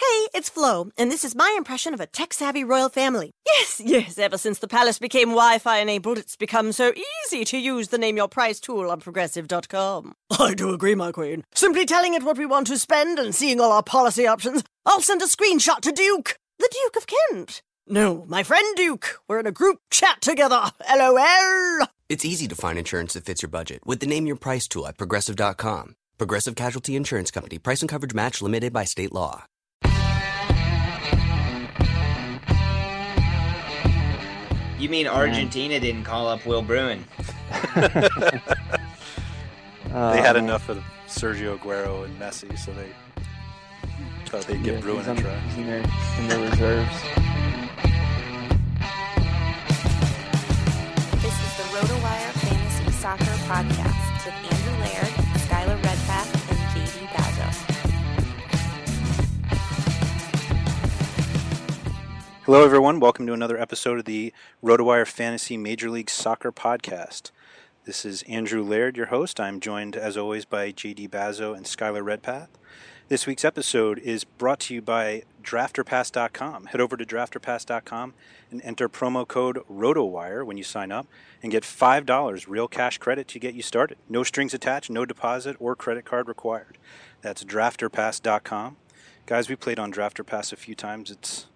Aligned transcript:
Hey, 0.00 0.26
it's 0.34 0.48
Flo, 0.48 0.90
and 0.98 1.08
this 1.10 1.24
is 1.24 1.36
my 1.36 1.54
impression 1.56 1.94
of 1.94 2.00
a 2.00 2.06
tech 2.06 2.32
savvy 2.32 2.64
royal 2.64 2.88
family. 2.88 3.30
Yes, 3.46 3.80
yes, 3.84 4.18
ever 4.18 4.36
since 4.36 4.58
the 4.58 4.66
palace 4.66 4.98
became 4.98 5.28
Wi 5.28 5.58
Fi 5.58 5.78
enabled, 5.78 6.18
it's 6.18 6.34
become 6.36 6.72
so 6.72 6.92
easy 7.26 7.44
to 7.44 7.56
use 7.58 7.88
the 7.88 7.98
Name 7.98 8.16
Your 8.16 8.26
Price 8.28 8.58
tool 8.58 8.90
on 8.90 9.00
progressive.com. 9.00 10.14
I 10.38 10.54
do 10.54 10.70
agree, 10.74 10.96
my 10.96 11.12
queen. 11.12 11.44
Simply 11.54 11.86
telling 11.86 12.14
it 12.14 12.24
what 12.24 12.36
we 12.38 12.44
want 12.44 12.66
to 12.68 12.78
spend 12.78 13.20
and 13.20 13.32
seeing 13.32 13.60
all 13.60 13.70
our 13.70 13.84
policy 13.84 14.26
options, 14.26 14.64
I'll 14.84 15.00
send 15.00 15.22
a 15.22 15.26
screenshot 15.26 15.80
to 15.82 15.92
Duke, 15.92 16.36
the 16.58 16.68
Duke 16.82 16.96
of 16.96 17.06
Kent. 17.06 17.62
No, 17.86 18.24
my 18.26 18.42
friend 18.42 18.76
Duke. 18.76 19.20
We're 19.28 19.40
in 19.40 19.46
a 19.46 19.52
group 19.52 19.78
chat 19.92 20.20
together. 20.20 20.72
LOL. 20.92 21.86
It's 22.08 22.24
easy 22.24 22.48
to 22.48 22.56
find 22.56 22.78
insurance 22.78 23.12
that 23.12 23.26
fits 23.26 23.42
your 23.42 23.50
budget 23.50 23.86
with 23.86 24.00
the 24.00 24.06
Name 24.06 24.26
Your 24.26 24.36
Price 24.36 24.66
tool 24.66 24.88
at 24.88 24.98
progressive.com. 24.98 25.94
Progressive 26.18 26.56
Casualty 26.56 26.96
Insurance 26.96 27.30
Company. 27.30 27.58
Price 27.58 27.80
and 27.82 27.88
coverage 27.88 28.14
match 28.14 28.42
limited 28.42 28.72
by 28.72 28.84
state 28.84 29.12
law. 29.12 29.44
You 34.84 34.90
mean 34.90 35.06
Argentina 35.06 35.80
didn't 35.80 36.04
call 36.04 36.28
up 36.28 36.44
Will 36.44 36.60
Bruin? 36.60 37.02
they 37.74 37.88
had 40.20 40.36
Um, 40.36 40.44
enough 40.44 40.68
of 40.68 40.84
Sergio 41.08 41.56
Aguero 41.58 42.04
and 42.04 42.20
Messi, 42.20 42.58
so 42.58 42.70
they 42.74 42.90
thought 44.26 44.42
they'd 44.46 44.62
give 44.62 44.74
yeah, 44.74 44.80
Bruin 44.82 44.98
he's 44.98 45.08
a 45.08 45.14
try. 45.22 45.38
he's 45.38 45.56
in 45.56 45.66
their, 45.68 45.78
in 46.18 46.28
their 46.28 46.50
reserves. 46.50 47.00
This 51.22 51.32
is 51.32 51.56
the 51.56 51.64
RotoWire 51.72 52.32
Fantasy 52.44 52.92
Soccer 52.92 53.24
Podcast 53.24 54.26
with 54.26 54.34
Andrew 54.34 54.53
Hello, 62.44 62.62
everyone. 62.62 63.00
Welcome 63.00 63.26
to 63.26 63.32
another 63.32 63.56
episode 63.56 64.00
of 64.00 64.04
the 64.04 64.30
RotoWire 64.62 65.06
Fantasy 65.06 65.56
Major 65.56 65.88
League 65.88 66.10
Soccer 66.10 66.52
Podcast. 66.52 67.30
This 67.86 68.04
is 68.04 68.22
Andrew 68.24 68.62
Laird, 68.62 68.98
your 68.98 69.06
host. 69.06 69.40
I'm 69.40 69.60
joined, 69.60 69.96
as 69.96 70.18
always, 70.18 70.44
by 70.44 70.70
JD 70.70 71.08
Bazo 71.08 71.56
and 71.56 71.64
Skylar 71.64 72.04
Redpath. 72.04 72.48
This 73.08 73.26
week's 73.26 73.46
episode 73.46 73.98
is 73.98 74.24
brought 74.24 74.60
to 74.60 74.74
you 74.74 74.82
by 74.82 75.22
DrafterPass.com. 75.42 76.66
Head 76.66 76.82
over 76.82 76.98
to 76.98 77.06
DrafterPass.com 77.06 78.12
and 78.50 78.60
enter 78.60 78.90
promo 78.90 79.26
code 79.26 79.60
RotoWire 79.72 80.44
when 80.44 80.58
you 80.58 80.64
sign 80.64 80.92
up 80.92 81.06
and 81.42 81.50
get 81.50 81.62
$5 81.62 82.44
real 82.46 82.68
cash 82.68 82.98
credit 82.98 83.26
to 83.28 83.38
get 83.38 83.54
you 83.54 83.62
started. 83.62 83.96
No 84.06 84.22
strings 84.22 84.52
attached, 84.52 84.90
no 84.90 85.06
deposit 85.06 85.56
or 85.58 85.74
credit 85.74 86.04
card 86.04 86.28
required. 86.28 86.76
That's 87.22 87.42
DrafterPass.com. 87.42 88.76
Guys, 89.24 89.48
we 89.48 89.56
played 89.56 89.78
on 89.78 89.90
DrafterPass 89.90 90.52
a 90.52 90.56
few 90.56 90.74
times. 90.74 91.10
It's 91.10 91.46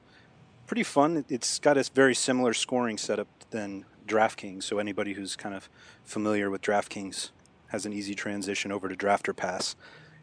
pretty 0.68 0.82
fun. 0.82 1.24
It's 1.30 1.58
got 1.58 1.78
a 1.78 1.84
very 1.94 2.14
similar 2.14 2.52
scoring 2.52 2.98
setup 2.98 3.26
than 3.50 3.86
DraftKings, 4.06 4.64
so 4.64 4.78
anybody 4.78 5.14
who's 5.14 5.34
kind 5.34 5.54
of 5.54 5.68
familiar 6.04 6.50
with 6.50 6.60
DraftKings 6.60 7.30
has 7.68 7.86
an 7.86 7.94
easy 7.94 8.14
transition 8.14 8.70
over 8.70 8.86
to 8.86 8.94
Drafter 8.94 9.34
Pass. 9.34 9.76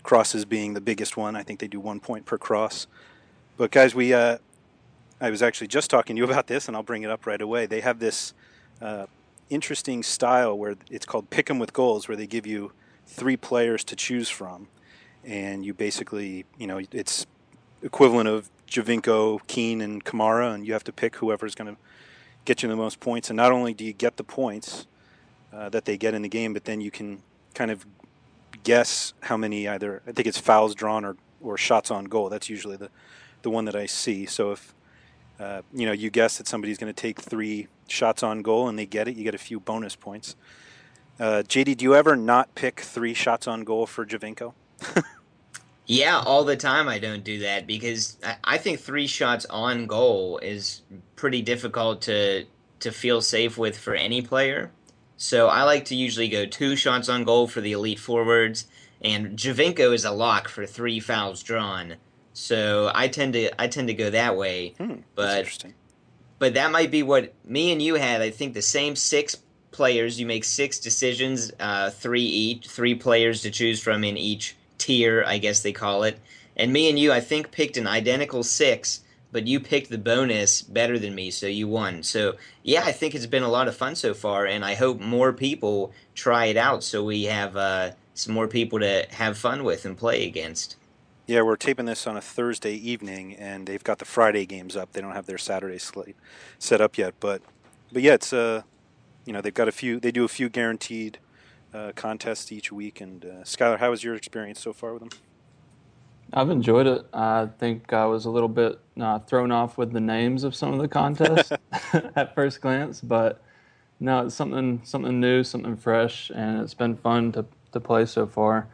Crosses 0.04 0.46
being 0.46 0.76
the 0.76 0.82
biggest 0.82 1.18
one. 1.18 1.36
I 1.36 1.42
think 1.42 1.60
they 1.60 1.68
do 1.68 1.80
one 1.80 2.00
point 2.00 2.28
per 2.28 2.38
cross. 2.38 2.86
But 3.58 3.72
guys, 3.72 3.96
we 3.96 4.14
uh, 4.14 4.38
I 5.20 5.32
was 5.32 5.42
actually 5.42 5.68
just 5.68 5.90
talking 5.90 6.16
to 6.16 6.20
you 6.20 6.26
about 6.32 6.46
this, 6.46 6.68
and 6.68 6.78
I'll 6.78 6.84
bring 6.84 7.02
it 7.02 7.10
up 7.10 7.26
right 7.26 7.42
away. 7.42 7.66
They 7.66 7.82
have 7.82 7.98
this 7.98 8.36
uh, 8.82 9.08
interesting 9.50 10.04
style 10.04 10.56
where 10.56 10.76
it's 10.92 11.08
called 11.08 11.32
Pick 11.32 11.50
'em 11.50 11.58
with 11.58 11.74
goals, 11.74 12.08
where 12.08 12.16
they 12.16 12.28
give 12.28 12.46
you 12.46 12.72
three 13.08 13.36
players 13.36 13.84
to 13.86 13.96
choose 13.96 14.30
from, 14.30 14.68
and 15.24 15.66
you 15.66 15.74
basically, 15.74 16.46
you 16.60 16.68
know, 16.68 16.80
it's 16.92 17.26
equivalent 17.82 18.30
of 18.30 18.52
Giovinco, 18.68 19.40
Keane, 19.48 19.82
and 19.82 20.04
Kamara, 20.04 20.54
and 20.54 20.66
you 20.66 20.74
have 20.74 20.84
to 20.86 20.92
pick 20.92 21.18
whoever's 21.18 21.56
going 21.56 21.76
to 21.76 21.82
get 22.46 22.64
you 22.64 22.70
the 22.70 22.76
most 22.76 23.00
points. 23.00 23.30
And 23.30 23.38
not 23.38 23.52
only 23.52 23.74
do 23.74 23.84
you 23.84 23.94
get 23.94 24.18
the 24.18 24.24
points 24.24 24.88
uh, 25.54 25.70
that 25.70 25.86
they 25.86 25.98
get 25.98 26.14
in 26.14 26.22
the 26.22 26.30
game, 26.30 26.54
but 26.54 26.66
then 26.66 26.82
you 26.82 26.92
can 26.92 27.22
kind 27.54 27.72
of 27.72 27.86
guess 28.64 29.14
how 29.22 29.38
many 29.38 29.68
either 29.68 30.02
I 30.08 30.12
think 30.12 30.28
it's 30.28 30.38
fouls 30.38 30.76
drawn 30.76 31.06
or, 31.06 31.16
or 31.42 31.58
shots 31.58 31.92
on 31.92 32.06
goal. 32.06 32.30
That's 32.30 32.50
usually 32.50 32.78
the 32.78 32.90
the 33.42 33.50
one 33.50 33.66
that 33.66 33.76
I 33.76 33.86
see. 33.86 34.26
So 34.26 34.52
if 34.52 34.74
uh, 35.40 35.62
you 35.74 35.86
know 35.86 35.92
you 35.92 36.10
guess 36.10 36.38
that 36.38 36.48
somebody's 36.48 36.78
going 36.78 36.94
to 36.94 37.02
take 37.02 37.22
three 37.22 37.68
shots 37.88 38.24
on 38.24 38.42
goal 38.42 38.68
and 38.68 38.78
they 38.78 38.86
get 38.86 39.08
it, 39.08 39.16
you 39.16 39.24
get 39.24 39.36
a 39.36 39.40
few 39.40 39.60
bonus 39.60 39.96
points. 39.96 40.36
Uh, 41.18 41.44
JD, 41.48 41.78
do 41.78 41.86
you 41.86 41.96
ever 41.96 42.18
not 42.18 42.54
pick 42.56 42.82
three 42.82 43.14
shots 43.14 43.48
on 43.48 43.64
goal 43.64 43.86
for 43.86 44.06
Giovinco? 44.06 44.54
Yeah, 45.88 46.20
all 46.20 46.44
the 46.44 46.56
time 46.56 46.88
I 46.88 47.00
don't 47.00 47.24
do 47.24 47.40
that 47.40 47.68
because 47.68 48.18
I, 48.24 48.38
I 48.44 48.58
think 48.58 48.80
three 48.80 49.08
shots 49.08 49.46
on 49.46 49.86
goal 49.86 50.40
is 50.40 50.82
pretty 51.16 51.42
difficult 51.42 52.02
to 52.04 52.46
to 52.80 52.92
feel 52.92 53.22
safe 53.22 53.58
with 53.58 53.78
for 53.78 53.96
any 53.96 54.22
player. 54.22 54.72
So 55.18 55.48
I 55.48 55.64
like 55.64 55.86
to 55.86 55.96
usually 55.96 56.28
go 56.28 56.46
two 56.46 56.76
shots 56.76 57.08
on 57.08 57.24
goal 57.24 57.48
for 57.48 57.62
the 57.62 57.72
elite 57.72 58.00
forwards, 58.00 58.66
and 59.02 59.38
Giovinco 59.38 59.94
is 59.94 60.06
a 60.06 60.12
lock 60.12 60.50
for 60.50 60.66
three 60.66 61.00
fouls 61.00 61.42
drawn. 61.42 61.96
So 62.34 62.92
I 62.94 63.08
tend 63.08 63.34
to 63.34 63.62
I 63.62 63.68
tend 63.68 63.88
to 63.88 63.94
go 63.94 64.10
that 64.10 64.36
way. 64.36 64.74
Hmm, 64.78 64.96
but 65.14 65.66
but 66.40 66.56
that 66.56 66.72
might 66.72 66.92
be 66.92 67.04
what 67.04 67.34
me 67.46 67.72
and 67.72 67.82
you 67.82 67.96
had. 67.96 68.22
I 68.22 68.32
think 68.32 68.54
the 68.54 68.62
same 68.62 68.96
six 68.96 69.38
players. 69.72 70.20
You 70.20 70.26
make 70.26 70.44
six 70.44 70.80
decisions, 70.80 71.52
uh, 71.60 71.92
three 71.92 72.24
each, 72.24 72.68
three 72.68 72.96
players 72.96 73.42
to 73.44 73.52
choose 73.52 73.82
from 73.82 74.04
in 74.04 74.18
each 74.18 74.56
tier, 74.86 75.24
I 75.26 75.40
guess 75.40 75.62
they 75.62 75.72
call 75.72 76.04
it. 76.04 76.20
And 76.56 76.72
me 76.72 76.90
and 76.90 76.98
you, 76.98 77.12
I 77.12 77.20
think, 77.20 77.52
picked 77.52 77.76
an 77.76 77.88
identical 77.88 78.44
six, 78.44 79.02
but 79.32 79.48
you 79.48 79.60
picked 79.60 79.90
the 79.90 79.98
bonus 79.98 80.62
better 80.62 81.00
than 81.00 81.16
me, 81.16 81.32
so 81.32 81.48
you 81.48 81.68
won. 81.68 82.04
So, 82.04 82.36
yeah, 82.64 82.84
I 82.86 82.92
think 82.92 83.16
it's 83.16 83.26
been 83.26 83.44
a 83.44 83.50
lot 83.50 83.68
of 83.68 83.76
fun 83.76 83.96
so 83.96 84.14
far, 84.14 84.46
and 84.46 84.64
I 84.64 84.76
hope 84.76 85.00
more 85.02 85.34
people 85.34 85.92
try 86.14 86.46
it 86.46 86.56
out 86.56 86.84
so 86.84 87.04
we 87.04 87.24
have 87.24 87.58
uh, 87.58 87.92
some 88.14 88.34
more 88.34 88.48
people 88.48 88.80
to 88.80 89.06
have 89.10 89.38
fun 89.38 89.64
with 89.64 89.86
and 89.86 89.98
play 89.98 90.26
against. 90.28 90.78
Yeah, 91.28 91.42
we're 91.42 91.56
taping 91.56 91.88
this 91.88 92.06
on 92.06 92.16
a 92.16 92.22
Thursday 92.22 92.76
evening, 92.76 93.34
and 93.34 93.66
they've 93.66 93.84
got 93.84 93.98
the 93.98 94.06
Friday 94.06 94.46
games 94.46 94.78
up. 94.78 94.94
They 94.94 95.02
don't 95.02 95.14
have 95.14 95.26
their 95.26 95.40
Saturday 95.40 95.80
slate 95.80 96.16
set 96.60 96.80
up 96.80 96.98
yet, 96.98 97.16
but 97.20 97.42
but 97.92 98.04
yeah, 98.04 98.14
it's 98.14 98.32
uh, 98.32 98.62
you 99.26 99.34
know, 99.34 99.42
they've 99.42 99.54
got 99.54 99.68
a 99.68 99.72
few. 99.72 100.00
They 100.00 100.12
do 100.12 100.24
a 100.24 100.30
few 100.30 100.48
guaranteed 100.48 101.18
uh, 101.76 101.92
contests 101.96 102.52
each 102.52 102.72
week. 102.72 103.02
And 103.02 103.26
uh, 103.26 103.28
Skylar, 103.44 103.80
how 103.80 103.92
was 103.92 104.04
your 104.04 104.16
experience 104.16 104.60
so 104.60 104.74
far 104.74 104.94
with 104.94 105.02
them? 105.02 105.10
I've 106.34 106.50
enjoyed 106.50 106.88
it. 106.88 107.06
I 107.14 107.50
think 107.60 107.94
I 107.94 108.06
was 108.06 108.26
a 108.26 108.30
little 108.30 108.50
bit 108.50 108.80
uh, 109.00 109.20
thrown 109.20 109.52
off 109.52 109.78
with 109.78 109.92
the 109.92 110.00
names 110.00 110.44
of 110.44 110.56
some 110.56 110.74
of 110.74 110.80
the 110.80 110.88
contests 110.88 111.52
at 112.16 112.34
first 112.34 112.62
glance, 112.62 113.02
but 113.02 113.42
no, 114.00 114.26
it's 114.26 114.36
something 114.36 114.82
something 114.84 115.20
new, 115.20 115.44
something 115.44 115.78
fresh, 115.78 116.32
and 116.34 116.62
it's 116.62 116.74
been 116.74 116.96
fun 116.98 117.32
to 117.34 117.46
to 117.72 117.80
play 117.80 118.06
so 118.06 118.26
far. 118.26 118.68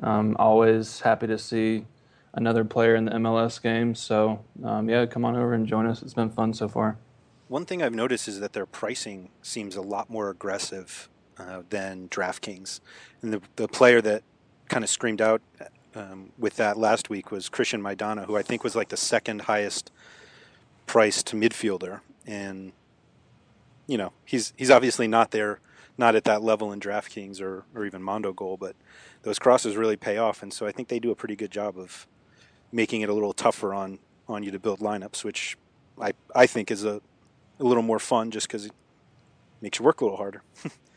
Um, 0.00 0.36
always 0.38 1.00
happy 1.00 1.26
to 1.28 1.38
see 1.38 1.84
another 2.34 2.64
player 2.64 2.94
in 2.94 3.04
the 3.04 3.12
MLS 3.12 3.62
game. 3.62 3.94
So 3.94 4.44
um, 4.64 4.88
yeah, 4.88 5.06
come 5.06 5.24
on 5.24 5.36
over 5.36 5.54
and 5.54 5.66
join 5.66 5.86
us. 5.86 6.02
It's 6.02 6.14
been 6.14 6.30
fun 6.30 6.52
so 6.52 6.68
far. 6.68 6.98
One 7.48 7.64
thing 7.64 7.82
I've 7.82 7.94
noticed 7.94 8.28
is 8.28 8.40
that 8.40 8.52
their 8.52 8.66
pricing 8.66 9.30
seems 9.40 9.74
a 9.76 9.80
lot 9.82 10.10
more 10.10 10.28
aggressive 10.28 11.08
uh, 11.38 11.62
than 11.70 12.08
DraftKings. 12.08 12.80
And 13.22 13.32
the, 13.32 13.42
the 13.56 13.68
player 13.68 14.00
that 14.00 14.22
kind 14.68 14.84
of 14.84 14.90
screamed 14.90 15.20
out 15.20 15.40
um, 15.94 16.32
with 16.38 16.56
that 16.56 16.76
last 16.76 17.10
week 17.10 17.30
was 17.30 17.48
Cristian 17.48 17.80
Maidana, 17.80 18.26
who 18.26 18.36
I 18.36 18.42
think 18.42 18.62
was 18.64 18.76
like 18.76 18.88
the 18.88 18.96
second 18.96 19.42
highest 19.42 19.90
priced 20.86 21.34
midfielder. 21.34 22.00
And, 22.26 22.72
you 23.86 23.98
know, 23.98 24.12
he's, 24.24 24.52
he's 24.56 24.70
obviously 24.70 25.08
not 25.08 25.30
there, 25.30 25.60
not 25.96 26.14
at 26.14 26.24
that 26.24 26.42
level 26.42 26.72
in 26.72 26.80
DraftKings 26.80 27.40
or, 27.40 27.64
or 27.74 27.84
even 27.84 28.02
Mondogoal, 28.02 28.58
but 28.58 28.76
those 29.22 29.38
crosses 29.38 29.76
really 29.76 29.96
pay 29.96 30.18
off. 30.18 30.42
And 30.42 30.52
so 30.52 30.66
I 30.66 30.72
think 30.72 30.88
they 30.88 30.98
do 30.98 31.10
a 31.10 31.16
pretty 31.16 31.36
good 31.36 31.50
job 31.50 31.78
of 31.78 32.06
making 32.70 33.00
it 33.00 33.08
a 33.08 33.14
little 33.14 33.32
tougher 33.32 33.72
on, 33.74 33.98
on 34.28 34.42
you 34.42 34.50
to 34.50 34.58
build 34.58 34.80
lineups, 34.80 35.24
which 35.24 35.56
I, 36.00 36.12
I 36.34 36.46
think 36.46 36.70
is 36.70 36.84
a, 36.84 37.00
a 37.58 37.64
little 37.64 37.82
more 37.82 37.98
fun 37.98 38.30
just 38.30 38.46
because 38.46 38.66
it 38.66 38.72
makes 39.60 39.78
you 39.78 39.84
work 39.84 40.00
a 40.00 40.04
little 40.04 40.18
harder. 40.18 40.42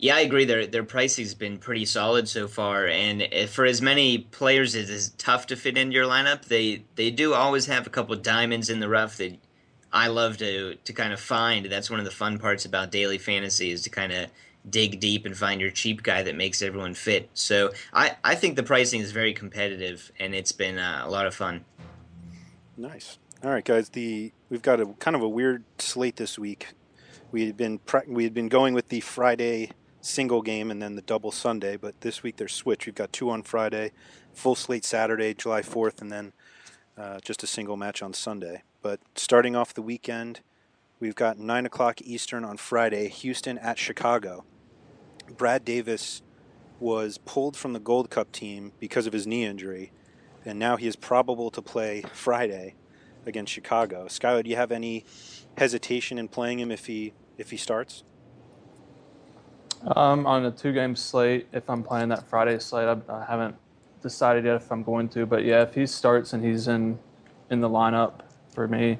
Yeah, 0.00 0.14
I 0.14 0.20
agree. 0.20 0.44
Their 0.44 0.66
their 0.66 0.84
pricing's 0.84 1.34
been 1.34 1.58
pretty 1.58 1.84
solid 1.84 2.28
so 2.28 2.46
far, 2.46 2.86
and 2.86 3.26
for 3.48 3.64
as 3.64 3.82
many 3.82 4.18
players 4.18 4.76
as 4.76 4.88
is 4.90 5.10
tough 5.18 5.48
to 5.48 5.56
fit 5.56 5.76
into 5.76 5.94
your 5.94 6.06
lineup, 6.06 6.44
they 6.44 6.84
they 6.94 7.10
do 7.10 7.34
always 7.34 7.66
have 7.66 7.86
a 7.86 7.90
couple 7.90 8.14
diamonds 8.14 8.70
in 8.70 8.78
the 8.78 8.88
rough 8.88 9.16
that 9.16 9.36
I 9.92 10.06
love 10.06 10.36
to 10.38 10.76
to 10.76 10.92
kind 10.92 11.12
of 11.12 11.18
find. 11.18 11.66
That's 11.66 11.90
one 11.90 11.98
of 11.98 12.04
the 12.04 12.12
fun 12.12 12.38
parts 12.38 12.64
about 12.64 12.92
daily 12.92 13.18
fantasy 13.18 13.72
is 13.72 13.82
to 13.82 13.90
kind 13.90 14.12
of 14.12 14.30
dig 14.70 15.00
deep 15.00 15.26
and 15.26 15.36
find 15.36 15.60
your 15.60 15.70
cheap 15.70 16.04
guy 16.04 16.22
that 16.22 16.36
makes 16.36 16.62
everyone 16.62 16.94
fit. 16.94 17.28
So 17.34 17.72
I 17.92 18.16
I 18.22 18.36
think 18.36 18.54
the 18.54 18.62
pricing 18.62 19.00
is 19.00 19.10
very 19.10 19.32
competitive, 19.32 20.12
and 20.20 20.32
it's 20.32 20.52
been 20.52 20.78
uh, 20.78 21.02
a 21.04 21.10
lot 21.10 21.26
of 21.26 21.34
fun. 21.34 21.64
Nice. 22.76 23.18
All 23.42 23.50
right, 23.50 23.64
guys. 23.64 23.88
The 23.88 24.32
we've 24.48 24.62
got 24.62 24.80
a 24.80 24.86
kind 25.00 25.16
of 25.16 25.22
a 25.22 25.28
weird 25.28 25.64
slate 25.78 26.14
this 26.14 26.38
week. 26.38 26.68
We 27.32 27.46
had 27.46 27.56
been 27.56 27.80
pre- 27.80 28.06
we 28.06 28.22
had 28.22 28.32
been 28.32 28.48
going 28.48 28.74
with 28.74 28.90
the 28.90 29.00
Friday 29.00 29.72
single 30.00 30.42
game 30.42 30.70
and 30.70 30.80
then 30.80 30.94
the 30.94 31.02
double 31.02 31.32
Sunday. 31.32 31.76
But 31.76 32.00
this 32.00 32.22
week 32.22 32.36
they're 32.36 32.48
switched. 32.48 32.86
We've 32.86 32.94
got 32.94 33.12
two 33.12 33.30
on 33.30 33.42
Friday, 33.42 33.92
full 34.32 34.54
slate 34.54 34.84
Saturday, 34.84 35.34
July 35.34 35.62
4th, 35.62 36.00
and 36.00 36.10
then 36.10 36.32
uh, 36.96 37.20
just 37.20 37.42
a 37.42 37.46
single 37.46 37.76
match 37.76 38.02
on 38.02 38.12
Sunday. 38.12 38.62
But 38.82 39.00
starting 39.14 39.56
off 39.56 39.74
the 39.74 39.82
weekend, 39.82 40.40
we've 41.00 41.14
got 41.14 41.38
9 41.38 41.66
o'clock 41.66 42.00
Eastern 42.02 42.44
on 42.44 42.56
Friday, 42.56 43.08
Houston 43.08 43.58
at 43.58 43.78
Chicago. 43.78 44.44
Brad 45.36 45.64
Davis 45.64 46.22
was 46.80 47.18
pulled 47.18 47.56
from 47.56 47.72
the 47.72 47.80
Gold 47.80 48.10
Cup 48.10 48.32
team 48.32 48.72
because 48.78 49.06
of 49.06 49.12
his 49.12 49.26
knee 49.26 49.44
injury, 49.44 49.92
and 50.44 50.58
now 50.58 50.76
he 50.76 50.86
is 50.86 50.96
probable 50.96 51.50
to 51.50 51.60
play 51.60 52.02
Friday 52.12 52.74
against 53.26 53.52
Chicago. 53.52 54.06
Skylar, 54.06 54.44
do 54.44 54.50
you 54.50 54.56
have 54.56 54.72
any 54.72 55.04
hesitation 55.56 56.18
in 56.18 56.28
playing 56.28 56.60
him 56.60 56.70
if 56.70 56.86
he 56.86 57.12
if 57.36 57.50
he 57.50 57.56
starts? 57.56 58.04
Um, 59.86 60.26
on 60.26 60.44
a 60.44 60.50
two-game 60.50 60.96
slate, 60.96 61.46
if 61.52 61.70
I'm 61.70 61.82
playing 61.84 62.08
that 62.08 62.28
Friday 62.28 62.58
slate, 62.58 62.88
I, 62.88 62.96
I, 63.08 63.24
haven't 63.24 63.54
decided 64.02 64.44
yet 64.44 64.56
if 64.56 64.72
I'm 64.72 64.82
going 64.82 65.08
to. 65.10 65.24
But 65.24 65.44
yeah, 65.44 65.62
if 65.62 65.74
he 65.74 65.86
starts 65.86 66.32
and 66.32 66.44
he's 66.44 66.66
in 66.66 66.98
in 67.50 67.60
the 67.60 67.68
lineup 67.68 68.20
for 68.52 68.66
me, 68.66 68.98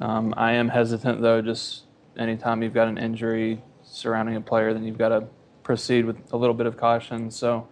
um, 0.00 0.32
I 0.36 0.52
am 0.52 0.68
hesitant 0.68 1.20
though. 1.20 1.42
Just 1.42 1.82
anytime 2.16 2.62
you've 2.62 2.72
got 2.74 2.88
an 2.88 2.96
injury 2.96 3.62
surrounding 3.82 4.36
a 4.36 4.40
player, 4.40 4.72
then 4.72 4.84
you've 4.84 4.98
got 4.98 5.10
to 5.10 5.26
proceed 5.62 6.06
with 6.06 6.32
a 6.32 6.36
little 6.36 6.54
bit 6.54 6.66
of 6.66 6.78
caution. 6.78 7.30
So, 7.30 7.68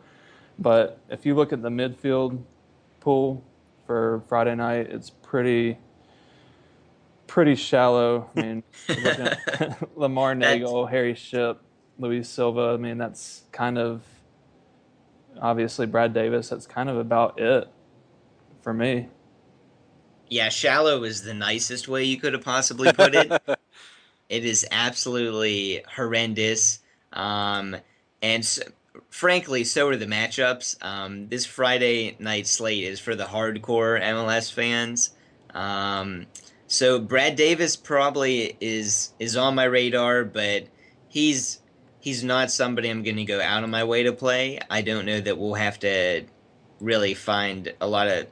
but 0.59 1.01
if 1.09 1.25
you 1.25 1.35
look 1.35 1.55
at 1.55 1.63
the 1.63 1.71
midfield 1.71 2.43
pool 3.01 3.43
for 3.87 4.23
Friday 4.29 4.55
night, 4.55 4.89
it's 4.91 5.09
pretty 5.09 5.79
pretty 7.27 7.55
shallow. 7.55 8.31
I 8.37 8.41
mean, 8.43 8.63
Lamar 9.97 10.35
Neagle, 10.35 10.87
Harry 10.87 11.15
Shipp, 11.15 11.61
Luis 11.99 12.29
Silva. 12.29 12.75
I 12.75 12.77
mean, 12.77 12.99
that's 12.99 13.43
kind 13.53 13.79
of 13.79 14.03
obviously 15.41 15.87
Brad 15.87 16.13
Davis. 16.13 16.49
That's 16.49 16.67
kind 16.67 16.89
of 16.89 16.97
about 16.97 17.41
it 17.41 17.69
for 18.63 18.75
me. 18.75 19.09
Yeah, 20.29 20.49
shallow 20.49 21.05
is 21.05 21.23
the 21.23 21.35
nicest 21.35 21.89
way 21.89 22.05
you 22.05 22.19
could 22.19 22.33
have 22.33 22.43
possibly 22.43 22.93
put 22.93 23.15
it. 23.15 23.31
it 24.29 24.45
is 24.45 24.67
absolutely 24.71 25.83
horrendous. 25.95 26.81
Um, 27.13 27.77
and 28.23 28.45
so, 28.45 28.63
frankly, 29.09 29.63
so 29.63 29.89
are 29.89 29.97
the 29.97 30.07
matchups. 30.07 30.83
Um, 30.85 31.29
this 31.29 31.47
Friday 31.47 32.17
night 32.19 32.47
slate 32.47 32.85
is 32.85 32.99
for 32.99 33.15
the 33.15 33.25
hardcore 33.25 34.03
MLS 34.03 34.53
fans. 34.53 35.11
Um, 35.55 36.27
so 36.67 36.99
Brad 36.99 37.37
Davis 37.37 37.77
probably 37.77 38.57
is 38.61 39.13
is 39.21 39.37
on 39.37 39.55
my 39.55 39.65
radar, 39.65 40.25
but 40.25 40.67
he's 41.09 41.61
he's 42.07 42.23
not 42.23 42.53
somebody 42.53 42.89
I'm 42.89 43.03
going 43.03 43.17
to 43.17 43.25
go 43.25 43.41
out 43.41 43.65
of 43.65 43.69
my 43.69 43.83
way 43.83 44.05
to 44.05 44.13
play. 44.13 44.61
I 44.71 44.81
don't 44.81 45.07
know 45.07 45.21
that 45.21 45.37
we'll 45.37 45.55
have 45.55 45.81
to 45.81 46.25
really 46.79 47.15
find 47.15 47.73
a 47.81 47.89
lot 47.89 48.07
of. 48.07 48.29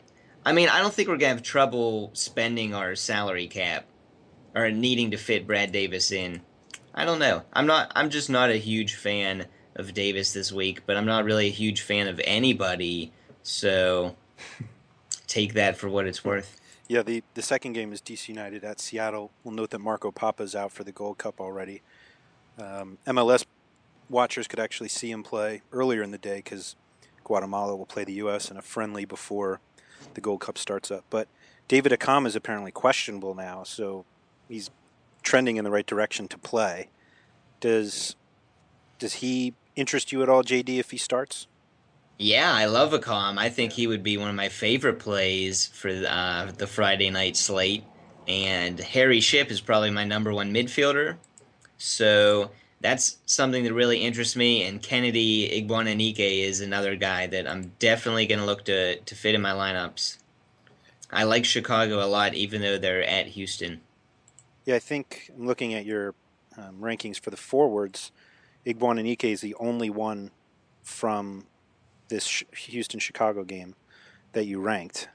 I 0.47 0.52
mean, 0.52 0.69
I 0.69 0.78
don't 0.78 0.95
think 0.95 1.09
we're 1.09 1.16
going 1.16 1.31
to 1.33 1.35
have 1.35 1.43
trouble 1.43 2.11
spending 2.12 2.73
our 2.73 2.95
salary 2.95 3.49
cap 3.49 3.87
or 4.54 4.71
needing 4.71 5.11
to 5.11 5.16
fit 5.16 5.45
Brad 5.45 5.73
Davis 5.73 6.12
in. 6.12 6.40
I 6.95 7.04
don't 7.04 7.19
know. 7.19 7.43
I'm 7.52 7.66
not. 7.66 7.90
I'm 7.97 8.11
just 8.11 8.31
not 8.31 8.50
a 8.50 8.57
huge 8.57 8.95
fan 8.95 9.47
of 9.75 9.93
Davis 9.93 10.33
this 10.33 10.52
week, 10.52 10.83
but 10.87 10.97
I'm 10.97 11.07
not 11.07 11.25
really 11.25 11.49
a 11.49 11.50
huge 11.50 11.81
fan 11.81 12.07
of 12.07 12.21
anybody. 12.23 13.11
So 13.43 14.14
take 15.26 15.54
that 15.54 15.76
for 15.76 15.88
what 15.88 16.07
it's 16.07 16.25
worth. 16.25 16.61
Yeah, 16.87 17.02
the, 17.02 17.25
the 17.35 17.43
second 17.43 17.73
game 17.73 17.93
is 17.93 18.00
DC 18.00 18.28
United 18.28 18.62
at 18.62 18.78
Seattle. 18.78 19.33
We'll 19.43 19.54
note 19.54 19.71
that 19.71 19.81
Marco 19.81 20.12
Pappa's 20.12 20.54
out 20.54 20.71
for 20.71 20.85
the 20.85 20.93
Gold 20.93 21.19
Cup 21.19 21.40
already. 21.40 21.83
Um, 22.57 22.99
MLS 23.09 23.45
watchers 24.09 24.47
could 24.47 24.61
actually 24.61 24.89
see 24.89 25.11
him 25.11 25.23
play 25.23 25.63
earlier 25.73 26.03
in 26.03 26.11
the 26.11 26.19
day 26.19 26.37
because 26.37 26.77
Guatemala 27.25 27.75
will 27.75 27.87
play 27.87 28.05
the 28.05 28.15
U.S. 28.15 28.51
in 28.51 28.57
a 28.57 28.63
friendly 28.63 29.05
before 29.05 29.61
the 30.15 30.21
Gold 30.21 30.41
Cup 30.41 30.59
starts 30.59 30.91
up. 30.91 31.05
But 31.11 31.29
David 31.69 31.93
Accam 31.93 32.27
is 32.27 32.37
apparently 32.37 32.71
questionable 32.71 33.35
now, 33.35 33.63
so 33.63 34.05
he's 34.49 34.71
trending 35.23 35.57
in 35.57 35.65
the 35.65 35.71
right 35.71 35.87
direction 35.87 36.29
to 36.29 36.39
play. 36.39 36.91
Does 37.61 38.17
does 38.99 39.15
he 39.15 39.55
interest 39.75 40.13
you 40.13 40.23
at 40.23 40.29
all, 40.29 40.43
JD, 40.43 40.79
if 40.79 40.91
he 40.91 40.97
starts? 40.97 41.47
Yeah, 42.19 42.53
I 42.53 42.67
love 42.67 42.93
Accam. 42.93 43.39
I 43.39 43.49
think 43.49 43.73
he 43.73 43.87
would 43.87 44.03
be 44.03 44.17
one 44.17 44.29
of 44.29 44.37
my 44.37 44.49
favorite 44.49 45.01
plays 45.01 45.67
for 45.67 45.89
uh, 45.89 46.53
the 46.57 46.67
Friday 46.67 47.11
night 47.11 47.37
slate. 47.37 47.85
And 48.29 48.79
Harry 48.79 49.21
Shipp 49.21 49.51
is 49.51 49.61
probably 49.61 49.91
my 49.91 50.05
number 50.05 50.33
one 50.33 50.55
midfielder. 50.55 51.17
So 51.77 52.53
that's 52.85 53.17
something 53.25 53.64
that 53.64 53.73
really 53.73 53.97
interests 53.97 54.37
me. 54.37 54.62
And 54.64 54.83
Kennedy 54.83 55.49
Igboananike 55.49 56.19
is 56.19 56.61
another 56.61 56.97
guy 56.97 57.26
that 57.29 57.49
I'm 57.49 57.73
definitely 57.79 58.26
going 58.26 58.41
to 58.41 58.45
look 58.45 58.67
to 58.67 58.99
to 58.99 59.14
fit 59.14 59.35
in 59.35 59.41
my 59.41 59.53
lineups. 59.53 60.19
I 61.11 61.25
like 61.25 61.47
Chicago 61.47 62.05
a 62.05 62.07
lot, 62.07 62.35
even 62.35 62.61
though 62.61 62.76
they're 62.76 63.03
at 63.03 63.29
Houston. 63.29 63.81
Yeah, 64.67 64.75
I 64.75 64.81
think 64.81 65.31
I'm 65.35 65.47
looking 65.47 65.73
at 65.73 65.87
your 65.87 66.14
um, 66.59 66.76
rankings 66.79 67.19
for 67.19 67.31
the 67.31 67.38
forwards. 67.38 68.12
Igboananike 68.67 69.25
is 69.25 69.41
the 69.41 69.55
only 69.55 69.88
one 69.88 70.31
from 70.83 71.47
this 72.09 72.45
Houston 72.53 73.00
Chicago 73.00 73.45
game 73.45 73.76
that 74.33 74.45
you 74.45 74.61
ranked. 74.61 75.09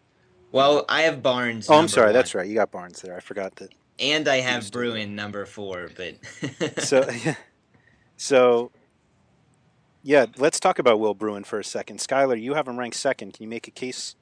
Well, 0.52 0.86
I 0.90 1.02
have 1.02 1.22
Barnes. 1.22 1.70
Oh, 1.70 1.76
I'm 1.76 1.88
sorry. 1.88 2.08
one. 2.08 2.14
That's 2.16 2.34
right. 2.34 2.48
You 2.48 2.56
got 2.56 2.72
Barnes 2.72 3.00
there. 3.04 3.16
I 3.16 3.20
forgot 3.20 3.58
that. 3.58 3.76
And 4.00 4.28
I 4.28 4.38
have 4.38 4.72
Bruin 4.72 5.16
number 5.16 5.46
four, 5.46 5.92
but 5.96 6.16
so, 6.84 7.08
so 8.20 8.72
yeah. 10.04 10.26
Let's 10.38 10.60
talk 10.60 10.80
about 10.80 11.00
Will 11.00 11.14
Bruin 11.14 11.44
for 11.44 11.60
a 11.60 11.64
second. 11.64 12.00
Skylar, 12.00 12.40
you 12.42 12.54
have 12.54 12.68
him 12.68 12.78
ranked 12.78 12.98
second. 12.98 13.34
Can 13.34 13.44
you 13.44 13.50
make 13.50 13.68
a 13.68 13.72
case 13.72 14.16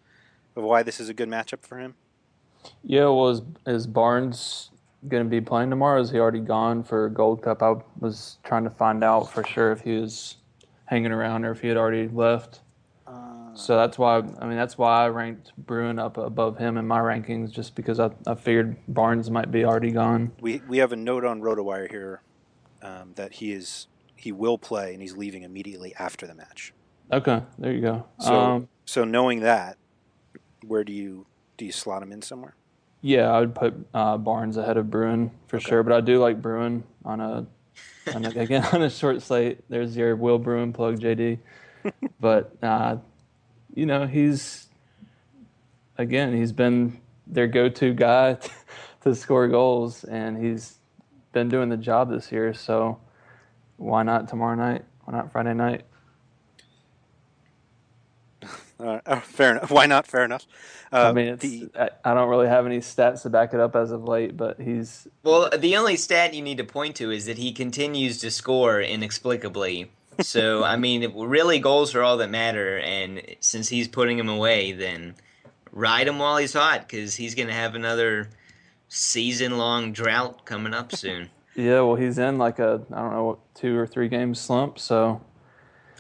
of 0.56 0.64
why 0.64 0.84
this 0.84 1.00
is 1.00 1.10
a 1.10 1.14
good 1.14 1.30
matchup 1.30 1.62
for 1.62 1.78
him? 1.78 1.96
Yeah, 2.84 3.06
well, 3.06 3.30
is, 3.30 3.42
is 3.66 3.88
Barnes 3.88 4.72
going 5.08 5.24
to 5.24 5.30
be 5.30 5.42
playing 5.42 5.70
tomorrow? 5.70 6.02
Is 6.02 6.10
he 6.10 6.20
already 6.20 6.40
gone 6.40 6.84
for 6.84 7.10
Gold 7.10 7.42
Cup? 7.42 7.62
I 7.64 7.76
was 8.00 8.38
trying 8.44 8.64
to 8.64 8.70
find 8.70 9.04
out 9.04 9.32
for 9.32 9.44
sure 9.44 9.72
if 9.72 9.82
he 9.82 9.98
was 9.98 10.38
hanging 10.86 11.12
around 11.12 11.46
or 11.46 11.52
if 11.52 11.62
he 11.62 11.68
had 11.68 11.78
already 11.78 12.08
left. 12.08 12.62
Uh, 13.06 13.54
so 13.54 13.78
that's 13.78 13.98
why 13.98 14.18
I 14.18 14.46
mean 14.48 14.58
that's 14.58 14.78
why 14.78 15.06
I 15.06 15.10
ranked 15.10 15.54
Bruin 15.58 15.98
up 16.00 16.18
above 16.18 16.58
him 16.58 16.78
in 16.78 16.86
my 16.86 17.00
rankings, 17.00 17.52
just 17.52 17.76
because 17.76 18.00
I, 18.00 18.10
I 18.26 18.36
figured 18.36 18.76
Barnes 18.88 19.32
might 19.32 19.52
be 19.52 19.64
already 19.64 19.92
gone. 19.92 20.34
We 20.42 20.62
we 20.68 20.80
have 20.80 20.92
a 20.92 20.98
note 20.98 21.24
on 21.24 21.42
RotoWire 21.42 21.90
here 21.90 22.22
um, 22.82 23.14
that 23.16 23.34
he 23.34 23.52
is 23.52 23.88
he 24.16 24.32
will 24.32 24.58
play 24.58 24.94
and 24.94 25.02
he's 25.02 25.16
leaving 25.16 25.44
immediately 25.44 25.94
after 25.98 26.26
the 26.26 26.34
match. 26.34 26.74
Okay, 27.12 27.42
there 27.58 27.72
you 27.72 27.82
go. 27.82 28.06
So 28.20 28.34
um, 28.34 28.70
so 28.86 29.04
knowing 29.04 29.42
that, 29.42 29.78
where 30.66 30.84
do 30.84 30.92
you 30.92 31.26
do 31.58 31.66
you 31.66 31.72
slot 31.72 32.04
him 32.04 32.12
in 32.12 32.22
somewhere? 32.22 32.56
Yeah, 33.02 33.32
I 33.32 33.40
would 33.40 33.56
put 33.56 33.76
uh, 33.94 34.18
Barnes 34.18 34.58
ahead 34.58 34.78
of 34.78 34.90
Bruin 34.90 35.32
for 35.48 35.58
okay. 35.58 35.66
sure, 35.66 35.84
but 35.84 35.94
I 35.94 36.02
do 36.02 36.20
like 36.20 36.42
Bruin 36.42 36.84
on 37.06 37.22
a 37.22 37.46
on 38.14 38.26
a, 38.26 38.30
again 38.36 38.66
on 38.74 38.82
a 38.82 38.90
short 38.90 39.22
slate. 39.22 39.60
There's 39.70 39.96
your 39.96 40.16
Will 40.16 40.40
Bruin 40.40 40.74
plug, 40.74 41.00
JD. 41.00 41.40
but 42.20 42.52
uh, 42.62 42.98
you 43.74 43.86
know 43.86 44.08
he's 44.08 44.68
again 45.98 46.36
he's 46.36 46.52
been 46.52 47.00
their 47.26 47.48
go-to 47.48 47.94
guy 47.94 48.36
to, 48.36 48.50
to 49.02 49.16
score 49.16 49.48
goals, 49.48 50.04
and 50.04 50.38
he's 50.44 50.77
been 51.38 51.50
doing 51.50 51.70
the 51.70 51.78
job 51.78 52.10
this 52.10 52.32
year. 52.32 52.54
So 52.54 53.00
why 53.78 54.02
not 54.02 54.28
tomorrow 54.28 54.56
night? 54.56 54.84
Why 55.04 55.18
not 55.18 55.32
Friday 55.32 55.54
night? 55.54 55.84
Uh, 58.80 59.00
fair 59.22 59.54
enough. 59.54 59.72
Why 59.72 59.88
not? 59.88 60.06
Fair 60.06 60.24
enough. 60.24 60.46
Uh, 60.94 61.10
I 61.10 61.12
mean, 61.12 61.36
the, 61.38 61.68
I, 61.76 61.90
I 62.06 62.14
don't 62.14 62.30
really 62.30 62.48
have 62.48 62.68
any 62.68 62.78
stats 62.78 63.24
to 63.24 63.30
back 63.32 63.56
it 63.56 63.60
up 63.60 63.76
as 63.76 63.90
of 63.92 64.04
late, 64.04 64.38
but 64.38 64.62
he's 64.62 65.08
well. 65.24 65.50
The 65.50 65.78
only 65.78 65.96
stat 65.96 66.36
you 66.36 66.44
need 66.44 66.60
to 66.60 66.64
point 66.64 66.96
to 66.98 67.10
is 67.10 67.26
that 67.26 67.40
he 67.40 67.54
continues 67.54 68.20
to 68.20 68.30
score 68.30 68.80
inexplicably. 68.80 69.90
So 70.22 70.64
I 70.74 70.76
mean, 70.76 71.12
really, 71.16 71.58
goals 71.58 71.96
are 71.96 72.04
all 72.04 72.18
that 72.18 72.30
matter, 72.30 72.78
and 72.78 73.24
since 73.40 73.68
he's 73.68 73.88
putting 73.88 74.18
them 74.18 74.30
away, 74.30 74.74
then 74.74 75.16
ride 75.72 76.08
him 76.08 76.20
while 76.20 76.38
he's 76.38 76.54
hot 76.54 76.88
because 76.88 77.16
he's 77.16 77.34
going 77.34 77.48
to 77.48 77.56
have 77.56 77.74
another 77.74 78.30
season-long 78.90 79.92
drought 79.94 80.46
coming 80.46 80.74
up 80.74 80.92
soon. 80.96 81.30
yeah, 81.56 81.82
well, 81.82 81.96
he's 81.96 82.18
in 82.18 82.38
like 82.38 82.60
a 82.60 82.82
I 82.92 83.02
don't 83.02 83.14
know 83.14 83.26
what 83.26 83.56
two 83.56 83.78
or 83.78 83.88
three 83.88 84.08
game 84.08 84.36
slump, 84.36 84.80
so. 84.80 85.22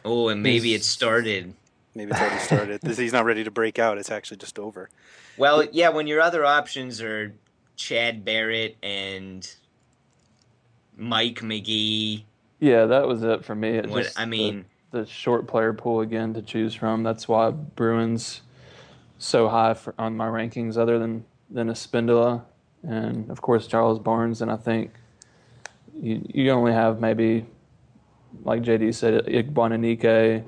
Oh, 0.05 0.29
and 0.29 0.41
maybe 0.41 0.73
it 0.73 0.83
started. 0.83 1.53
Maybe 1.93 2.11
it's 2.11 2.21
already 2.21 2.39
started. 2.39 2.97
He's 2.97 3.11
not 3.11 3.25
ready 3.25 3.43
to 3.43 3.51
break 3.51 3.79
out. 3.79 3.97
It's 3.97 4.11
actually 4.11 4.37
just 4.37 4.59
over. 4.59 4.89
Well, 5.35 5.65
yeah, 5.71 5.89
when 5.89 6.07
your 6.07 6.21
other 6.21 6.45
options 6.45 7.01
are 7.01 7.33
Chad 7.75 8.23
Barrett 8.23 8.77
and 8.83 9.49
Mike 10.95 11.41
Magee. 11.41 12.25
Yeah, 12.59 12.85
that 12.85 13.07
was 13.07 13.23
it 13.23 13.45
for 13.45 13.55
me. 13.55 13.69
It 13.69 13.87
what, 13.87 14.03
just, 14.03 14.19
I 14.19 14.25
mean, 14.25 14.65
the, 14.91 15.01
the, 15.01 15.05
short 15.05 15.47
player 15.47 15.73
pool 15.73 16.01
again 16.01 16.33
to 16.33 16.41
choose 16.41 16.73
from. 16.73 17.03
That's 17.03 17.27
why 17.27 17.51
Bruins 17.51 18.41
so 19.19 19.47
high 19.47 19.75
for, 19.75 19.93
on 19.97 20.17
my 20.17 20.27
rankings, 20.27 20.77
other 20.77 20.99
than 20.99 21.25
than 21.49 21.69
Espindola 21.69 22.43
and 22.87 23.29
of 23.29 23.41
course 23.41 23.67
Charles 23.67 23.99
Barnes. 23.99 24.41
And 24.41 24.51
I 24.51 24.57
think 24.57 24.91
you 25.93 26.25
you 26.33 26.51
only 26.51 26.73
have 26.73 26.99
maybe, 26.99 27.45
like 28.43 28.63
JD 28.63 28.95
said, 28.95 29.25
Igboananike 29.25 30.43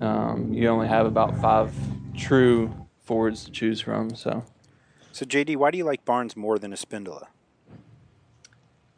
um, 0.00 0.52
you 0.52 0.68
only 0.68 0.88
have 0.88 1.06
about 1.06 1.38
five 1.40 1.72
true 2.16 2.72
forwards 3.02 3.44
to 3.44 3.50
choose 3.50 3.80
from. 3.80 4.14
So, 4.14 4.44
so 5.12 5.26
JD, 5.26 5.56
why 5.56 5.70
do 5.70 5.78
you 5.78 5.84
like 5.84 6.04
Barnes 6.04 6.36
more 6.36 6.58
than 6.58 6.72
Espindola? 6.72 7.26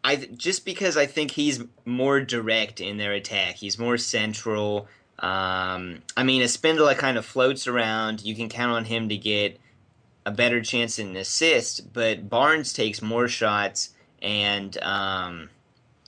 I 0.04 0.16
just 0.16 0.64
because 0.64 0.96
I 0.96 1.06
think 1.06 1.32
he's 1.32 1.62
more 1.84 2.20
direct 2.20 2.80
in 2.80 2.96
their 2.96 3.12
attack. 3.12 3.56
He's 3.56 3.78
more 3.78 3.96
central. 3.96 4.88
Um, 5.18 6.02
I 6.16 6.24
mean, 6.24 6.42
Espindola 6.42 6.96
kind 6.96 7.16
of 7.16 7.24
floats 7.24 7.66
around. 7.66 8.22
You 8.22 8.34
can 8.34 8.48
count 8.48 8.72
on 8.72 8.84
him 8.84 9.08
to 9.08 9.16
get 9.16 9.58
a 10.24 10.30
better 10.30 10.62
chance 10.62 10.98
in 10.98 11.08
an 11.08 11.16
assist, 11.16 11.92
but 11.92 12.28
Barnes 12.28 12.72
takes 12.72 13.02
more 13.02 13.28
shots 13.28 13.90
and 14.20 14.80
um, 14.82 15.50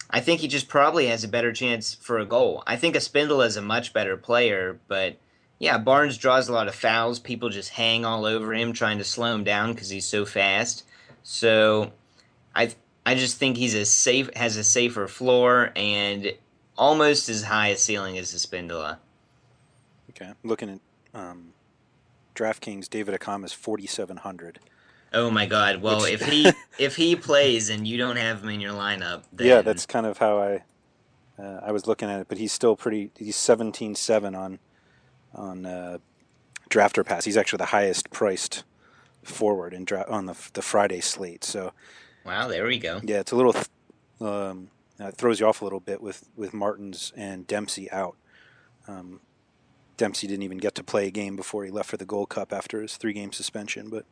I 0.09 0.21
think 0.21 0.41
he 0.41 0.49
just 0.49 0.69
probably 0.69 1.07
has 1.09 1.25
a 1.25 1.29
better 1.29 1.53
chance 1.53 1.95
for 1.95 2.19
a 2.19 2.25
goal. 2.25 2.63
I 2.67 2.77
think 2.77 2.95
a 2.95 2.99
Espindola 2.99 3.47
is 3.47 3.57
a 3.57 3.63
much 3.63 3.93
better 3.93 4.17
player, 4.17 4.79
but 4.87 5.17
yeah, 5.59 5.79
Barnes 5.79 6.19
draws 6.19 6.49
a 6.49 6.53
lot 6.53 6.69
of 6.69 6.75
fouls. 6.75 7.19
People 7.19 7.49
just 7.49 7.71
hang 7.71 8.05
all 8.05 8.25
over 8.25 8.55
him 8.55 8.73
trying 8.73 8.99
to 8.99 9.05
slow 9.05 9.35
him 9.35 9.45
down 9.45 9.73
because 9.73 9.89
he's 9.89 10.07
so 10.07 10.25
fast. 10.25 10.85
So 11.23 11.93
I 12.55 12.73
I 13.07 13.15
just 13.15 13.39
think 13.39 13.57
he's 13.57 13.75
a 13.75 13.85
safe 13.85 14.31
has 14.37 14.57
a 14.57 14.65
safer 14.65 15.09
floor 15.09 15.73
and 15.75 16.33
almost 16.77 17.29
as 17.29 17.45
high 17.45 17.69
a 17.69 17.77
ceiling 17.77 18.19
as 18.19 18.35
Espindola. 18.35 18.99
Okay, 20.11 20.33
looking 20.45 20.69
at 20.71 20.81
um, 21.19 21.54
DraftKings, 22.35 22.89
David 22.89 23.19
Accam 23.19 23.45
is 23.45 23.53
forty 23.53 23.87
seven 23.87 24.19
hundred. 24.19 24.61
Oh 25.13 25.31
my 25.31 25.47
God! 25.47 25.81
Well, 25.81 26.03
Which, 26.03 26.15
if 26.15 26.27
he 26.27 26.51
if 26.79 26.97
he 26.97 27.17
plays 27.17 27.71
and 27.71 27.87
you 27.87 27.97
don't 27.97 28.17
have 28.17 28.43
him 28.43 28.51
in 28.51 28.61
your 28.61 28.73
lineup, 28.73 29.25
then... 29.33 29.47
yeah, 29.47 29.63
that's 29.63 29.87
kind 29.87 30.07
of 30.07 30.19
how 30.19 30.39
I 30.39 30.65
uh, 31.39 31.61
I 31.63 31.73
was 31.73 31.87
looking 31.87 32.11
at 32.11 32.21
it. 32.21 32.29
But 32.29 32.39
he's 32.39 32.53
still 32.53 32.77
pretty. 32.77 33.11
He's 33.17 33.37
seventeen 33.37 33.95
seven 33.95 34.35
on 34.35 34.59
on 35.35 35.67
uh, 35.67 35.99
drafter 36.69 37.05
pass. 37.05 37.25
He's 37.25 37.37
actually 37.37 37.59
the 37.59 37.67
highest 37.67 38.11
priced 38.11 38.65
forward 39.23 39.73
in 39.73 39.85
dra- 39.85 40.07
on 40.09 40.27
the 40.27 40.37
the 40.53 40.63
Friday 40.63 41.01
slate. 41.01 41.45
So 41.45 41.73
wow, 42.25 42.49
there 42.49 42.67
we 42.67 42.79
go. 42.79 43.01
Yeah, 43.03 43.21
it's 43.21 43.33
a 43.33 43.37
little 43.37 43.53
th- 43.53 43.69
um, 44.21 44.71
it 44.99 45.17
throws 45.17 45.41
you 45.41 45.47
off 45.47 45.61
a 45.61 45.65
little 45.65 45.81
bit 45.81 46.01
with 46.01 46.29
with 46.37 46.53
Martins 46.53 47.13
and 47.17 47.47
Dempsey 47.47 47.91
out. 47.91 48.17
Um, 48.87 49.21
Dempsey 49.97 50.27
didn't 50.27 50.43
even 50.43 50.59
get 50.59 50.75
to 50.77 50.85
play 50.85 51.07
a 51.07 51.11
game 51.11 51.37
before 51.37 51.65
he 51.65 51.71
left 51.71 51.91
for 51.91 51.97
the 51.97 52.05
Gold 52.05 52.29
Cup 52.29 52.53
after 52.53 52.83
his 52.83 52.97
three 52.97 53.13
game 53.13 53.33
suspension, 53.33 53.89
but 53.89 54.05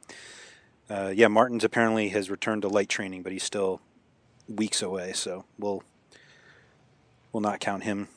uh, 0.90 1.12
yeah, 1.14 1.28
Martins 1.28 1.64
apparently 1.64 2.10
has 2.10 2.30
returned 2.30 2.62
to 2.62 2.68
light 2.68 2.88
training, 2.88 3.22
but 3.22 3.32
he's 3.32 3.44
still 3.44 3.80
weeks 4.48 4.82
away, 4.82 5.12
so 5.12 5.44
we'll 5.58 5.82
we'll 7.32 7.40
not 7.40 7.60
count 7.60 7.84
him 7.84 8.08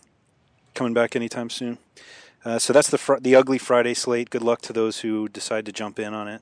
coming 0.73 0.93
back 0.93 1.15
anytime 1.15 1.49
soon. 1.49 1.77
Uh, 2.43 2.59
so 2.59 2.73
that's 2.73 2.89
the 2.89 2.97
fr- 2.97 3.19
the 3.19 3.35
ugly 3.35 3.57
Friday 3.57 3.93
slate. 3.93 4.29
Good 4.29 4.43
luck 4.43 4.61
to 4.63 4.73
those 4.73 4.99
who 4.99 5.27
decide 5.29 5.65
to 5.65 5.71
jump 5.71 5.99
in 5.99 6.13
on 6.13 6.27
it. 6.27 6.41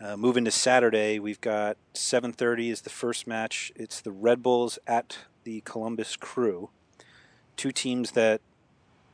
Uh, 0.00 0.16
moving 0.16 0.44
to 0.44 0.50
Saturday, 0.50 1.18
we've 1.18 1.40
got 1.40 1.76
7:30 1.94 2.70
is 2.70 2.82
the 2.82 2.90
first 2.90 3.26
match. 3.26 3.72
It's 3.76 4.00
the 4.00 4.12
Red 4.12 4.42
Bulls 4.42 4.78
at 4.86 5.18
the 5.44 5.60
Columbus 5.62 6.16
Crew. 6.16 6.70
Two 7.56 7.70
teams 7.70 8.10
that 8.12 8.40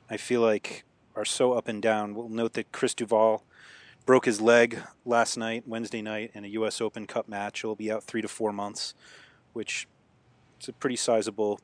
I 0.09 0.17
feel 0.17 0.41
like 0.41 0.85
are 1.21 1.25
so 1.27 1.53
up 1.53 1.69
and 1.69 1.83
down. 1.83 2.15
We'll 2.15 2.31
note 2.31 2.55
that 2.55 2.73
Chris 2.73 2.95
Duvall 2.95 3.45
broke 4.07 4.25
his 4.25 4.41
leg 4.41 4.79
last 5.05 5.37
night, 5.37 5.65
Wednesday 5.67 6.01
night, 6.01 6.31
in 6.35 6.45
a 6.45 6.49
U.S. 6.49 6.81
Open 6.81 7.07
Cup 7.07 7.29
match. 7.29 7.61
He'll 7.61 7.75
be 7.75 7.93
out 7.93 8.05
three 8.05 8.23
to 8.23 8.29
four 8.29 8.53
months, 8.53 8.95
which 9.53 9.87
is 10.61 10.69
a 10.69 10.73
pretty 10.73 10.97
sizable 10.97 11.61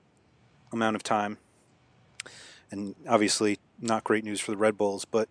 amount 0.73 0.95
of 0.95 1.03
time. 1.03 1.39
And 2.71 2.95
obviously, 3.09 3.59
not 3.81 4.05
great 4.05 4.25
news 4.25 4.41
for 4.41 4.51
the 4.51 4.59
Red 4.59 4.77
Bulls, 4.77 5.07
but 5.07 5.31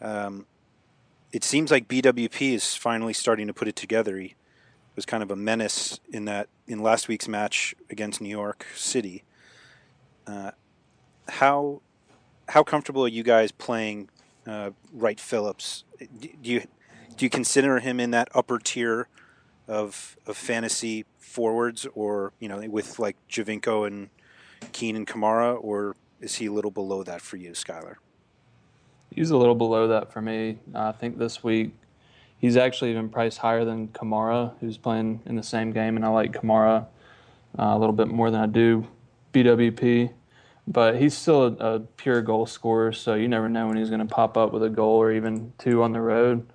um, 0.00 0.46
it 1.32 1.42
seems 1.42 1.72
like 1.72 1.88
BWP 1.88 2.54
is 2.54 2.76
finally 2.76 3.12
starting 3.12 3.48
to 3.48 3.54
put 3.54 3.66
it 3.66 3.74
together. 3.74 4.16
He 4.16 4.36
was 4.94 5.04
kind 5.04 5.24
of 5.24 5.30
a 5.30 5.36
menace 5.36 5.98
in 6.12 6.24
that 6.26 6.48
in 6.68 6.78
last 6.78 7.08
week's 7.08 7.26
match 7.26 7.74
against 7.90 8.20
New 8.20 8.28
York 8.28 8.66
City. 8.76 9.24
Uh, 10.24 10.52
how 11.28 11.82
how 12.50 12.64
comfortable 12.64 13.04
are 13.04 13.08
you 13.08 13.22
guys 13.22 13.52
playing 13.52 14.08
uh, 14.46 14.70
Wright 14.92 15.20
Phillips? 15.20 15.84
Do 15.98 16.28
you 16.42 16.62
do 17.16 17.26
you 17.26 17.30
consider 17.30 17.78
him 17.78 18.00
in 18.00 18.10
that 18.10 18.28
upper 18.34 18.58
tier 18.58 19.08
of 19.68 20.16
of 20.26 20.36
fantasy 20.36 21.04
forwards, 21.18 21.86
or 21.94 22.32
you 22.40 22.48
know, 22.48 22.58
with 22.68 22.98
like 22.98 23.16
Giovinco 23.28 23.86
and 23.86 24.10
Keane 24.72 24.96
and 24.96 25.06
Kamara, 25.06 25.56
or 25.62 25.96
is 26.20 26.36
he 26.36 26.46
a 26.46 26.52
little 26.52 26.70
below 26.70 27.02
that 27.04 27.20
for 27.20 27.36
you, 27.36 27.52
Skylar? 27.52 27.96
He's 29.14 29.30
a 29.30 29.36
little 29.36 29.54
below 29.54 29.88
that 29.88 30.12
for 30.12 30.20
me. 30.20 30.58
I 30.74 30.92
think 30.92 31.18
this 31.18 31.42
week 31.44 31.72
he's 32.38 32.56
actually 32.56 32.90
even 32.90 33.08
priced 33.08 33.38
higher 33.38 33.64
than 33.64 33.88
Kamara, 33.88 34.52
who's 34.60 34.76
playing 34.76 35.20
in 35.26 35.36
the 35.36 35.42
same 35.42 35.72
game, 35.72 35.96
and 35.96 36.04
I 36.04 36.08
like 36.08 36.32
Kamara 36.32 36.86
uh, 37.58 37.62
a 37.62 37.78
little 37.78 37.94
bit 37.94 38.08
more 38.08 38.30
than 38.30 38.40
I 38.40 38.46
do 38.46 38.86
BWP. 39.32 40.12
But 40.66 41.00
he's 41.00 41.16
still 41.16 41.44
a, 41.44 41.74
a 41.74 41.80
pure 41.80 42.22
goal 42.22 42.46
scorer, 42.46 42.92
so 42.92 43.14
you 43.14 43.28
never 43.28 43.48
know 43.48 43.66
when 43.66 43.76
he's 43.76 43.88
going 43.88 44.06
to 44.06 44.14
pop 44.14 44.36
up 44.36 44.52
with 44.52 44.62
a 44.62 44.68
goal 44.68 44.96
or 44.96 45.12
even 45.12 45.52
two 45.58 45.82
on 45.82 45.92
the 45.92 46.00
road. 46.00 46.46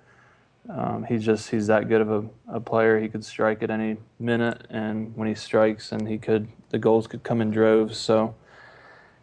Um, 0.68 1.04
he's 1.04 1.24
just 1.24 1.50
he's 1.50 1.68
that 1.68 1.88
good 1.88 2.00
of 2.00 2.10
a, 2.10 2.56
a, 2.56 2.60
player. 2.60 2.98
He 2.98 3.08
could 3.08 3.24
strike 3.24 3.62
at 3.62 3.70
any 3.70 3.98
minute, 4.18 4.66
and 4.68 5.16
when 5.16 5.28
he 5.28 5.34
strikes, 5.34 5.92
and 5.92 6.08
he 6.08 6.18
could 6.18 6.48
the 6.70 6.78
goals 6.78 7.06
could 7.06 7.22
come 7.22 7.40
in 7.40 7.50
droves. 7.50 7.98
So 7.98 8.34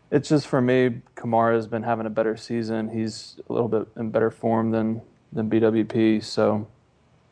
it's 0.09 0.29
just 0.29 0.47
for 0.47 0.61
me, 0.61 1.01
Kamara 1.15 1.55
has 1.55 1.67
been 1.67 1.83
having 1.83 2.05
a 2.05 2.09
better 2.09 2.37
season. 2.37 2.89
He's 2.89 3.39
a 3.49 3.53
little 3.53 3.67
bit 3.67 3.87
in 3.97 4.09
better 4.09 4.31
form 4.31 4.71
than 4.71 5.01
than 5.33 5.49
BWP. 5.49 6.23
So 6.23 6.65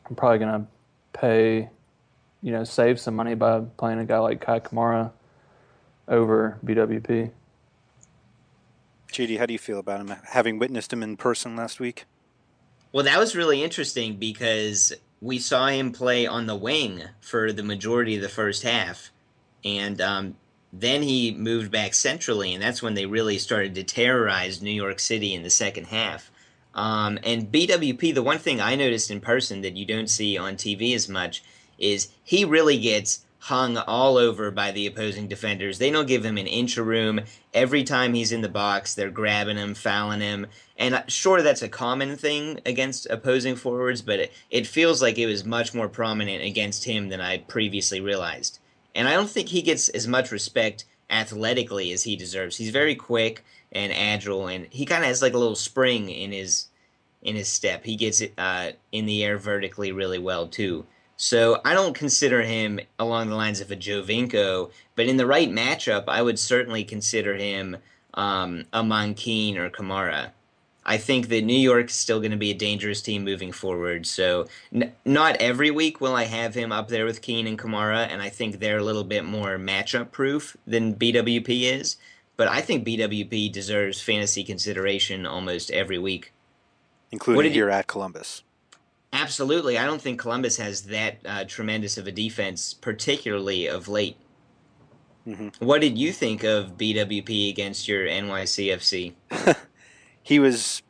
I'm 0.09 0.15
probably 0.15 0.39
gonna 0.39 0.67
pay, 1.13 1.69
you 2.41 2.51
know, 2.51 2.63
save 2.63 2.99
some 2.99 3.15
money 3.15 3.35
by 3.35 3.61
playing 3.77 3.99
a 3.99 4.05
guy 4.05 4.19
like 4.19 4.41
Kai 4.41 4.59
Kamara 4.59 5.11
over 6.07 6.59
BWP. 6.65 7.31
JD, 9.11 9.37
how 9.37 9.45
do 9.45 9.53
you 9.53 9.59
feel 9.59 9.79
about 9.79 9.99
him? 9.99 10.15
Having 10.25 10.59
witnessed 10.59 10.91
him 10.93 11.03
in 11.03 11.17
person 11.17 11.55
last 11.55 11.79
week. 11.79 12.05
Well, 12.91 13.05
that 13.05 13.19
was 13.19 13.35
really 13.35 13.63
interesting 13.63 14.17
because 14.17 14.93
we 15.21 15.39
saw 15.39 15.67
him 15.67 15.91
play 15.91 16.25
on 16.25 16.45
the 16.45 16.55
wing 16.55 17.03
for 17.19 17.53
the 17.53 17.63
majority 17.63 18.15
of 18.15 18.21
the 18.21 18.29
first 18.29 18.63
half, 18.63 19.11
and 19.63 20.01
um, 20.01 20.35
then 20.73 21.03
he 21.03 21.31
moved 21.31 21.71
back 21.71 21.93
centrally, 21.93 22.53
and 22.53 22.61
that's 22.61 22.81
when 22.81 22.93
they 22.93 23.05
really 23.05 23.37
started 23.37 23.75
to 23.75 23.83
terrorize 23.83 24.61
New 24.61 24.71
York 24.71 24.99
City 24.99 25.33
in 25.33 25.43
the 25.43 25.49
second 25.49 25.87
half. 25.87 26.31
Um, 26.73 27.19
and 27.23 27.51
BWP, 27.51 28.13
the 28.13 28.23
one 28.23 28.39
thing 28.39 28.61
I 28.61 28.75
noticed 28.75 29.11
in 29.11 29.19
person 29.19 29.61
that 29.61 29.75
you 29.75 29.85
don't 29.85 30.09
see 30.09 30.37
on 30.37 30.55
TV 30.55 30.95
as 30.95 31.09
much 31.09 31.43
is 31.77 32.09
he 32.23 32.45
really 32.45 32.77
gets 32.77 33.25
hung 33.41 33.75
all 33.75 34.17
over 34.17 34.51
by 34.51 34.69
the 34.69 34.85
opposing 34.85 35.27
defenders. 35.27 35.79
They 35.79 35.89
don't 35.89 36.07
give 36.07 36.23
him 36.23 36.37
an 36.37 36.45
inch 36.45 36.77
of 36.77 36.85
room. 36.85 37.21
Every 37.55 37.83
time 37.83 38.13
he's 38.13 38.31
in 38.31 38.41
the 38.41 38.49
box, 38.49 38.93
they're 38.93 39.09
grabbing 39.09 39.57
him, 39.57 39.73
fouling 39.73 40.21
him. 40.21 40.45
And 40.77 41.03
sure, 41.07 41.41
that's 41.41 41.63
a 41.63 41.67
common 41.67 42.17
thing 42.17 42.59
against 42.67 43.07
opposing 43.09 43.55
forwards, 43.55 44.03
but 44.03 44.19
it, 44.19 44.33
it 44.51 44.67
feels 44.67 45.01
like 45.01 45.17
it 45.17 45.25
was 45.25 45.43
much 45.43 45.73
more 45.73 45.89
prominent 45.89 46.43
against 46.43 46.85
him 46.85 47.09
than 47.09 47.19
I 47.19 47.39
previously 47.39 47.99
realized. 47.99 48.59
And 48.93 49.07
I 49.07 49.13
don't 49.13 49.29
think 49.29 49.49
he 49.49 49.63
gets 49.63 49.89
as 49.89 50.07
much 50.07 50.31
respect 50.31 50.85
athletically 51.09 51.91
as 51.91 52.03
he 52.03 52.15
deserves. 52.15 52.57
He's 52.57 52.69
very 52.69 52.93
quick 52.93 53.43
and 53.71 53.91
agile, 53.91 54.47
and 54.47 54.67
he 54.69 54.85
kind 54.85 55.03
of 55.03 55.07
has 55.07 55.23
like 55.23 55.33
a 55.33 55.39
little 55.39 55.55
spring 55.55 56.09
in 56.09 56.31
his 56.31 56.67
in 57.23 57.35
his 57.35 57.47
step. 57.47 57.85
He 57.85 57.95
gets 57.95 58.21
it 58.21 58.33
uh, 58.37 58.71
in 58.91 59.05
the 59.07 59.23
air 59.23 59.37
vertically 59.37 59.91
really 59.91 60.19
well 60.19 60.47
too. 60.47 60.85
So 61.21 61.61
I 61.63 61.75
don't 61.75 61.93
consider 61.93 62.41
him 62.41 62.79
along 62.97 63.29
the 63.29 63.35
lines 63.35 63.61
of 63.61 63.69
a 63.69 63.75
Giovinco, 63.75 64.71
but 64.95 65.05
in 65.05 65.17
the 65.17 65.27
right 65.27 65.51
matchup, 65.51 66.05
I 66.07 66.23
would 66.23 66.39
certainly 66.39 66.83
consider 66.83 67.35
him 67.35 67.77
um, 68.15 68.65
among 68.73 69.13
Keane 69.13 69.55
or 69.55 69.69
Kamara. 69.69 70.31
I 70.83 70.97
think 70.97 71.27
that 71.27 71.43
New 71.43 71.53
York's 71.53 71.93
still 71.93 72.21
going 72.21 72.31
to 72.31 72.37
be 72.37 72.49
a 72.49 72.55
dangerous 72.55 73.03
team 73.03 73.23
moving 73.23 73.51
forward. 73.51 74.07
So 74.07 74.47
n- 74.73 74.93
not 75.05 75.35
every 75.35 75.69
week 75.69 76.01
will 76.01 76.15
I 76.15 76.23
have 76.23 76.55
him 76.55 76.71
up 76.71 76.87
there 76.87 77.05
with 77.05 77.21
Keane 77.21 77.45
and 77.45 77.59
Kamara, 77.59 78.07
and 78.09 78.19
I 78.19 78.29
think 78.29 78.57
they're 78.57 78.79
a 78.79 78.83
little 78.83 79.03
bit 79.03 79.23
more 79.23 79.59
matchup 79.59 80.11
proof 80.11 80.57
than 80.65 80.95
BWP 80.95 81.71
is. 81.71 81.97
But 82.35 82.47
I 82.47 82.61
think 82.61 82.83
BWP 82.83 83.51
deserves 83.51 84.01
fantasy 84.01 84.43
consideration 84.43 85.27
almost 85.27 85.69
every 85.69 85.99
week, 85.99 86.33
including 87.11 87.35
what 87.35 87.45
here 87.45 87.67
you- 87.67 87.71
at 87.71 87.85
Columbus. 87.85 88.41
Absolutely. 89.13 89.77
I 89.77 89.85
don't 89.85 90.01
think 90.01 90.19
Columbus 90.19 90.57
has 90.57 90.83
that 90.83 91.17
uh, 91.25 91.43
tremendous 91.45 91.97
of 91.97 92.07
a 92.07 92.11
defense, 92.11 92.73
particularly 92.73 93.67
of 93.67 93.87
late. 93.87 94.17
Mm-hmm. 95.27 95.63
What 95.63 95.81
did 95.81 95.97
you 95.97 96.11
think 96.11 96.43
of 96.43 96.77
BWP 96.77 97.49
against 97.49 97.87
your 97.87 98.05
NYCFC? 98.05 99.13
he 100.23 100.39
was 100.39 100.81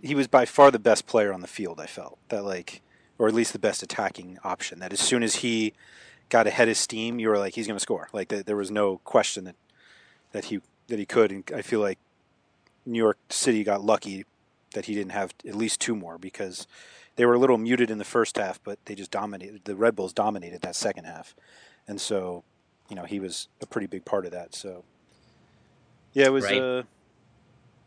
he 0.00 0.14
was 0.14 0.28
by 0.28 0.44
far 0.44 0.70
the 0.70 0.78
best 0.78 1.06
player 1.06 1.32
on 1.32 1.40
the 1.40 1.48
field. 1.48 1.80
I 1.80 1.86
felt 1.86 2.18
that 2.28 2.44
like, 2.44 2.82
or 3.18 3.28
at 3.28 3.34
least 3.34 3.52
the 3.52 3.58
best 3.58 3.82
attacking 3.82 4.38
option. 4.44 4.78
That 4.78 4.92
as 4.92 5.00
soon 5.00 5.22
as 5.22 5.36
he 5.36 5.74
got 6.28 6.46
ahead 6.46 6.68
of 6.68 6.76
steam, 6.76 7.18
you 7.18 7.28
were 7.28 7.38
like, 7.38 7.54
he's 7.54 7.66
going 7.66 7.76
to 7.76 7.82
score. 7.82 8.08
Like 8.12 8.28
there 8.28 8.56
was 8.56 8.70
no 8.70 8.98
question 8.98 9.44
that 9.44 9.56
that 10.32 10.44
he 10.46 10.60
that 10.86 10.98
he 10.98 11.06
could. 11.06 11.30
And 11.32 11.50
I 11.54 11.62
feel 11.62 11.80
like 11.80 11.98
New 12.86 12.98
York 12.98 13.18
City 13.28 13.64
got 13.64 13.84
lucky 13.84 14.24
that 14.72 14.86
he 14.86 14.94
didn't 14.94 15.12
have 15.12 15.34
at 15.46 15.54
least 15.54 15.80
two 15.80 15.94
more 15.94 16.18
because 16.18 16.66
they 17.16 17.26
were 17.26 17.34
a 17.34 17.38
little 17.38 17.58
muted 17.58 17.90
in 17.90 17.98
the 17.98 18.04
first 18.04 18.36
half, 18.36 18.62
but 18.62 18.78
they 18.84 18.94
just 18.94 19.10
dominated. 19.10 19.64
The 19.64 19.74
Red 19.74 19.96
Bulls 19.96 20.12
dominated 20.12 20.62
that 20.62 20.76
second 20.76 21.04
half, 21.04 21.34
and 21.86 22.00
so 22.00 22.44
you 22.88 22.96
know 22.96 23.04
he 23.04 23.18
was 23.18 23.48
a 23.60 23.66
pretty 23.66 23.86
big 23.86 24.04
part 24.04 24.24
of 24.24 24.32
that. 24.32 24.54
So 24.54 24.84
yeah, 26.12 26.26
it 26.26 26.32
was 26.32 26.44
right. 26.44 26.60
a 26.60 26.86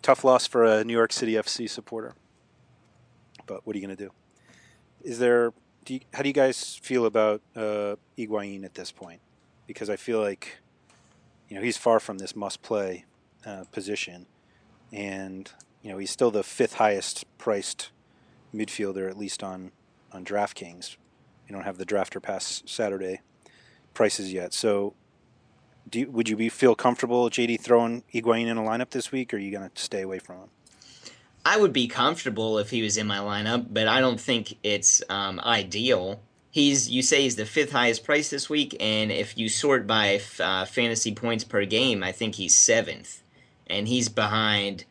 tough 0.02 0.24
loss 0.24 0.48
for 0.48 0.66
a 0.66 0.84
New 0.84 0.94
York 0.94 1.14
City 1.14 1.34
FC 1.34 1.70
supporter. 1.70 2.14
But 3.46 3.66
what 3.66 3.76
are 3.76 3.80
you 3.80 3.86
going 3.86 3.98
to 3.98 4.04
do? 4.04 4.12
Is 5.04 5.20
there? 5.20 5.54
Do 5.84 5.96
you, 5.96 6.02
how 6.14 6.22
do 6.22 6.30
you 6.30 6.34
guys 6.34 6.76
feel 6.76 7.06
about 7.06 7.42
uh, 7.56 7.96
Higuain 8.18 8.64
at 8.64 8.76
this 8.76 8.92
point? 8.92 9.20
Because 9.66 9.90
I 9.90 9.96
feel 9.96 10.20
like 10.22 10.60
you 11.48 11.56
know 11.56 11.62
he's 11.62 11.78
far 11.78 12.00
from 12.00 12.18
this 12.18 12.36
must-play 12.36 13.06
uh, 13.46 13.64
position, 13.72 14.26
and 14.92 15.52
you 15.82 15.92
know, 15.92 15.98
he's 15.98 16.12
still 16.12 16.32
the 16.32 16.44
fifth 16.44 16.76
highest 16.76 17.26
priced 17.38 17.90
midfielder, 18.54 19.10
at 19.10 19.18
least 19.18 19.44
on, 19.44 19.72
on 20.12 20.24
DraftKings. 20.24 20.98
You 21.48 21.56
don't 21.56 21.64
have 21.64 21.78
the 21.78 21.86
drafter 21.86 22.22
pass 22.22 22.64
Saturday 22.66 23.22
prices 23.94 24.32
yet. 24.32 24.54
So, 24.54 24.94
you, 25.92 26.10
would 26.12 26.30
you 26.30 26.36
be 26.36 26.50
feel 26.50 26.76
comfortable, 26.76 27.30
JD, 27.30 27.60
throwing 27.60 28.04
Higuain 28.14 28.48
in 28.48 28.58
a 28.58 28.62
lineup 28.62 28.92
this 28.92 29.12
week, 29.12 29.34
or 29.34 29.38
are 29.38 29.40
you 29.40 29.52
going 29.52 29.70
to 29.70 29.82
stay 29.82 30.02
away 30.02 30.20
from 30.20 30.38
him? 30.38 30.50
I 31.44 31.58
would 31.58 31.74
be 31.74 31.88
comfortable 31.88 32.60
if 32.60 32.70
he 32.70 32.82
was 32.84 32.98
in 32.98 33.08
my 33.08 33.18
lineup, 33.18 33.68
but 33.72 33.88
I 33.88 34.00
don't 34.00 34.20
think 34.20 34.58
it's 34.64 35.02
um, 35.10 35.40
ideal. 35.40 36.22
He's 36.52 36.90
you 36.90 37.02
say 37.02 37.24
he's 37.24 37.36
the 37.36 37.46
fifth 37.46 37.72
highest 37.72 38.04
price 38.04 38.30
this 38.30 38.50
week, 38.50 38.76
and 38.80 39.12
if 39.12 39.38
you 39.38 39.50
sort 39.50 39.88
by 39.88 40.22
uh, 40.40 40.66
fantasy 40.66 41.16
points 41.16 41.44
per 41.44 41.66
game, 41.66 42.04
I 42.04 42.12
think 42.12 42.36
he's 42.36 42.56
seventh, 42.56 43.24
and 43.68 43.88
he's 43.88 44.08
behind 44.08 44.86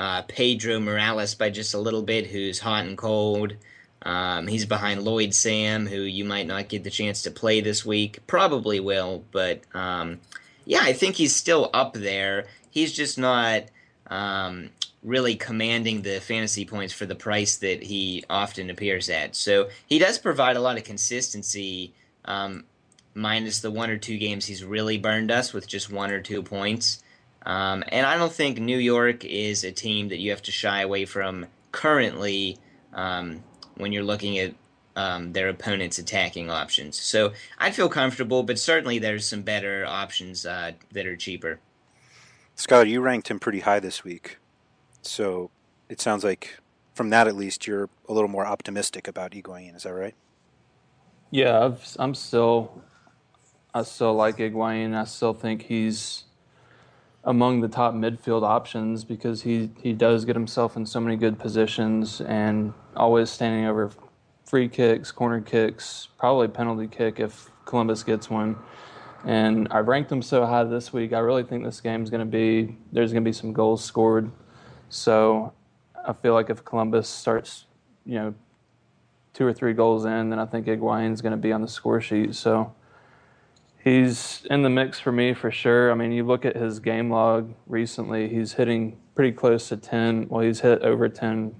uh, 0.00 0.22
Pedro 0.22 0.80
Morales 0.80 1.34
by 1.34 1.50
just 1.50 1.74
a 1.74 1.78
little 1.78 2.02
bit, 2.02 2.26
who's 2.26 2.58
hot 2.58 2.86
and 2.86 2.96
cold. 2.96 3.52
Um, 4.00 4.46
he's 4.46 4.64
behind 4.64 5.02
Lloyd 5.02 5.34
Sam, 5.34 5.86
who 5.86 6.00
you 6.00 6.24
might 6.24 6.46
not 6.46 6.70
get 6.70 6.84
the 6.84 6.90
chance 6.90 7.20
to 7.22 7.30
play 7.30 7.60
this 7.60 7.84
week. 7.84 8.20
Probably 8.26 8.80
will, 8.80 9.22
but 9.30 9.60
um, 9.74 10.18
yeah, 10.64 10.80
I 10.80 10.94
think 10.94 11.16
he's 11.16 11.36
still 11.36 11.68
up 11.74 11.92
there. 11.92 12.46
He's 12.70 12.94
just 12.94 13.18
not 13.18 13.64
um, 14.06 14.70
really 15.02 15.34
commanding 15.34 16.00
the 16.00 16.18
fantasy 16.20 16.64
points 16.64 16.94
for 16.94 17.04
the 17.04 17.14
price 17.14 17.58
that 17.58 17.82
he 17.82 18.24
often 18.30 18.70
appears 18.70 19.10
at. 19.10 19.36
So 19.36 19.68
he 19.86 19.98
does 19.98 20.16
provide 20.16 20.56
a 20.56 20.60
lot 20.60 20.78
of 20.78 20.84
consistency, 20.84 21.92
um, 22.24 22.64
minus 23.12 23.60
the 23.60 23.70
one 23.70 23.90
or 23.90 23.98
two 23.98 24.16
games 24.16 24.46
he's 24.46 24.64
really 24.64 24.96
burned 24.96 25.30
us 25.30 25.52
with 25.52 25.68
just 25.68 25.92
one 25.92 26.10
or 26.10 26.22
two 26.22 26.42
points. 26.42 27.02
Um, 27.46 27.82
and 27.88 28.06
I 28.06 28.16
don't 28.16 28.32
think 28.32 28.58
New 28.58 28.78
York 28.78 29.24
is 29.24 29.64
a 29.64 29.72
team 29.72 30.08
that 30.08 30.18
you 30.18 30.30
have 30.30 30.42
to 30.42 30.52
shy 30.52 30.82
away 30.82 31.06
from 31.06 31.46
currently 31.72 32.58
um, 32.92 33.42
when 33.76 33.92
you're 33.92 34.04
looking 34.04 34.38
at 34.38 34.54
um, 34.96 35.32
their 35.32 35.48
opponent's 35.48 35.98
attacking 35.98 36.50
options. 36.50 37.00
So 37.00 37.32
I'd 37.58 37.74
feel 37.74 37.88
comfortable, 37.88 38.42
but 38.42 38.58
certainly 38.58 38.98
there's 38.98 39.26
some 39.26 39.42
better 39.42 39.86
options 39.86 40.44
uh, 40.44 40.72
that 40.92 41.06
are 41.06 41.16
cheaper. 41.16 41.60
Scott, 42.56 42.88
you 42.88 43.00
ranked 43.00 43.28
him 43.28 43.38
pretty 43.38 43.60
high 43.60 43.80
this 43.80 44.04
week. 44.04 44.38
So 45.02 45.50
it 45.88 46.00
sounds 46.00 46.24
like, 46.24 46.58
from 46.94 47.08
that 47.10 47.26
at 47.26 47.34
least, 47.34 47.66
you're 47.66 47.88
a 48.08 48.12
little 48.12 48.28
more 48.28 48.46
optimistic 48.46 49.08
about 49.08 49.32
Higuain. 49.32 49.74
Is 49.74 49.84
that 49.84 49.94
right? 49.94 50.14
Yeah, 51.30 51.72
i 51.98 52.04
am 52.04 52.14
still, 52.14 52.82
I 53.72 53.82
still 53.84 54.14
like 54.14 54.36
Higuain. 54.36 54.94
I 54.94 55.04
still 55.04 55.32
think 55.32 55.62
he's 55.62 56.24
among 57.24 57.60
the 57.60 57.68
top 57.68 57.94
midfield 57.94 58.42
options 58.42 59.04
because 59.04 59.42
he, 59.42 59.70
he 59.82 59.92
does 59.92 60.24
get 60.24 60.34
himself 60.34 60.76
in 60.76 60.86
so 60.86 61.00
many 61.00 61.16
good 61.16 61.38
positions 61.38 62.20
and 62.22 62.72
always 62.96 63.30
standing 63.30 63.66
over 63.66 63.90
free 64.44 64.68
kicks, 64.68 65.12
corner 65.12 65.40
kicks, 65.40 66.08
probably 66.18 66.48
penalty 66.48 66.88
kick 66.88 67.20
if 67.20 67.50
Columbus 67.66 68.02
gets 68.02 68.30
one. 68.30 68.56
And 69.24 69.68
I've 69.70 69.86
ranked 69.86 70.08
them 70.08 70.22
so 70.22 70.46
high 70.46 70.64
this 70.64 70.92
week. 70.92 71.12
I 71.12 71.18
really 71.18 71.42
think 71.42 71.62
this 71.62 71.80
game's 71.80 72.08
going 72.08 72.20
to 72.20 72.24
be 72.26 72.76
there's 72.90 73.12
going 73.12 73.22
to 73.22 73.28
be 73.28 73.34
some 73.34 73.52
goals 73.52 73.84
scored. 73.84 74.30
So 74.88 75.52
I 76.06 76.14
feel 76.14 76.32
like 76.32 76.48
if 76.48 76.64
Columbus 76.64 77.06
starts, 77.08 77.66
you 78.06 78.14
know, 78.14 78.34
two 79.34 79.46
or 79.46 79.52
three 79.52 79.74
goals 79.74 80.06
in, 80.06 80.30
then 80.30 80.38
I 80.38 80.46
think 80.46 80.66
Higuain's 80.66 81.20
going 81.20 81.32
to 81.32 81.36
be 81.36 81.52
on 81.52 81.60
the 81.60 81.68
score 81.68 82.00
sheet. 82.00 82.34
So 82.34 82.74
he's 83.82 84.46
in 84.50 84.62
the 84.62 84.70
mix 84.70 85.00
for 85.00 85.12
me 85.12 85.34
for 85.34 85.50
sure. 85.50 85.90
I 85.90 85.94
mean, 85.94 86.12
you 86.12 86.24
look 86.24 86.44
at 86.44 86.56
his 86.56 86.78
game 86.80 87.10
log 87.10 87.54
recently; 87.66 88.28
he's 88.28 88.54
hitting 88.54 88.98
pretty 89.14 89.32
close 89.32 89.68
to 89.68 89.76
ten. 89.76 90.28
Well, 90.28 90.42
he's 90.42 90.60
hit 90.60 90.82
over 90.82 91.08
ten 91.08 91.54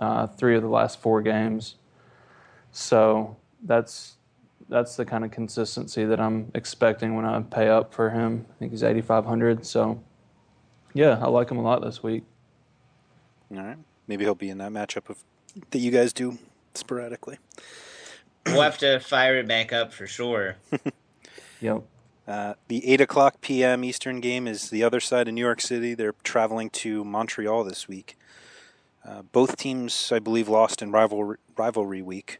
uh, 0.00 0.26
three 0.26 0.56
of 0.56 0.62
the 0.62 0.68
last 0.68 1.00
four 1.00 1.22
games. 1.22 1.76
So 2.72 3.36
that's 3.62 4.16
that's 4.68 4.96
the 4.96 5.04
kind 5.04 5.24
of 5.24 5.30
consistency 5.30 6.04
that 6.04 6.20
I'm 6.20 6.50
expecting 6.54 7.14
when 7.14 7.24
I 7.24 7.40
pay 7.40 7.68
up 7.68 7.92
for 7.92 8.10
him. 8.10 8.46
I 8.50 8.58
think 8.58 8.72
he's 8.72 8.82
8,500. 8.82 9.66
So 9.66 10.02
yeah, 10.94 11.18
I 11.20 11.28
like 11.28 11.50
him 11.50 11.58
a 11.58 11.62
lot 11.62 11.82
this 11.82 12.02
week. 12.02 12.24
All 13.54 13.62
right, 13.62 13.76
maybe 14.08 14.24
he'll 14.24 14.34
be 14.34 14.48
in 14.48 14.58
that 14.58 14.72
matchup 14.72 15.10
of 15.10 15.22
that 15.70 15.78
you 15.78 15.90
guys 15.90 16.12
do 16.12 16.38
sporadically. 16.74 17.38
We'll 18.46 18.62
have 18.62 18.78
to 18.78 19.00
fire 19.00 19.38
it 19.38 19.46
back 19.46 19.72
up 19.72 19.92
for 19.92 20.06
sure. 20.06 20.56
Yep. 21.64 21.82
Uh, 22.28 22.54
the 22.68 22.86
8 22.92 23.00
o'clock 23.00 23.40
p.m. 23.40 23.84
Eastern 23.84 24.20
game 24.20 24.46
is 24.46 24.68
the 24.68 24.82
other 24.84 25.00
side 25.00 25.28
of 25.28 25.34
New 25.34 25.40
York 25.40 25.62
City. 25.62 25.94
They're 25.94 26.14
traveling 26.22 26.68
to 26.70 27.02
Montreal 27.04 27.64
this 27.64 27.88
week. 27.88 28.18
Uh, 29.02 29.22
both 29.22 29.56
teams, 29.56 30.12
I 30.12 30.18
believe, 30.18 30.46
lost 30.46 30.82
in 30.82 30.92
rivalry, 30.92 31.38
rivalry 31.56 32.02
week. 32.02 32.38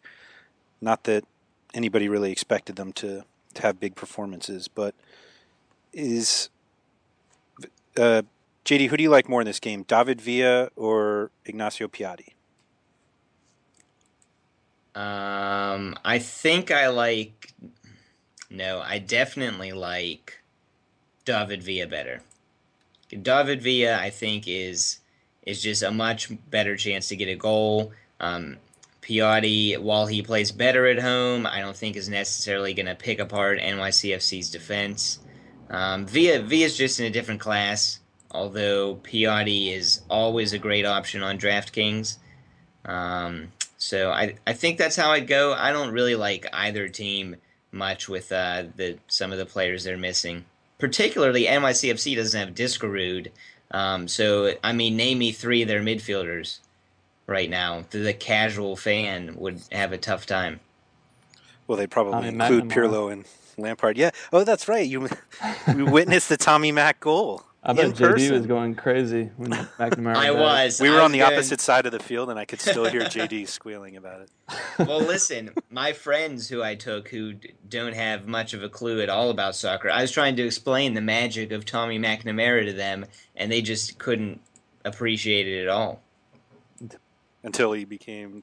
Not 0.82 1.04
that 1.04 1.24
anybody 1.72 2.06
really 2.06 2.32
expected 2.32 2.76
them 2.76 2.92
to, 2.94 3.24
to 3.54 3.62
have 3.62 3.80
big 3.80 3.94
performances, 3.94 4.68
but 4.68 4.94
is 5.94 6.50
uh, 7.96 8.22
JD, 8.66 8.88
who 8.88 8.98
do 8.98 9.02
you 9.02 9.10
like 9.10 9.26
more 9.26 9.40
in 9.40 9.46
this 9.46 9.60
game, 9.60 9.84
David 9.84 10.20
Villa 10.20 10.68
or 10.76 11.30
Ignacio 11.46 11.88
Piatti? 11.88 12.34
Um, 14.94 15.96
I 16.04 16.18
think 16.18 16.70
I 16.70 16.88
like. 16.88 17.43
No, 18.54 18.80
I 18.80 19.00
definitely 19.00 19.72
like 19.72 20.40
David 21.24 21.60
Villa 21.60 21.88
better. 21.88 22.22
David 23.10 23.60
Villa, 23.60 23.98
I 23.98 24.10
think, 24.10 24.46
is 24.46 25.00
is 25.42 25.60
just 25.60 25.82
a 25.82 25.90
much 25.90 26.30
better 26.50 26.76
chance 26.76 27.08
to 27.08 27.16
get 27.16 27.28
a 27.28 27.34
goal. 27.34 27.92
Um, 28.20 28.58
Piatti, 29.02 29.76
while 29.76 30.06
he 30.06 30.22
plays 30.22 30.52
better 30.52 30.86
at 30.86 31.00
home, 31.00 31.46
I 31.46 31.60
don't 31.60 31.76
think 31.76 31.96
is 31.96 32.08
necessarily 32.08 32.72
going 32.72 32.86
to 32.86 32.94
pick 32.94 33.18
apart 33.18 33.58
NYCFC's 33.58 34.50
defense. 34.50 35.18
Um, 35.68 36.06
Villa 36.06 36.42
is 36.44 36.76
just 36.76 37.00
in 37.00 37.06
a 37.06 37.10
different 37.10 37.40
class. 37.40 37.98
Although 38.30 38.96
Piatti 38.96 39.72
is 39.72 40.02
always 40.08 40.52
a 40.52 40.58
great 40.58 40.86
option 40.86 41.24
on 41.24 41.38
DraftKings. 41.38 42.18
Um, 42.84 43.52
so 43.78 44.12
I 44.12 44.36
I 44.46 44.52
think 44.52 44.78
that's 44.78 44.96
how 44.96 45.10
I'd 45.10 45.26
go. 45.26 45.54
I 45.54 45.72
don't 45.72 45.92
really 45.92 46.14
like 46.14 46.46
either 46.52 46.88
team 46.88 47.36
much 47.74 48.08
with 48.08 48.32
uh, 48.32 48.64
the 48.76 48.98
some 49.08 49.32
of 49.32 49.38
the 49.38 49.46
players 49.46 49.84
they're 49.84 49.96
missing. 49.96 50.44
Particularly 50.78 51.44
NYCFC 51.44 52.16
doesn't 52.16 52.38
have 52.38 52.54
Diskerud. 52.54 53.28
Um, 53.70 54.08
so 54.08 54.54
I 54.62 54.72
mean, 54.72 54.96
name 54.96 55.18
me 55.18 55.32
three 55.32 55.62
of 55.62 55.68
their 55.68 55.82
midfielders 55.82 56.58
right 57.26 57.50
now. 57.50 57.84
The, 57.90 57.98
the 57.98 58.14
casual 58.14 58.76
fan 58.76 59.34
would 59.36 59.62
have 59.72 59.92
a 59.92 59.98
tough 59.98 60.26
time. 60.26 60.60
Well, 61.66 61.78
they 61.78 61.86
probably 61.86 62.12
Tommy 62.12 62.28
include 62.28 62.64
McNamara. 62.64 62.72
Pirlo 62.72 63.12
and 63.12 63.24
Lampard. 63.56 63.96
Yeah. 63.96 64.10
Oh, 64.32 64.44
that's 64.44 64.68
right. 64.68 64.86
You 64.86 65.08
you 65.74 65.86
witnessed 65.86 66.28
the 66.28 66.36
Tommy 66.36 66.72
Mac 66.72 67.00
goal. 67.00 67.42
I 67.66 67.72
bet 67.72 67.92
JD 67.94 67.98
person. 67.98 68.32
was 68.34 68.46
going 68.46 68.74
crazy 68.74 69.30
when 69.36 69.52
McNamara. 69.52 70.16
I 70.16 70.26
did 70.26 70.36
it. 70.36 70.38
was. 70.38 70.80
We 70.80 70.90
were 70.90 70.96
I 70.96 70.98
on 70.98 71.04
was 71.04 71.12
the 71.12 71.18
going- 71.20 71.32
opposite 71.32 71.60
side 71.62 71.86
of 71.86 71.92
the 71.92 71.98
field, 71.98 72.28
and 72.28 72.38
I 72.38 72.44
could 72.44 72.60
still 72.60 72.84
hear 72.84 73.02
JD 73.02 73.48
squealing 73.48 73.96
about 73.96 74.20
it. 74.20 74.30
well, 74.86 75.00
listen, 75.00 75.50
my 75.70 75.92
friends 75.94 76.48
who 76.48 76.62
I 76.62 76.74
took 76.74 77.08
who 77.08 77.34
don't 77.68 77.94
have 77.94 78.26
much 78.26 78.52
of 78.52 78.62
a 78.62 78.68
clue 78.68 79.00
at 79.00 79.08
all 79.08 79.30
about 79.30 79.56
soccer, 79.56 79.90
I 79.90 80.02
was 80.02 80.10
trying 80.10 80.36
to 80.36 80.42
explain 80.44 80.92
the 80.92 81.00
magic 81.00 81.52
of 81.52 81.64
Tommy 81.64 81.98
McNamara 81.98 82.66
to 82.66 82.72
them, 82.74 83.06
and 83.34 83.50
they 83.50 83.62
just 83.62 83.98
couldn't 83.98 84.40
appreciate 84.84 85.48
it 85.48 85.62
at 85.62 85.68
all. 85.68 86.02
Until 87.42 87.72
he 87.72 87.84
became, 87.84 88.42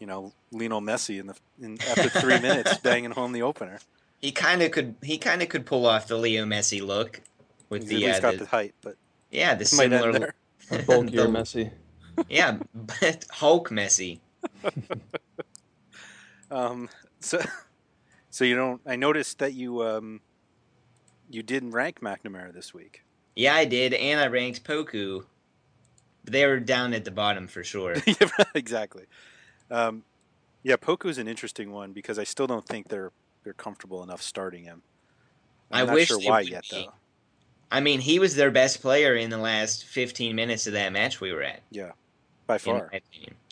you 0.00 0.06
know, 0.06 0.32
Lionel 0.50 0.80
Messi 0.80 1.18
in 1.18 1.26
the 1.28 1.36
in 1.60 1.78
after 1.88 2.08
three 2.08 2.40
minutes, 2.40 2.76
banging 2.78 3.10
home 3.10 3.32
the 3.32 3.42
opener. 3.42 3.80
He 4.20 4.32
kind 4.32 4.62
of 4.62 4.70
could. 4.70 4.96
He 5.02 5.16
kind 5.16 5.40
of 5.42 5.48
could 5.48 5.64
pull 5.64 5.86
off 5.86 6.08
the 6.08 6.16
Leo 6.16 6.44
Messi 6.44 6.84
look 6.84 7.20
with 7.68 7.82
He's 7.82 7.90
the, 7.90 7.96
at 7.96 8.02
least 8.08 8.18
uh, 8.18 8.20
got 8.22 8.32
the- 8.32 8.38
the 8.44 8.46
height, 8.50 8.74
but 8.82 8.96
yeah 9.30 9.54
the 9.54 9.74
might 9.76 9.92
end 9.92 10.02
similar. 10.14 10.34
A 10.70 10.78
bulkier 10.82 11.22
the- 11.24 11.28
Messi. 11.28 11.70
yeah 12.28 12.58
but 12.74 13.24
Hulk 13.30 13.70
Messi. 13.70 14.20
Um, 16.50 16.88
so, 17.20 17.40
so 18.30 18.44
you 18.44 18.56
don't. 18.56 18.80
I 18.86 18.96
noticed 18.96 19.38
that 19.38 19.52
you 19.54 19.82
um, 19.82 20.20
you 21.28 21.42
didn't 21.42 21.72
rank 21.72 22.00
McNamara 22.00 22.52
this 22.52 22.72
week. 22.72 23.04
Yeah, 23.36 23.54
I 23.54 23.64
did, 23.64 23.94
and 23.94 24.20
I 24.20 24.26
ranked 24.28 24.64
Poku. 24.64 25.24
But 26.24 26.32
they 26.32 26.46
were 26.46 26.58
down 26.60 26.94
at 26.94 27.04
the 27.04 27.10
bottom 27.10 27.46
for 27.48 27.62
sure. 27.64 27.96
Yeah, 28.06 28.28
exactly. 28.54 29.04
Um, 29.70 30.04
yeah, 30.62 30.76
Poku's 30.76 31.18
an 31.18 31.28
interesting 31.28 31.70
one 31.70 31.92
because 31.92 32.18
I 32.18 32.24
still 32.24 32.46
don't 32.46 32.66
think 32.66 32.88
they're 32.88 33.12
they're 33.44 33.52
comfortable 33.52 34.02
enough 34.02 34.22
starting 34.22 34.64
him. 34.64 34.82
I'm 35.70 35.82
I 35.82 35.86
not 35.86 35.94
wish 35.94 36.08
sure 36.08 36.18
why 36.20 36.40
yet 36.40 36.64
be. 36.70 36.86
though. 36.86 36.92
I 37.70 37.80
mean, 37.80 38.00
he 38.00 38.18
was 38.18 38.34
their 38.34 38.50
best 38.50 38.80
player 38.80 39.14
in 39.14 39.30
the 39.30 39.38
last 39.38 39.84
15 39.84 40.34
minutes 40.34 40.66
of 40.66 40.72
that 40.72 40.92
match 40.92 41.20
we 41.20 41.32
were 41.32 41.42
at. 41.42 41.60
Yeah, 41.70 41.92
by 42.46 42.58
far. 42.58 42.90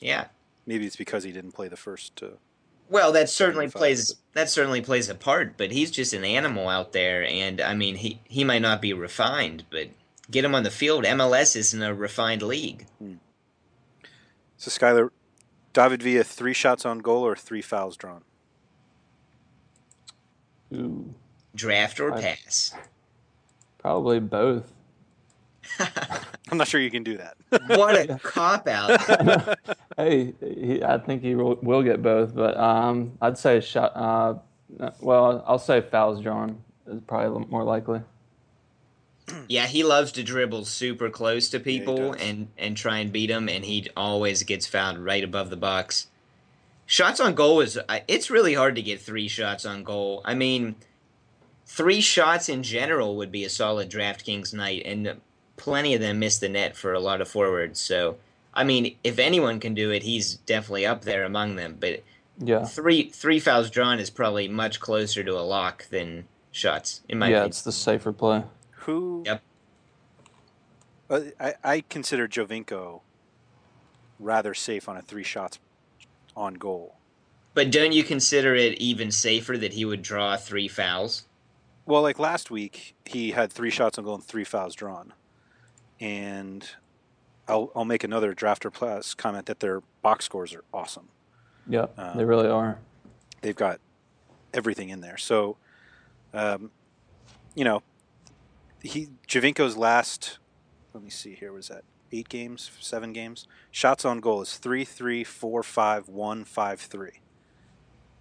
Yeah. 0.01 0.27
Maybe 0.67 0.87
it's 0.87 0.97
because 0.97 1.23
he 1.23 1.33
didn't 1.33 1.53
play 1.53 1.69
the 1.69 1.77
first. 1.77 2.23
Uh, 2.23 2.29
Well, 2.89 3.13
that 3.13 3.29
certainly 3.29 3.67
75, 3.67 3.79
plays 3.79 4.15
that 4.33 4.49
certainly 4.51 4.81
plays 4.81 5.09
a 5.09 5.15
part, 5.15 5.57
but 5.57 5.71
he's 5.71 5.91
just 5.91 6.13
an 6.13 6.25
animal 6.25 6.69
out 6.69 6.93
there, 6.93 7.25
and 7.25 7.61
I 7.61 7.75
mean, 7.75 7.97
he 7.97 8.21
he 8.25 8.43
might 8.45 8.63
not 8.63 8.81
be 8.83 8.93
refined, 8.93 9.65
but 9.71 9.89
get 10.31 10.45
him 10.45 10.55
on 10.55 10.63
the 10.65 10.71
field. 10.71 11.05
MLS 11.05 11.55
isn't 11.57 11.83
a 11.83 11.95
refined 11.95 12.43
league. 12.43 12.87
so 14.57 14.71
Skylar, 14.71 15.11
David 15.73 16.03
Villa, 16.03 16.25
three 16.25 16.55
shots 16.55 16.85
on 16.87 16.99
goal 17.01 17.23
or 17.25 17.37
three 17.37 17.63
fouls 17.63 17.97
drawn. 17.97 18.23
Ooh, 20.75 21.15
Draft 21.55 22.01
or 22.01 22.13
I- 22.15 22.21
pass. 22.23 22.75
Probably 23.87 24.19
both. 24.19 24.73
I'm 26.51 26.59
not 26.59 26.67
sure 26.67 26.81
you 26.81 26.91
can 26.91 27.05
do 27.05 27.19
that. 27.19 27.37
What 27.79 27.95
a 27.95 28.19
cop 28.23 28.67
out! 28.67 29.59
Hey, 29.97 30.35
he, 30.41 30.83
I 30.83 30.99
think 30.99 31.23
he 31.23 31.37
will, 31.37 31.55
will 31.63 31.85
get 31.85 32.03
both, 32.03 32.35
but 32.35 32.57
um, 32.57 33.13
I'd 33.23 33.39
say 33.39 33.61
shot. 33.61 33.93
Uh, 33.95 34.35
well, 35.01 35.45
I'll 35.47 35.61
say 35.61 35.81
fouls 35.83 36.21
drawn 36.21 36.65
is 36.89 37.01
probably 37.07 37.47
more 37.47 37.63
likely. 37.63 38.01
Yeah, 39.49 39.67
he 39.67 39.83
loves 39.83 40.13
to 40.13 40.23
dribble 40.23 40.65
super 40.67 41.11
close 41.11 41.49
to 41.51 41.61
people 41.61 42.13
does. 42.13 42.23
and 42.23 42.49
and 42.59 42.77
try 42.77 42.99
and 42.99 43.13
beat 43.13 43.29
them, 43.29 43.49
and 43.49 43.65
he 43.65 43.89
always 43.97 44.43
gets 44.43 44.67
fouled 44.67 44.99
right 44.99 45.23
above 45.23 45.51
the 45.51 45.57
box. 45.57 46.09
Shots 46.87 47.21
on 47.21 47.35
goal 47.35 47.61
is 47.61 47.79
it's 48.09 48.31
really 48.31 48.55
hard 48.55 48.75
to 48.77 48.83
get 48.83 49.01
three 49.01 49.29
shots 49.29 49.65
on 49.65 49.85
goal. 49.85 50.23
I 50.25 50.35
mean, 50.35 50.77
three 51.67 52.01
shots 52.01 52.49
in 52.49 52.63
general 52.63 53.17
would 53.17 53.31
be 53.33 53.45
a 53.45 53.51
solid 53.51 53.91
DraftKings 53.91 54.55
night, 54.55 54.83
and 54.87 55.21
plenty 55.57 55.95
of 55.95 56.01
them 56.01 56.21
miss 56.21 56.39
the 56.39 56.49
net 56.49 56.77
for 56.77 56.95
a 56.95 57.01
lot 57.01 57.21
of 57.21 57.29
forwards. 57.29 57.81
So, 57.81 58.17
I 58.55 58.65
mean, 58.65 58.97
if 59.05 59.19
anyone 59.19 59.61
can 59.61 59.75
do 59.75 59.91
it, 59.91 60.03
he's 60.05 60.35
definitely 60.35 60.87
up 60.87 61.03
there 61.03 61.25
among 61.25 61.57
them. 61.57 61.77
But 61.79 62.03
Yeah, 62.39 62.65
three 62.65 63.11
three 63.11 63.41
fouls 63.41 63.71
drawn 63.71 63.99
is 63.99 64.11
probably 64.11 64.49
much 64.49 64.81
closer 64.81 65.23
to 65.25 65.33
a 65.33 65.43
lock 65.43 65.89
than 65.91 66.27
shots 66.53 67.03
in 67.09 67.19
my 67.19 67.27
yeah, 67.29 67.37
opinion. 67.37 67.49
it's 67.51 67.63
the 67.63 67.73
safer 67.73 68.13
play. 68.13 68.45
Who? 68.71 69.23
Yep. 69.27 69.43
Uh, 71.11 71.21
I 71.39 71.55
I 71.65 71.81
consider 71.89 72.27
Giovinco 72.29 73.01
rather 74.19 74.55
safe 74.55 74.89
on 74.89 74.97
a 74.97 75.03
three 75.03 75.23
shots 75.23 75.59
on 76.37 76.55
goal. 76.55 76.95
But 77.55 77.71
don't 77.71 77.93
you 77.93 78.05
consider 78.05 78.55
it 78.55 78.79
even 78.79 79.11
safer 79.11 79.57
that 79.59 79.73
he 79.75 79.85
would 79.85 80.03
draw 80.03 80.37
three 80.37 80.69
fouls? 80.69 81.26
Well, 81.87 82.03
like 82.03 82.19
last 82.19 82.51
week, 82.51 82.95
he 83.05 83.31
had 83.31 83.53
three 83.53 83.71
shots 83.71 83.97
on 83.97 84.05
goal 84.05 84.17
and 84.17 84.25
three 84.25 84.45
fouls 84.45 84.75
drawn. 84.75 85.13
And 86.01 86.69
I'll 87.49 87.71
I'll 87.75 87.85
make 87.85 88.05
another 88.05 88.35
drafter 88.35 88.73
plus 88.73 89.15
comment 89.15 89.47
that 89.47 89.61
their 89.61 89.81
box 90.03 90.25
scores 90.25 90.53
are 90.55 90.65
awesome. 90.75 91.09
Yeah, 91.69 91.87
Um, 91.97 92.17
they 92.19 92.25
really 92.25 92.49
are. 92.49 92.79
They've 93.41 93.57
got 93.57 93.81
everything 94.53 94.89
in 94.91 95.01
there. 95.01 95.17
So, 95.17 95.57
um, 96.35 96.71
you 97.55 97.65
know, 97.65 97.83
he 98.83 99.09
Giovinco's 99.29 99.77
last. 99.77 100.39
Let 100.93 101.03
me 101.03 101.11
see 101.11 101.35
here. 101.35 101.53
Was 101.53 101.69
that 101.69 101.85
eight 102.13 102.29
games, 102.29 102.71
seven 102.81 103.13
games? 103.13 103.47
Shots 103.71 104.05
on 104.05 104.21
goal 104.21 104.43
is 104.43 104.57
three, 104.57 104.85
three, 104.85 105.25
four, 105.25 105.63
five, 105.63 106.09
one, 106.09 106.45
five, 106.45 106.81
three. 106.81 107.21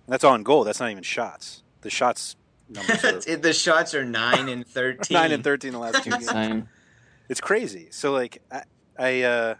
And 0.06 0.14
that's 0.14 0.24
on 0.24 0.44
goal. 0.44 0.64
That's 0.64 0.80
not 0.80 0.92
even 0.92 1.04
shots. 1.04 1.64
The 1.82 1.90
shots 1.90 2.36
numbers 2.36 2.36
are 2.36 2.36
It- 2.36 2.45
the 2.70 3.54
shots 3.56 3.94
are 3.94 4.04
nine 4.04 4.50
and 4.50 4.66
thirteen. 4.66 5.16
nine 5.18 5.32
and 5.32 5.44
thirteen 5.44 5.74
the 5.74 5.80
last 5.80 6.04
two 6.04 6.10
games. 6.12 6.28
Insane. 6.28 6.70
It's 7.30 7.42
crazy. 7.42 7.88
So 7.92 8.12
like 8.12 8.42
I, 8.52 8.64
I 8.98 9.22
uh, 9.22 9.56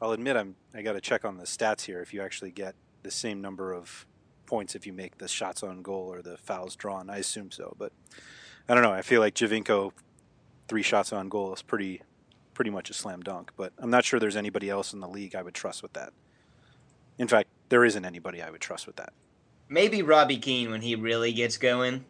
I'll 0.00 0.12
admit 0.12 0.36
I'm 0.36 0.56
I 0.74 0.82
got 0.82 0.92
to 0.92 1.00
check 1.00 1.24
on 1.24 1.36
the 1.36 1.44
stats 1.44 1.82
here. 1.82 2.00
If 2.00 2.14
you 2.14 2.22
actually 2.22 2.50
get 2.50 2.74
the 3.02 3.10
same 3.10 3.40
number 3.40 3.72
of 3.72 4.06
points 4.46 4.74
if 4.74 4.86
you 4.86 4.92
make 4.92 5.18
the 5.18 5.28
shots 5.28 5.62
on 5.62 5.82
goal 5.82 6.12
or 6.12 6.22
the 6.22 6.36
fouls 6.36 6.76
drawn, 6.76 7.10
I 7.10 7.18
assume 7.18 7.50
so. 7.50 7.74
But 7.78 7.92
I 8.68 8.74
don't 8.74 8.82
know. 8.82 8.92
I 8.92 9.02
feel 9.02 9.20
like 9.20 9.34
Giovinco 9.34 9.92
three 10.68 10.82
shots 10.82 11.12
on 11.12 11.28
goal 11.28 11.52
is 11.52 11.62
pretty 11.62 12.02
pretty 12.54 12.70
much 12.70 12.90
a 12.90 12.94
slam 12.94 13.20
dunk. 13.20 13.50
But 13.56 13.72
I'm 13.78 13.90
not 13.90 14.04
sure 14.04 14.20
there's 14.20 14.36
anybody 14.36 14.70
else 14.70 14.92
in 14.92 15.00
the 15.00 15.08
league 15.08 15.34
I 15.34 15.42
would 15.42 15.54
trust 15.54 15.82
with 15.82 15.94
that. 15.94 16.12
In 17.18 17.28
fact, 17.28 17.48
there 17.68 17.84
isn't 17.84 18.04
anybody 18.04 18.42
I 18.42 18.50
would 18.50 18.60
trust 18.60 18.86
with 18.86 18.96
that. 18.96 19.12
Maybe 19.68 20.02
Robbie 20.02 20.38
Keane 20.38 20.70
when 20.70 20.82
he 20.82 20.94
really 20.94 21.32
gets 21.32 21.56
going. 21.56 22.04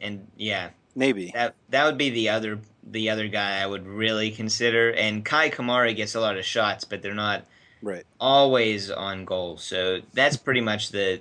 And 0.00 0.28
yeah, 0.36 0.70
Maybe. 0.94 1.30
that 1.34 1.54
that 1.68 1.84
would 1.86 1.98
be 1.98 2.10
the 2.10 2.28
other 2.30 2.60
the 2.82 3.10
other 3.10 3.28
guy 3.28 3.60
I 3.60 3.66
would 3.66 3.86
really 3.86 4.30
consider. 4.30 4.90
And 4.92 5.24
Kai 5.24 5.50
Kamara 5.50 5.94
gets 5.94 6.14
a 6.14 6.20
lot 6.20 6.36
of 6.36 6.44
shots, 6.44 6.84
but 6.84 7.02
they're 7.02 7.14
not 7.14 7.44
Right. 7.80 8.04
always 8.18 8.90
on 8.90 9.24
goal. 9.24 9.56
So 9.58 10.00
that's 10.12 10.36
pretty 10.36 10.60
much 10.60 10.90
the 10.90 11.20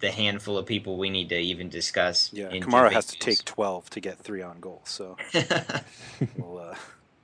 the 0.00 0.10
handful 0.10 0.58
of 0.58 0.66
people 0.66 0.96
we 0.98 1.08
need 1.10 1.28
to 1.30 1.38
even 1.38 1.68
discuss. 1.68 2.30
Yeah, 2.32 2.48
Kamara 2.50 2.90
has 2.92 3.06
to 3.06 3.18
take 3.18 3.44
12 3.44 3.90
to 3.90 4.00
get 4.00 4.18
three 4.18 4.42
on 4.42 4.60
goal. 4.60 4.82
So, 4.84 5.16
we'll, 6.36 6.58
uh, 6.58 6.74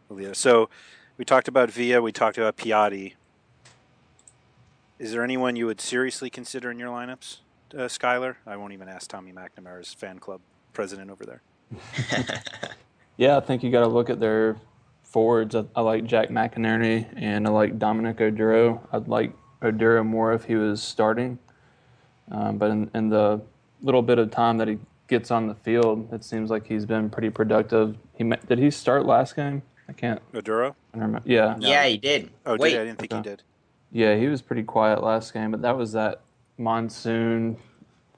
we'll 0.08 0.34
so 0.34 0.70
we 1.18 1.24
talked 1.24 1.48
about 1.48 1.70
Villa. 1.70 2.00
We 2.00 2.12
talked 2.12 2.38
about 2.38 2.56
Piatti. 2.56 3.14
Is 4.98 5.12
there 5.12 5.24
anyone 5.24 5.56
you 5.56 5.66
would 5.66 5.80
seriously 5.80 6.30
consider 6.30 6.70
in 6.70 6.78
your 6.78 6.88
lineups, 6.90 7.38
uh, 7.74 7.80
Skylar? 7.88 8.36
I 8.46 8.56
won't 8.56 8.72
even 8.72 8.88
ask 8.88 9.10
Tommy 9.10 9.32
McNamara's 9.32 9.92
fan 9.92 10.18
club 10.18 10.40
president 10.72 11.10
over 11.10 11.24
there. 11.24 11.42
Yeah, 13.16 13.36
I 13.36 13.40
think 13.40 13.62
you 13.62 13.70
got 13.70 13.80
to 13.80 13.86
look 13.86 14.08
at 14.08 14.18
their 14.18 14.56
forwards. 15.02 15.54
I, 15.54 15.64
I 15.76 15.82
like 15.82 16.04
Jack 16.06 16.30
McInerney 16.30 17.06
and 17.16 17.46
I 17.46 17.50
like 17.50 17.78
Dominic 17.78 18.16
Oduro. 18.16 18.80
I'd 18.92 19.08
like 19.08 19.34
Oduro 19.60 20.06
more 20.06 20.32
if 20.32 20.44
he 20.44 20.54
was 20.54 20.82
starting. 20.82 21.38
Um, 22.30 22.56
but 22.56 22.70
in, 22.70 22.90
in 22.94 23.10
the 23.10 23.42
little 23.82 24.00
bit 24.00 24.18
of 24.18 24.30
time 24.30 24.56
that 24.56 24.68
he 24.68 24.78
gets 25.06 25.30
on 25.30 25.48
the 25.48 25.54
field, 25.54 26.08
it 26.14 26.24
seems 26.24 26.48
like 26.48 26.66
he's 26.66 26.86
been 26.86 27.10
pretty 27.10 27.28
productive. 27.28 27.94
He 28.16 28.24
did 28.24 28.58
he 28.58 28.70
start 28.70 29.04
last 29.04 29.36
game? 29.36 29.60
I 29.86 29.92
can't 29.92 30.22
Oduro? 30.32 30.70
I 30.94 30.96
don't 30.96 31.02
remember. 31.02 31.28
Yeah, 31.28 31.56
Yeah, 31.58 31.84
he 31.84 31.98
did. 31.98 32.30
Oh, 32.46 32.52
did 32.52 32.60
Wait, 32.62 32.70
he? 32.72 32.78
I 32.78 32.84
didn't 32.84 33.00
think 33.00 33.12
he 33.12 33.20
did. 33.20 33.42
yeah, 33.92 34.16
he 34.16 34.28
was 34.28 34.40
pretty 34.40 34.62
quiet 34.62 35.02
last 35.02 35.34
game, 35.34 35.50
but 35.50 35.60
that 35.60 35.76
was 35.76 35.92
that 35.92 36.22
monsoon, 36.56 37.58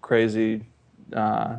crazy, 0.00 0.64
uh, 1.12 1.56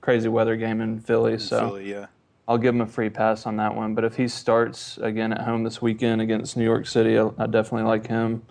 crazy 0.00 0.28
weather 0.28 0.56
game 0.56 0.80
in 0.80 1.00
Philly. 1.00 1.38
So 1.38 1.68
Philly, 1.68 1.90
yeah. 1.90 2.06
I'll 2.46 2.58
give 2.58 2.74
him 2.74 2.80
a 2.80 2.86
free 2.86 3.10
pass 3.10 3.46
on 3.46 3.56
that 3.56 3.74
one. 3.74 3.94
But 3.94 4.04
if 4.04 4.16
he 4.16 4.28
starts 4.28 4.98
again 4.98 5.32
at 5.32 5.42
home 5.42 5.64
this 5.64 5.80
weekend 5.80 6.20
against 6.20 6.56
New 6.56 6.64
York 6.64 6.86
City, 6.86 7.18
I, 7.18 7.30
I 7.38 7.46
definitely 7.46 7.88
like 7.88 8.06
him 8.06 8.42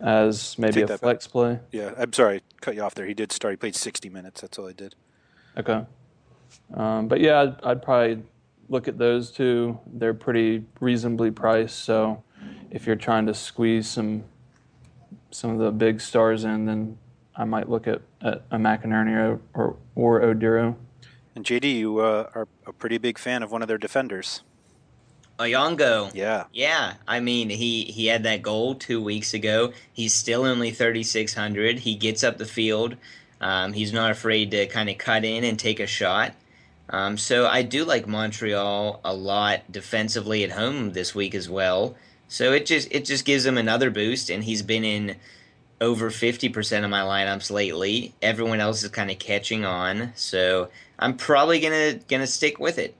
as 0.00 0.58
maybe 0.58 0.74
Take 0.74 0.84
a 0.84 0.86
that 0.86 0.92
back. 0.94 1.00
flex 1.00 1.26
play. 1.26 1.60
Yeah, 1.72 1.92
I'm 1.98 2.12
sorry, 2.12 2.42
cut 2.60 2.74
you 2.74 2.82
off 2.82 2.94
there. 2.94 3.06
He 3.06 3.14
did 3.14 3.32
start. 3.32 3.52
He 3.52 3.56
played 3.56 3.76
60 3.76 4.08
minutes. 4.08 4.40
That's 4.40 4.58
all 4.58 4.66
he 4.66 4.74
did. 4.74 4.94
Okay. 5.56 5.84
Um, 6.74 7.08
but 7.08 7.20
yeah, 7.20 7.42
I'd, 7.42 7.62
I'd 7.62 7.82
probably 7.82 8.22
look 8.68 8.88
at 8.88 8.98
those 8.98 9.30
two. 9.30 9.78
They're 9.86 10.14
pretty 10.14 10.64
reasonably 10.80 11.30
priced. 11.30 11.80
So 11.80 12.22
if 12.70 12.86
you're 12.86 12.96
trying 12.96 13.26
to 13.26 13.34
squeeze 13.34 13.88
some 13.88 14.24
some 15.32 15.50
of 15.50 15.58
the 15.58 15.70
big 15.70 16.00
stars 16.00 16.44
in, 16.44 16.64
then 16.66 16.98
I 17.40 17.44
might 17.44 17.70
look 17.70 17.88
at, 17.88 18.02
at 18.20 18.42
a 18.50 18.58
McInerney 18.58 19.16
or, 19.16 19.40
or, 19.54 19.76
or 19.94 20.20
Oduro. 20.20 20.76
And 21.34 21.42
JD, 21.42 21.74
you 21.74 21.98
uh, 22.00 22.28
are 22.34 22.46
a 22.66 22.72
pretty 22.74 22.98
big 22.98 23.18
fan 23.18 23.42
of 23.42 23.50
one 23.50 23.62
of 23.62 23.68
their 23.68 23.78
defenders. 23.78 24.42
Oyongo. 25.38 26.10
Yeah. 26.12 26.44
Yeah, 26.52 26.94
I 27.08 27.20
mean 27.20 27.48
he 27.48 27.84
he 27.84 28.08
had 28.08 28.24
that 28.24 28.42
goal 28.42 28.74
two 28.74 29.02
weeks 29.02 29.32
ago. 29.32 29.72
He's 29.90 30.12
still 30.12 30.44
only 30.44 30.70
thirty 30.70 31.02
six 31.02 31.32
hundred. 31.32 31.78
He 31.78 31.94
gets 31.94 32.22
up 32.22 32.36
the 32.36 32.44
field. 32.44 32.96
Um, 33.40 33.72
he's 33.72 33.90
not 33.90 34.10
afraid 34.10 34.50
to 34.50 34.66
kind 34.66 34.90
of 34.90 34.98
cut 34.98 35.24
in 35.24 35.42
and 35.42 35.58
take 35.58 35.80
a 35.80 35.86
shot. 35.86 36.34
Um, 36.90 37.16
so 37.16 37.46
I 37.46 37.62
do 37.62 37.86
like 37.86 38.06
Montreal 38.06 39.00
a 39.02 39.14
lot 39.14 39.72
defensively 39.72 40.44
at 40.44 40.50
home 40.50 40.92
this 40.92 41.14
week 41.14 41.34
as 41.34 41.48
well. 41.48 41.94
So 42.28 42.52
it 42.52 42.66
just 42.66 42.88
it 42.90 43.06
just 43.06 43.24
gives 43.24 43.46
him 43.46 43.56
another 43.56 43.90
boost, 43.90 44.28
and 44.28 44.44
he's 44.44 44.60
been 44.60 44.84
in 44.84 45.16
over 45.80 46.10
fifty 46.10 46.48
percent 46.48 46.84
of 46.84 46.90
my 46.90 47.00
lineups 47.00 47.50
lately. 47.50 48.14
Everyone 48.22 48.60
else 48.60 48.82
is 48.82 48.90
kind 48.90 49.10
of 49.10 49.18
catching 49.18 49.64
on, 49.64 50.12
so 50.14 50.68
I'm 50.98 51.16
probably 51.16 51.60
gonna 51.60 51.94
gonna 52.08 52.26
stick 52.26 52.58
with 52.58 52.78
it. 52.78 52.94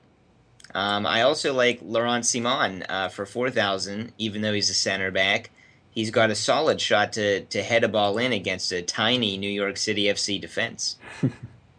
Um, 0.75 1.07
I 1.07 1.23
also 1.23 1.53
like 1.53 1.81
Laurent 1.83 2.25
Ciman 2.25 2.87
uh, 2.89 3.09
for 3.09 3.27
four 3.27 3.51
thousand, 3.51 4.13
even 4.19 4.43
though 4.43 4.53
he's 4.53 4.71
a 4.71 4.75
center 4.75 5.11
back. 5.11 5.51
He's 5.93 6.11
got 6.11 6.31
a 6.31 6.35
solid 6.35 6.81
shot 6.81 7.13
to 7.15 7.41
to 7.41 7.63
head 7.63 7.85
a 7.85 7.89
ball 7.89 8.19
in 8.19 8.33
against 8.33 8.73
a 8.73 8.83
tiny 8.83 9.37
New 9.37 9.51
York 9.51 9.77
City 9.77 10.05
FC 10.05 10.41
defense. 10.41 10.97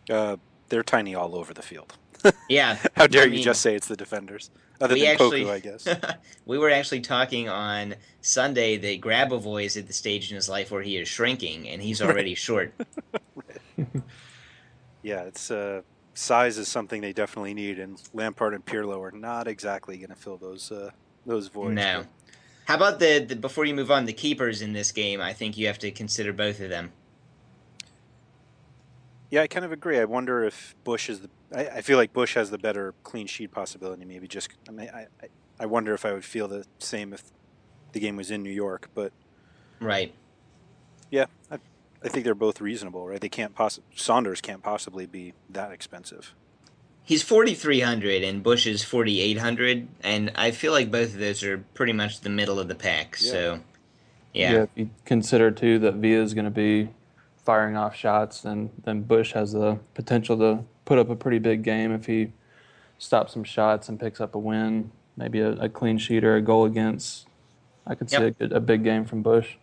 Uh, 0.10 0.36
they're 0.68 0.84
tiny 0.84 1.16
all 1.16 1.36
over 1.36 1.54
the 1.54 1.62
field. 1.62 1.94
Yeah, 2.50 2.78
How 2.96 3.08
dare 3.08 3.24
I 3.24 3.26
you 3.26 3.32
mean, 3.32 3.44
just 3.44 3.62
say 3.62 3.76
it's 3.76 3.88
the 3.88 3.96
defenders? 3.96 4.52
Other 4.80 4.96
than 4.96 5.06
actually- 5.08 5.44
Poku, 5.44 5.50
I 5.52 5.60
guess. 5.60 5.88
we 6.46 6.58
were 6.58 6.70
actually 6.70 7.02
talking 7.02 7.50
on 7.50 7.96
Sunday 8.22 8.78
that 8.78 9.02
Grabavoy 9.02 9.66
is 9.66 9.78
at 9.78 9.88
the 9.88 9.94
stage 9.94 10.32
in 10.32 10.36
his 10.36 10.50
life 10.50 10.72
where 10.72 10.82
he 10.82 10.98
is 10.98 11.08
shrinking, 11.08 11.68
and 11.70 11.82
he's 11.82 12.02
already 12.02 12.36
short. 12.36 12.74
Yeah, 15.04 15.22
it's 15.24 15.50
uh, 15.50 15.82
size 16.14 16.58
is 16.60 16.68
something 16.68 17.02
they 17.02 17.14
definitely 17.14 17.54
need, 17.56 17.80
and 17.80 18.00
Lampard 18.14 18.54
and 18.54 18.64
Pirlo 18.64 19.00
are 19.02 19.12
not 19.12 19.48
exactly 19.48 19.98
going 19.98 20.10
to 20.10 20.16
fill 20.16 20.38
those 20.38 20.72
uh, 20.72 20.92
those 21.26 21.48
voids. 21.48 21.74
No. 21.74 22.04
How 22.66 22.76
about 22.76 23.00
the, 23.00 23.20
the 23.28 23.36
before 23.36 23.66
you 23.66 23.74
move 23.74 23.90
on 23.90 24.06
the 24.06 24.14
keepers 24.14 24.62
in 24.62 24.74
this 24.74 24.92
game? 24.92 25.20
I 25.20 25.34
think 25.34 25.58
you 25.58 25.66
have 25.68 25.80
to 25.80 25.90
consider 25.92 26.32
both 26.32 26.60
of 26.60 26.70
them. 26.70 26.92
Yeah, 29.32 29.42
I 29.42 29.48
kind 29.48 29.66
of 29.66 29.72
agree. 29.72 30.00
I 30.00 30.06
wonder 30.06 30.44
if 30.44 30.76
Bush 30.84 31.10
is 31.10 31.22
the. 31.22 31.30
I, 31.56 31.68
I 31.68 31.82
feel 31.82 31.98
like 31.98 32.14
Bush 32.14 32.36
has 32.36 32.50
the 32.50 32.58
better 32.58 32.94
clean 33.04 33.28
sheet 33.28 33.52
possibility. 33.52 34.06
Maybe 34.06 34.28
just. 34.28 34.50
I 34.68 34.72
mean, 34.72 34.90
I, 34.94 35.08
I, 35.22 35.28
I 35.60 35.66
wonder 35.66 35.94
if 35.94 36.06
I 36.06 36.14
would 36.14 36.26
feel 36.26 36.48
the 36.48 36.66
same 36.80 37.14
if 37.14 37.24
the 37.94 38.00
game 38.00 38.16
was 38.16 38.32
in 38.32 38.44
New 38.44 38.52
York. 38.52 38.90
But 38.94 39.12
Right. 39.80 40.14
yeah, 41.10 41.26
I, 41.50 41.58
I 42.04 42.08
think 42.10 42.24
they're 42.24 42.36
both 42.36 42.62
reasonable, 42.62 43.08
right? 43.08 43.20
They 43.20 43.30
can't 43.30 43.56
possibly. 43.56 43.90
Saunders 43.96 44.42
can't 44.42 44.64
possibly 44.64 45.06
be 45.06 45.34
that 45.50 45.72
expensive. 45.72 46.34
He's 47.04 47.24
4,300 47.24 48.24
and 48.24 48.44
Bush 48.44 48.68
is 48.68 48.84
4,800, 48.84 49.88
and 50.04 50.32
I 50.36 50.52
feel 50.52 50.72
like 50.72 50.92
both 50.92 51.14
of 51.14 51.20
those 51.20 51.44
are 51.44 51.58
pretty 51.74 51.94
much 51.94 52.22
the 52.22 52.30
middle 52.30 52.60
of 52.60 52.68
the 52.68 52.76
pack. 52.76 53.18
So, 53.18 53.60
yeah. 54.34 54.64
if 54.64 54.70
you 54.76 54.92
consider 55.04 55.50
too 55.50 55.80
that 55.80 55.96
Villa 55.96 56.22
is 56.22 56.36
going 56.36 56.46
to 56.46 56.52
be 56.52 56.90
firing 57.44 57.76
off 57.76 57.96
shots, 57.96 58.42
then 58.42 58.70
then 58.84 59.02
Bush 59.02 59.34
has 59.34 59.52
the 59.54 59.80
potential 59.96 60.38
to 60.38 60.64
put 60.86 60.98
up 61.00 61.10
a 61.10 61.16
pretty 61.16 61.40
big 61.40 61.64
game 61.64 61.92
if 61.92 62.06
he 62.06 62.32
stops 62.98 63.34
some 63.34 63.44
shots 63.44 63.90
and 63.90 64.00
picks 64.00 64.20
up 64.22 64.36
a 64.36 64.40
win, 64.40 64.92
maybe 65.18 65.40
a, 65.40 65.52
a 65.54 65.70
clean 65.70 65.98
sheet 65.98 66.24
or 66.24 66.36
a 66.36 66.42
goal 66.42 66.66
against. 66.66 67.28
I 67.86 67.96
could 67.96 68.10
see 68.10 68.18
Yep. 68.18 68.24
a, 68.24 68.32
good- 68.32 68.54
a 68.54 68.60
big 68.60 68.84
game 68.84 69.06
from 69.06 69.22
Bush. 69.24 69.56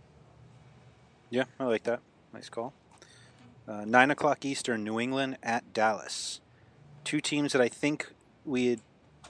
Yeah, 1.30 1.44
I 1.60 1.64
like 1.64 1.82
that. 1.84 2.00
Nice 2.32 2.48
call. 2.48 2.72
Uh, 3.66 3.84
Nine 3.84 4.10
o'clock 4.10 4.44
Eastern, 4.44 4.82
New 4.82 4.98
England 4.98 5.36
at 5.42 5.72
Dallas. 5.72 6.40
Two 7.04 7.20
teams 7.20 7.52
that 7.52 7.60
I 7.60 7.68
think 7.68 8.10
we 8.44 8.66
had 8.68 8.80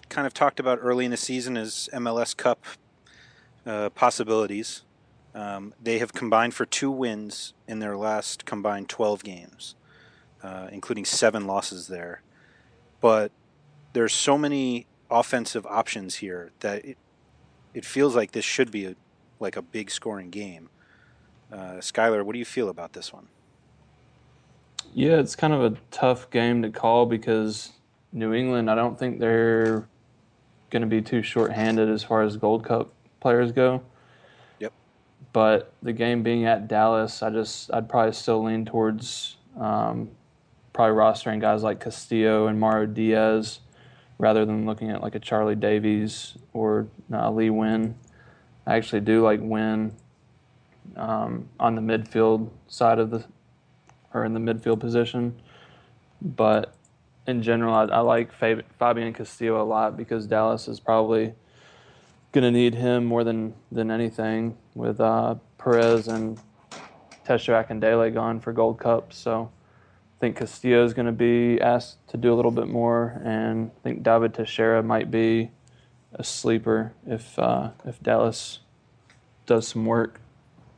kind 0.09 0.27
of 0.27 0.33
talked 0.33 0.61
about 0.61 0.79
early 0.81 1.05
in 1.05 1.11
the 1.11 1.17
season 1.17 1.57
as 1.57 1.89
MLS 1.93 2.37
Cup 2.37 2.65
uh, 3.67 3.91
possibilities. 3.91 4.83
Um, 5.35 5.75
they 5.83 5.99
have 5.99 6.13
combined 6.13 6.55
for 6.55 6.65
two 6.65 6.91
wins 6.91 7.53
in 7.67 7.81
their 7.81 7.97
last 7.97 8.45
combined 8.47 8.89
12 8.89 9.23
games, 9.25 9.75
uh, 10.43 10.69
including 10.73 11.05
seven 11.05 11.47
losses 11.47 11.89
there. 11.89 12.23
But 13.01 13.31
there's 13.93 14.13
so 14.13 14.37
many 14.37 14.87
offensive 15.11 15.67
options 15.67 16.17
here 16.17 16.51
that 16.61 16.85
it, 16.85 16.99
it 17.75 17.85
feels 17.85 18.15
like 18.15 18.33
this 18.33 18.45
should 18.45 18.71
be 18.71 18.87
a, 18.87 18.95
like 19.41 19.57
a 19.57 19.63
big 19.63 19.91
scoring 19.91 20.31
game. 20.31 20.69
Uh, 21.53 21.81
Skylar, 21.81 22.25
what 22.25 22.33
do 22.33 22.39
you 22.39 22.45
feel 22.45 22.69
about 22.69 22.93
this 22.93 23.13
one? 23.13 23.29
Yeah, 24.95 25.17
it's 25.17 25.37
kind 25.37 25.53
of 25.53 25.65
a 25.65 25.77
tough 25.91 26.31
game 26.31 26.63
to 26.63 26.71
call 26.71 27.07
because 27.07 27.73
New 28.13 28.33
England, 28.35 28.71
I 28.71 28.75
don't 28.75 28.99
think 28.99 29.19
they're 29.19 29.87
going 30.71 30.83
to 30.83 30.89
be 30.89 31.01
too 31.01 31.23
short-handed 31.23 31.89
as 31.89 32.03
far 32.03 32.23
as 32.23 32.37
Gold 32.37 32.65
Cup 32.65 32.93
players 33.21 33.53
go. 33.53 33.83
Yep. 34.59 34.73
But 35.33 35.73
the 35.83 35.93
game 35.93 36.23
being 36.23 36.45
at 36.47 36.69
Dallas, 36.69 37.23
I 37.23 37.31
just 37.31 37.73
I'd 37.73 37.89
probably 37.89 38.13
still 38.13 38.43
lean 38.43 38.65
towards 38.65 39.37
um, 39.59 40.11
probably 40.79 40.97
rostering 40.97 41.41
guys 41.41 41.65
like 41.65 41.81
Castillo 41.81 42.47
and 42.47 42.61
Mauro 42.61 42.87
Diaz 42.87 43.59
rather 44.17 44.45
than 44.45 44.65
looking 44.65 44.91
at 44.91 45.03
like 45.03 45.17
a 45.17 45.19
Charlie 45.19 45.57
Davies 45.57 46.39
or 46.53 46.87
uh, 47.13 47.29
Lee 47.33 47.49
Nguyen. 47.49 47.95
I 48.65 48.77
actually 48.77 49.01
do 49.01 49.21
like 49.21 49.41
Nguyen 49.41 49.91
um, 50.95 51.49
on 51.59 51.75
the 51.75 51.81
midfield 51.81 52.51
side 52.69 53.01
of 53.01 53.11
the 53.11 53.25
or 54.15 54.25
in 54.25 54.35
the 54.35 54.39
midfield 54.39 54.79
position. 54.79 55.43
But 56.23 56.73
in 57.27 57.43
general, 57.43 57.75
I, 57.75 57.87
I 57.87 57.99
like 57.99 58.33
Fab- 58.33 58.65
Fabian 58.79 59.13
Castillo 59.13 59.61
a 59.61 59.67
lot 59.67 59.97
because 59.97 60.29
Dallas 60.29 60.69
is 60.69 60.79
probably 60.79 61.35
going 62.31 62.45
to 62.45 62.53
need 62.53 62.77
him 62.77 63.05
more 63.05 63.25
than, 63.25 63.53
than 63.73 63.91
anything 63.91 64.57
with 64.77 65.01
uh, 65.01 65.35
Perez 65.59 66.07
and 66.07 66.39
Tesho 67.27 67.67
Akindele 67.67 68.15
gone 68.15 68.39
for 68.39 68.53
Gold 68.53 68.79
Cup. 68.79 69.13
So 69.13 69.51
I 70.19 70.21
think 70.21 70.37
Castillo 70.37 70.85
is 70.85 70.95
going 70.95 71.07
to 71.07 71.13
be 71.13 71.61
asked 71.61 72.09
to 72.09 72.17
do 72.17 72.35
a 72.35 72.35
little 72.35 72.51
bit 72.51 72.67
more, 72.67 73.23
and 73.25 73.71
I 73.71 73.83
think 73.85 74.03
David 74.03 74.35
Texeira 74.35 74.85
might 74.85 75.13
be 75.13 75.53
a 76.13 76.25
sleeper 76.25 76.93
if 77.07 77.39
uh, 77.39 77.71
if 77.85 78.03
Dallas 78.03 78.59
does 79.47 79.69
some 79.69 79.87
work. 79.87 80.21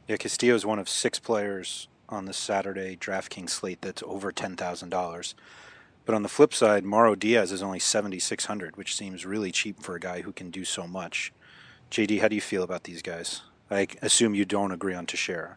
Yeah, 0.06 0.18
Castillo 0.18 0.54
is 0.54 0.66
one 0.66 0.78
of 0.78 0.90
six 0.90 1.18
players 1.18 1.88
on 2.10 2.26
the 2.26 2.34
Saturday 2.34 2.96
DraftKings 2.96 3.48
slate 3.48 3.80
that's 3.80 4.02
over 4.06 4.30
ten 4.30 4.56
thousand 4.56 4.90
dollars. 4.90 5.34
But 6.04 6.14
on 6.14 6.22
the 6.22 6.28
flip 6.28 6.52
side, 6.52 6.84
Mauro 6.84 7.14
Diaz 7.14 7.50
is 7.50 7.62
only 7.62 7.78
seventy 7.78 8.18
six 8.18 8.44
hundred, 8.44 8.76
which 8.76 8.94
seems 8.94 9.24
really 9.24 9.50
cheap 9.50 9.82
for 9.82 9.94
a 9.94 10.00
guy 10.00 10.20
who 10.20 10.32
can 10.32 10.50
do 10.50 10.66
so 10.66 10.86
much. 10.86 11.32
JD, 11.90 12.20
how 12.20 12.28
do 12.28 12.34
you 12.34 12.42
feel 12.42 12.62
about 12.62 12.84
these 12.84 13.00
guys? 13.00 13.40
I 13.70 13.86
assume 14.02 14.34
you 14.34 14.44
don't 14.44 14.72
agree 14.72 14.92
on 14.92 15.06
Texeira. 15.06 15.56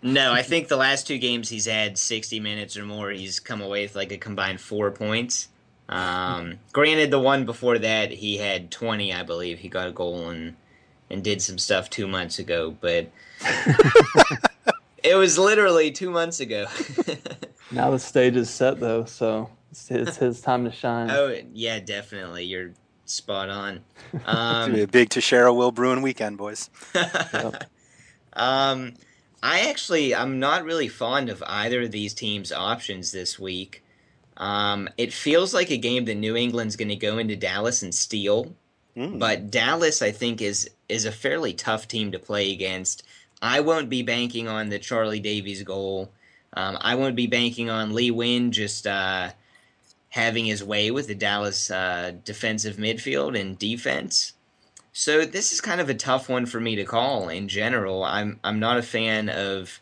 No, 0.00 0.32
I 0.32 0.42
think 0.42 0.68
the 0.68 0.76
last 0.76 1.06
two 1.06 1.18
games 1.18 1.48
he's 1.48 1.66
had 1.66 1.98
60 1.98 2.38
minutes 2.40 2.76
or 2.76 2.84
more, 2.84 3.10
he's 3.10 3.40
come 3.40 3.60
away 3.60 3.82
with 3.82 3.96
like 3.96 4.12
a 4.12 4.18
combined 4.18 4.60
four 4.60 4.90
points. 4.90 5.48
Um, 5.88 6.58
granted, 6.72 7.10
the 7.10 7.18
one 7.18 7.44
before 7.46 7.78
that 7.78 8.12
he 8.12 8.36
had 8.36 8.70
20, 8.70 9.12
I 9.12 9.22
believe. 9.22 9.58
He 9.58 9.68
got 9.68 9.88
a 9.88 9.92
goal 9.92 10.28
and 10.30 10.54
and 11.10 11.24
did 11.24 11.40
some 11.40 11.56
stuff 11.56 11.88
two 11.88 12.06
months 12.06 12.38
ago, 12.38 12.76
but 12.80 13.10
it 15.02 15.14
was 15.14 15.38
literally 15.38 15.90
two 15.90 16.10
months 16.10 16.40
ago. 16.40 16.66
now 17.70 17.90
the 17.90 17.98
stage 17.98 18.36
is 18.36 18.50
set 18.50 18.78
though, 18.78 19.06
so 19.06 19.48
it's, 19.70 19.90
it's 19.90 20.16
his 20.18 20.40
time 20.42 20.64
to 20.64 20.70
shine. 20.70 21.10
Oh 21.10 21.34
yeah, 21.54 21.80
definitely. 21.80 22.44
You're 22.44 22.72
spot 23.06 23.48
on. 23.48 23.80
it's 24.12 24.22
Um, 24.26 24.66
gonna 24.66 24.74
be 24.74 24.82
a 24.82 24.86
big 24.86 25.08
Texeira 25.08 25.54
Will 25.56 25.72
Bruin 25.72 26.02
weekend, 26.02 26.36
boys. 26.36 26.68
Um, 28.34 28.94
I 29.42 29.68
actually 29.68 30.14
I'm 30.14 30.38
not 30.40 30.64
really 30.64 30.88
fond 30.88 31.28
of 31.30 31.42
either 31.46 31.82
of 31.82 31.90
these 31.92 32.14
teams' 32.14 32.52
options 32.52 33.12
this 33.12 33.38
week. 33.38 33.82
Um, 34.36 34.88
it 34.96 35.12
feels 35.12 35.52
like 35.52 35.70
a 35.70 35.76
game 35.76 36.04
that 36.06 36.14
New 36.14 36.36
England's 36.36 36.76
going 36.76 36.88
to 36.88 36.96
go 36.96 37.18
into 37.18 37.34
Dallas 37.36 37.82
and 37.82 37.94
steal, 37.94 38.54
but 39.18 39.50
Dallas 39.50 40.02
I 40.02 40.10
think 40.12 40.40
is 40.40 40.70
is 40.88 41.04
a 41.04 41.12
fairly 41.12 41.52
tough 41.52 41.86
team 41.88 42.12
to 42.12 42.18
play 42.18 42.52
against. 42.52 43.02
I 43.40 43.60
won't 43.60 43.88
be 43.88 44.02
banking 44.02 44.48
on 44.48 44.68
the 44.68 44.78
Charlie 44.78 45.20
Davies 45.20 45.62
goal. 45.62 46.10
Um, 46.54 46.78
I 46.80 46.94
won't 46.96 47.14
be 47.14 47.26
banking 47.28 47.70
on 47.70 47.94
Lee 47.94 48.10
Nguyen 48.10 48.50
just 48.50 48.86
uh, 48.86 49.30
having 50.08 50.44
his 50.46 50.64
way 50.64 50.90
with 50.90 51.06
the 51.06 51.14
Dallas 51.14 51.70
uh, 51.70 52.12
defensive 52.24 52.76
midfield 52.76 53.38
and 53.38 53.58
defense. 53.58 54.32
So 54.92 55.24
this 55.24 55.52
is 55.52 55.60
kind 55.60 55.80
of 55.80 55.88
a 55.88 55.94
tough 55.94 56.28
one 56.28 56.46
for 56.46 56.60
me 56.60 56.76
to 56.76 56.84
call 56.84 57.28
in 57.28 57.48
general. 57.48 58.04
I'm 58.04 58.40
I'm 58.42 58.58
not 58.58 58.78
a 58.78 58.82
fan 58.82 59.28
of 59.28 59.80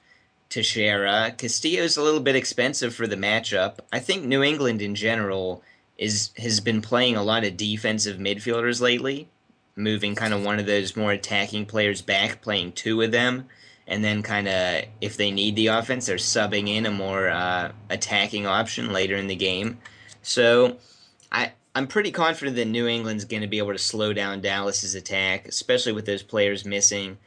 Texeira. 0.51 1.37
Castillo's 1.37 1.97
a 1.97 2.03
little 2.03 2.21
bit 2.21 2.37
expensive 2.37 2.95
for 2.95 3.07
the 3.07 3.17
matchup. 3.17 3.79
I 3.93 3.99
think 3.99 4.25
New 4.25 4.43
England 4.43 4.83
in 4.83 4.95
general 4.95 5.63
is 5.99 6.31
has 6.37 6.61
been 6.61 6.83
playing 6.83 7.17
a 7.17 7.23
lot 7.23 7.45
of 7.45 7.57
defensive 7.57 8.19
midfielders 8.19 8.81
lately, 8.81 9.29
moving 9.75 10.15
kind 10.15 10.35
of 10.35 10.45
one 10.45 10.59
of 10.59 10.67
those 10.67 10.97
more 10.97 11.13
attacking 11.13 11.67
players 11.67 12.03
back, 12.03 12.43
playing 12.43 12.73
two 12.73 13.01
of 13.03 13.11
them, 13.11 13.47
and 13.87 14.05
then 14.05 14.23
kind 14.23 14.49
of 14.49 14.85
if 15.01 15.17
they 15.17 15.31
need 15.31 15.57
the 15.57 15.69
offense, 15.69 16.07
they're 16.07 16.17
subbing 16.17 16.69
in 16.69 16.87
a 16.87 16.91
more 16.91 17.29
uh, 17.29 17.73
attacking 17.91 18.47
option 18.47 18.93
later 18.93 19.17
in 19.17 19.27
the 19.27 19.37
game. 19.37 19.79
So 20.23 20.77
I 21.33 21.53
I'm 21.77 21.87
pretty 21.87 22.11
confident 22.11 22.57
that 22.57 22.65
New 22.65 22.89
England's 22.89 23.27
going 23.27 23.43
to 23.43 23.47
be 23.47 23.59
able 23.59 23.75
to 23.75 23.79
slow 23.79 24.15
down 24.15 24.41
Dallas's 24.41 24.95
attack, 24.95 25.47
especially 25.47 25.93
with 25.93 26.07
those 26.07 26.23
players 26.23 26.65
missing. 26.65 27.19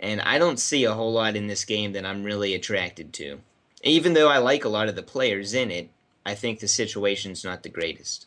And 0.00 0.22
I 0.22 0.38
don't 0.38 0.58
see 0.58 0.84
a 0.84 0.94
whole 0.94 1.12
lot 1.12 1.36
in 1.36 1.46
this 1.46 1.66
game 1.66 1.92
that 1.92 2.06
I'm 2.06 2.24
really 2.24 2.54
attracted 2.54 3.12
to. 3.12 3.40
Even 3.82 4.14
though 4.14 4.30
I 4.30 4.38
like 4.38 4.64
a 4.64 4.70
lot 4.70 4.88
of 4.88 4.96
the 4.96 5.02
players 5.02 5.52
in 5.52 5.70
it, 5.70 5.90
I 6.24 6.34
think 6.34 6.60
the 6.60 6.68
situation's 6.68 7.44
not 7.44 7.62
the 7.62 7.68
greatest. 7.68 8.26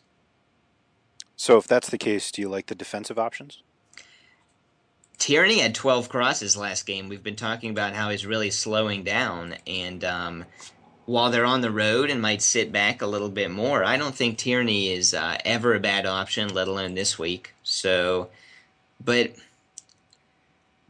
So 1.34 1.56
if 1.56 1.66
that's 1.66 1.90
the 1.90 1.98
case, 1.98 2.30
do 2.30 2.42
you 2.42 2.48
like 2.48 2.66
the 2.66 2.76
defensive 2.76 3.18
options? 3.18 3.64
Tierney 5.18 5.58
had 5.58 5.74
12 5.74 6.08
crosses 6.08 6.56
last 6.56 6.86
game. 6.86 7.08
We've 7.08 7.24
been 7.24 7.34
talking 7.34 7.70
about 7.70 7.94
how 7.94 8.10
he's 8.10 8.24
really 8.24 8.52
slowing 8.52 9.02
down, 9.02 9.56
and 9.66 10.04
um, 10.04 10.44
while 11.06 11.30
they're 11.30 11.44
on 11.44 11.60
the 11.60 11.70
road 11.70 12.10
and 12.10 12.22
might 12.22 12.42
sit 12.42 12.72
back 12.72 13.02
a 13.02 13.06
little 13.06 13.28
bit 13.28 13.50
more, 13.50 13.84
I 13.84 13.96
don't 13.96 14.14
think 14.14 14.38
Tierney 14.38 14.92
is 14.92 15.14
uh, 15.14 15.36
ever 15.44 15.74
a 15.74 15.80
bad 15.80 16.06
option, 16.06 16.54
let 16.54 16.68
alone 16.68 16.94
this 16.94 17.18
week. 17.18 17.54
So, 17.62 18.30
but 19.04 19.32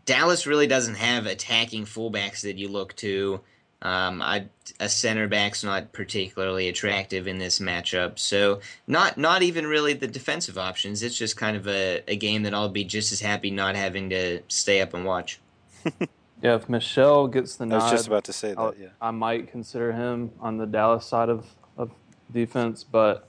Dallas 0.04 0.46
really 0.46 0.66
doesn't 0.66 0.96
have 0.96 1.26
attacking 1.26 1.84
fullbacks 1.84 2.42
that 2.42 2.58
you 2.58 2.68
look 2.68 2.94
to. 2.96 3.40
Um, 3.80 4.22
I, 4.22 4.46
a 4.78 4.88
center 4.88 5.26
back's 5.26 5.64
not 5.64 5.92
particularly 5.92 6.68
attractive 6.68 7.26
in 7.26 7.38
this 7.38 7.58
matchup, 7.58 8.16
so 8.16 8.60
not 8.86 9.18
not 9.18 9.42
even 9.42 9.66
really 9.66 9.92
the 9.92 10.06
defensive 10.06 10.56
options. 10.56 11.02
It's 11.02 11.18
just 11.18 11.36
kind 11.36 11.56
of 11.56 11.66
a, 11.66 12.02
a 12.06 12.14
game 12.14 12.44
that 12.44 12.54
I'll 12.54 12.68
be 12.68 12.84
just 12.84 13.10
as 13.10 13.20
happy 13.20 13.50
not 13.50 13.74
having 13.74 14.10
to 14.10 14.42
stay 14.46 14.80
up 14.80 14.94
and 14.94 15.04
watch. 15.04 15.40
Yeah, 16.42 16.56
if 16.56 16.68
Michel 16.68 17.28
gets 17.28 17.56
the 17.56 17.66
nod, 17.66 17.80
I 17.80 17.82
was 17.84 17.92
just 17.92 18.06
about 18.08 18.24
to 18.24 18.32
say 18.32 18.48
that, 18.48 18.58
I'll- 18.58 18.74
yeah. 18.78 18.88
I 19.00 19.12
might 19.12 19.50
consider 19.50 19.92
him 19.92 20.32
on 20.40 20.56
the 20.58 20.66
Dallas 20.66 21.06
side 21.06 21.28
of, 21.28 21.46
of 21.78 21.90
defense, 22.32 22.82
but 22.84 23.28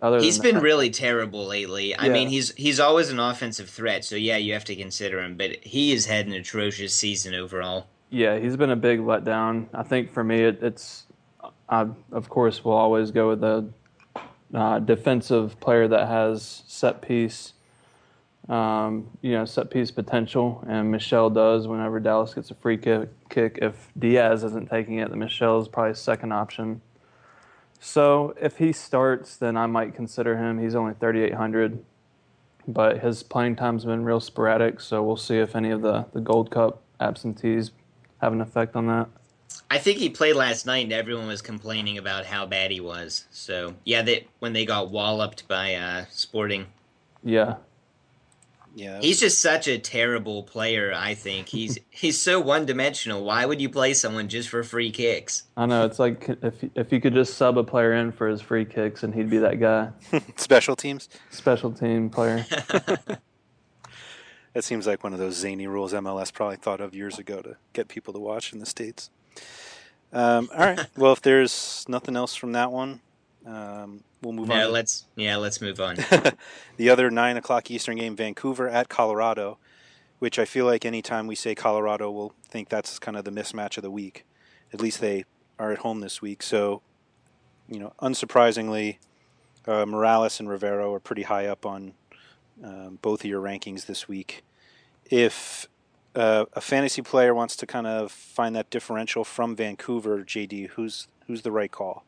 other 0.00 0.20
He's 0.20 0.36
than 0.38 0.42
been 0.44 0.54
that, 0.56 0.62
really 0.62 0.90
terrible 0.90 1.46
lately. 1.46 1.96
I 1.96 2.08
mean, 2.08 2.28
he's 2.28 2.54
he's 2.56 2.80
always 2.80 3.10
an 3.10 3.18
offensive 3.20 3.70
threat, 3.70 4.04
so 4.04 4.16
yeah, 4.16 4.36
you 4.36 4.52
have 4.54 4.64
to 4.66 4.76
consider 4.76 5.22
him. 5.22 5.36
But 5.36 5.64
he 5.64 5.92
has 5.92 6.06
had 6.06 6.26
an 6.26 6.32
atrocious 6.32 6.94
season 6.94 7.34
overall. 7.34 7.86
Yeah, 8.10 8.38
he's 8.38 8.56
been 8.56 8.70
a 8.70 8.76
big 8.76 9.00
letdown. 9.00 9.66
I 9.72 9.82
think 9.82 10.12
for 10.12 10.22
me, 10.22 10.42
it, 10.44 10.62
it's 10.62 11.04
I 11.68 11.86
of 12.12 12.28
course 12.28 12.64
will 12.64 12.72
always 12.72 13.10
go 13.12 13.28
with 13.28 13.42
a 13.44 13.66
uh, 14.52 14.78
defensive 14.80 15.58
player 15.60 15.88
that 15.88 16.06
has 16.06 16.62
set 16.66 17.00
piece, 17.00 17.54
um, 18.48 19.08
you 19.22 19.32
know, 19.32 19.44
set 19.44 19.70
piece 19.70 19.90
potential, 19.90 20.62
and 20.68 20.90
Michel 20.90 21.30
does 21.30 21.66
whenever 21.66 21.98
Dallas 21.98 22.34
gets 22.34 22.50
a 22.50 22.54
free 22.54 22.76
kick. 22.76 23.08
kick. 23.28 23.58
If 23.62 23.90
Diaz 23.98 24.44
isn't 24.44 24.68
taking 24.68 24.98
it, 24.98 25.10
then 25.10 25.18
Michel 25.18 25.60
is 25.60 25.68
probably 25.68 25.94
second 25.94 26.32
option. 26.32 26.82
So 27.80 28.34
if 28.40 28.58
he 28.58 28.72
starts, 28.72 29.36
then 29.36 29.56
I 29.56 29.66
might 29.66 29.94
consider 29.94 30.36
him. 30.36 30.58
He's 30.58 30.74
only 30.74 30.94
3,800, 30.94 31.84
but 32.66 33.00
his 33.00 33.22
playing 33.22 33.56
time's 33.56 33.84
been 33.84 34.04
real 34.04 34.20
sporadic. 34.20 34.80
So 34.80 35.02
we'll 35.02 35.16
see 35.16 35.38
if 35.38 35.54
any 35.54 35.70
of 35.70 35.82
the, 35.82 36.06
the 36.12 36.20
Gold 36.20 36.50
Cup 36.50 36.82
absentees 37.00 37.72
have 38.20 38.32
an 38.32 38.40
effect 38.40 38.76
on 38.76 38.86
that. 38.86 39.08
I 39.70 39.78
think 39.78 39.98
he 39.98 40.08
played 40.08 40.36
last 40.36 40.66
night, 40.66 40.84
and 40.84 40.92
everyone 40.92 41.26
was 41.26 41.42
complaining 41.42 41.98
about 41.98 42.26
how 42.26 42.46
bad 42.46 42.70
he 42.70 42.80
was. 42.80 43.26
So 43.30 43.74
yeah, 43.84 44.02
they 44.02 44.26
when 44.38 44.52
they 44.52 44.64
got 44.64 44.90
walloped 44.90 45.46
by 45.48 45.74
uh, 45.74 46.04
Sporting. 46.10 46.66
Yeah. 47.22 47.56
Yeah. 48.74 49.00
He's 49.00 49.20
just 49.20 49.40
such 49.40 49.68
a 49.68 49.78
terrible 49.78 50.42
player. 50.42 50.92
I 50.94 51.14
think 51.14 51.48
he's 51.48 51.78
he's 51.90 52.20
so 52.20 52.40
one 52.40 52.66
dimensional. 52.66 53.24
Why 53.24 53.46
would 53.46 53.60
you 53.60 53.68
play 53.68 53.94
someone 53.94 54.28
just 54.28 54.48
for 54.48 54.62
free 54.62 54.90
kicks? 54.90 55.44
I 55.56 55.66
know 55.66 55.84
it's 55.84 55.98
like 55.98 56.28
if 56.42 56.64
if 56.74 56.92
you 56.92 57.00
could 57.00 57.14
just 57.14 57.34
sub 57.34 57.56
a 57.56 57.64
player 57.64 57.92
in 57.92 58.12
for 58.12 58.28
his 58.28 58.40
free 58.40 58.64
kicks 58.64 59.02
and 59.02 59.14
he'd 59.14 59.30
be 59.30 59.38
that 59.38 59.60
guy. 59.60 59.90
Special 60.36 60.76
teams. 60.76 61.08
Special 61.30 61.72
team 61.72 62.10
player. 62.10 62.44
That 64.54 64.62
seems 64.62 64.86
like 64.86 65.02
one 65.02 65.12
of 65.12 65.18
those 65.18 65.34
zany 65.34 65.66
rules 65.66 65.92
MLS 65.92 66.32
probably 66.32 66.56
thought 66.56 66.80
of 66.80 66.94
years 66.94 67.18
ago 67.18 67.42
to 67.42 67.56
get 67.72 67.88
people 67.88 68.14
to 68.14 68.20
watch 68.20 68.52
in 68.52 68.60
the 68.60 68.66
states. 68.66 69.10
Um, 70.12 70.48
all 70.54 70.60
right. 70.60 70.86
Well, 70.96 71.12
if 71.12 71.20
there's 71.22 71.84
nothing 71.88 72.14
else 72.14 72.36
from 72.36 72.52
that 72.52 72.70
one, 72.70 73.00
um, 73.44 74.04
we'll 74.24 74.32
move 74.32 74.50
on. 74.50 74.58
No, 74.58 74.70
let's 74.70 75.06
yeah, 75.16 75.36
let's 75.36 75.60
move 75.60 75.80
on. 75.80 75.96
the 76.76 76.90
other 76.90 77.10
nine 77.10 77.36
o'clock 77.36 77.70
Eastern 77.70 77.96
game, 77.96 78.16
Vancouver 78.16 78.68
at 78.68 78.88
Colorado, 78.88 79.58
which 80.18 80.38
I 80.38 80.44
feel 80.44 80.66
like 80.66 80.84
anytime 80.84 81.26
we 81.26 81.34
say 81.34 81.54
Colorado, 81.54 82.10
we'll 82.10 82.34
think 82.48 82.68
that's 82.68 82.98
kind 82.98 83.16
of 83.16 83.24
the 83.24 83.30
mismatch 83.30 83.76
of 83.76 83.82
the 83.82 83.90
week. 83.90 84.24
At 84.72 84.80
least 84.80 85.00
they 85.00 85.24
are 85.58 85.70
at 85.70 85.78
home 85.78 86.00
this 86.00 86.20
week, 86.20 86.42
so 86.42 86.82
you 87.68 87.78
know, 87.78 87.92
unsurprisingly, 88.00 88.98
uh, 89.66 89.86
Morales 89.86 90.40
and 90.40 90.48
Rivero 90.48 90.92
are 90.92 91.00
pretty 91.00 91.22
high 91.22 91.46
up 91.46 91.64
on 91.64 91.94
um, 92.62 92.98
both 93.02 93.20
of 93.20 93.26
your 93.26 93.42
rankings 93.42 93.86
this 93.86 94.08
week. 94.08 94.44
If 95.10 95.68
uh, 96.14 96.44
a 96.52 96.60
fantasy 96.60 97.02
player 97.02 97.34
wants 97.34 97.56
to 97.56 97.66
kind 97.66 97.86
of 97.86 98.12
find 98.12 98.54
that 98.56 98.70
differential 98.70 99.24
from 99.24 99.56
Vancouver, 99.56 100.22
JD, 100.22 100.70
who's 100.70 101.08
who's 101.26 101.42
the 101.42 101.52
right 101.52 101.70
call? 101.70 102.04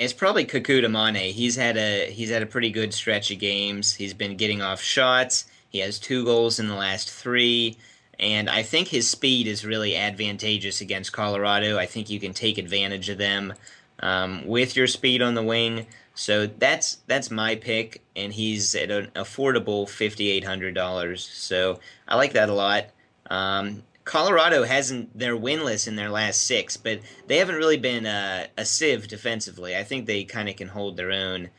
It's 0.00 0.14
probably 0.14 0.46
Kekuta 0.46 0.86
Manneh. 0.86 1.30
He's 1.30 1.56
had 1.56 1.76
a 1.76 2.10
he's 2.10 2.30
had 2.30 2.40
a 2.40 2.46
pretty 2.46 2.70
good 2.70 2.94
stretch 2.94 3.30
of 3.30 3.38
games. 3.38 3.94
He's 3.94 4.14
been 4.14 4.38
getting 4.38 4.62
off 4.62 4.80
shots. 4.80 5.44
He 5.68 5.80
has 5.80 5.98
two 5.98 6.24
goals 6.24 6.58
in 6.58 6.68
the 6.68 6.74
last 6.74 7.10
three, 7.10 7.76
and 8.18 8.48
I 8.48 8.62
think 8.62 8.88
his 8.88 9.10
speed 9.10 9.46
is 9.46 9.62
really 9.62 9.94
advantageous 9.94 10.80
against 10.80 11.12
Colorado. 11.12 11.76
I 11.76 11.84
think 11.84 12.08
you 12.08 12.18
can 12.18 12.32
take 12.32 12.56
advantage 12.56 13.10
of 13.10 13.18
them 13.18 13.52
um, 13.98 14.46
with 14.46 14.74
your 14.74 14.86
speed 14.86 15.20
on 15.20 15.34
the 15.34 15.42
wing. 15.42 15.86
So 16.14 16.46
that's 16.46 16.96
that's 17.06 17.30
my 17.30 17.56
pick, 17.56 18.02
and 18.16 18.32
he's 18.32 18.74
at 18.74 18.90
an 18.90 19.10
affordable 19.14 19.86
fifty 19.86 20.30
eight 20.30 20.44
hundred 20.44 20.74
dollars. 20.74 21.22
So 21.26 21.78
I 22.08 22.16
like 22.16 22.32
that 22.32 22.48
a 22.48 22.54
lot. 22.54 22.86
Um, 23.28 23.82
Colorado 24.04 24.64
hasn't 24.64 25.16
they're 25.16 25.36
winless 25.36 25.86
in 25.86 25.96
their 25.96 26.10
last 26.10 26.46
six, 26.46 26.76
but 26.76 27.00
they 27.26 27.36
haven't 27.36 27.56
really 27.56 27.76
been 27.76 28.06
uh, 28.06 28.46
a 28.56 28.64
sieve 28.64 29.08
defensively. 29.08 29.76
I 29.76 29.84
think 29.84 30.06
they 30.06 30.24
kind 30.24 30.48
of 30.48 30.56
can 30.56 30.68
hold 30.68 30.96
their 30.96 31.12
own. 31.12 31.50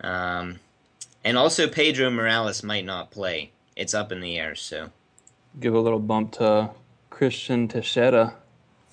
Um, 0.00 0.58
and 1.24 1.36
also 1.36 1.68
Pedro 1.68 2.10
Morales 2.10 2.62
might 2.62 2.84
not 2.84 3.10
play. 3.10 3.52
It's 3.76 3.94
up 3.94 4.12
in 4.12 4.20
the 4.20 4.38
air. 4.38 4.54
So 4.54 4.90
give 5.60 5.74
a 5.74 5.78
little 5.80 5.98
bump 5.98 6.32
to 6.32 6.70
Cristian 7.10 7.68
Techera. 7.68 8.34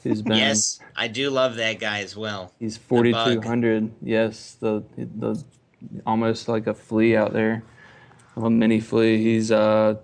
Who's 0.04 0.22
been 0.22 0.38
yes, 0.38 0.80
I 0.96 1.08
do 1.08 1.30
love 1.30 1.56
that 1.56 1.80
guy 1.80 2.02
as 2.02 2.16
well. 2.16 2.54
He's 2.60 2.78
forty 2.78 3.12
two 3.12 3.42
hundred. 3.42 3.92
Yes, 4.02 4.58
the 4.60 4.84
the 4.98 5.44
almost 6.06 6.48
like 6.48 6.68
a 6.68 6.74
flea 6.74 7.16
out 7.16 7.34
there, 7.34 7.64
a 8.36 8.50
mini 8.50 8.80
flea. 8.80 9.18
He's 9.18 9.52
uh 9.52 9.96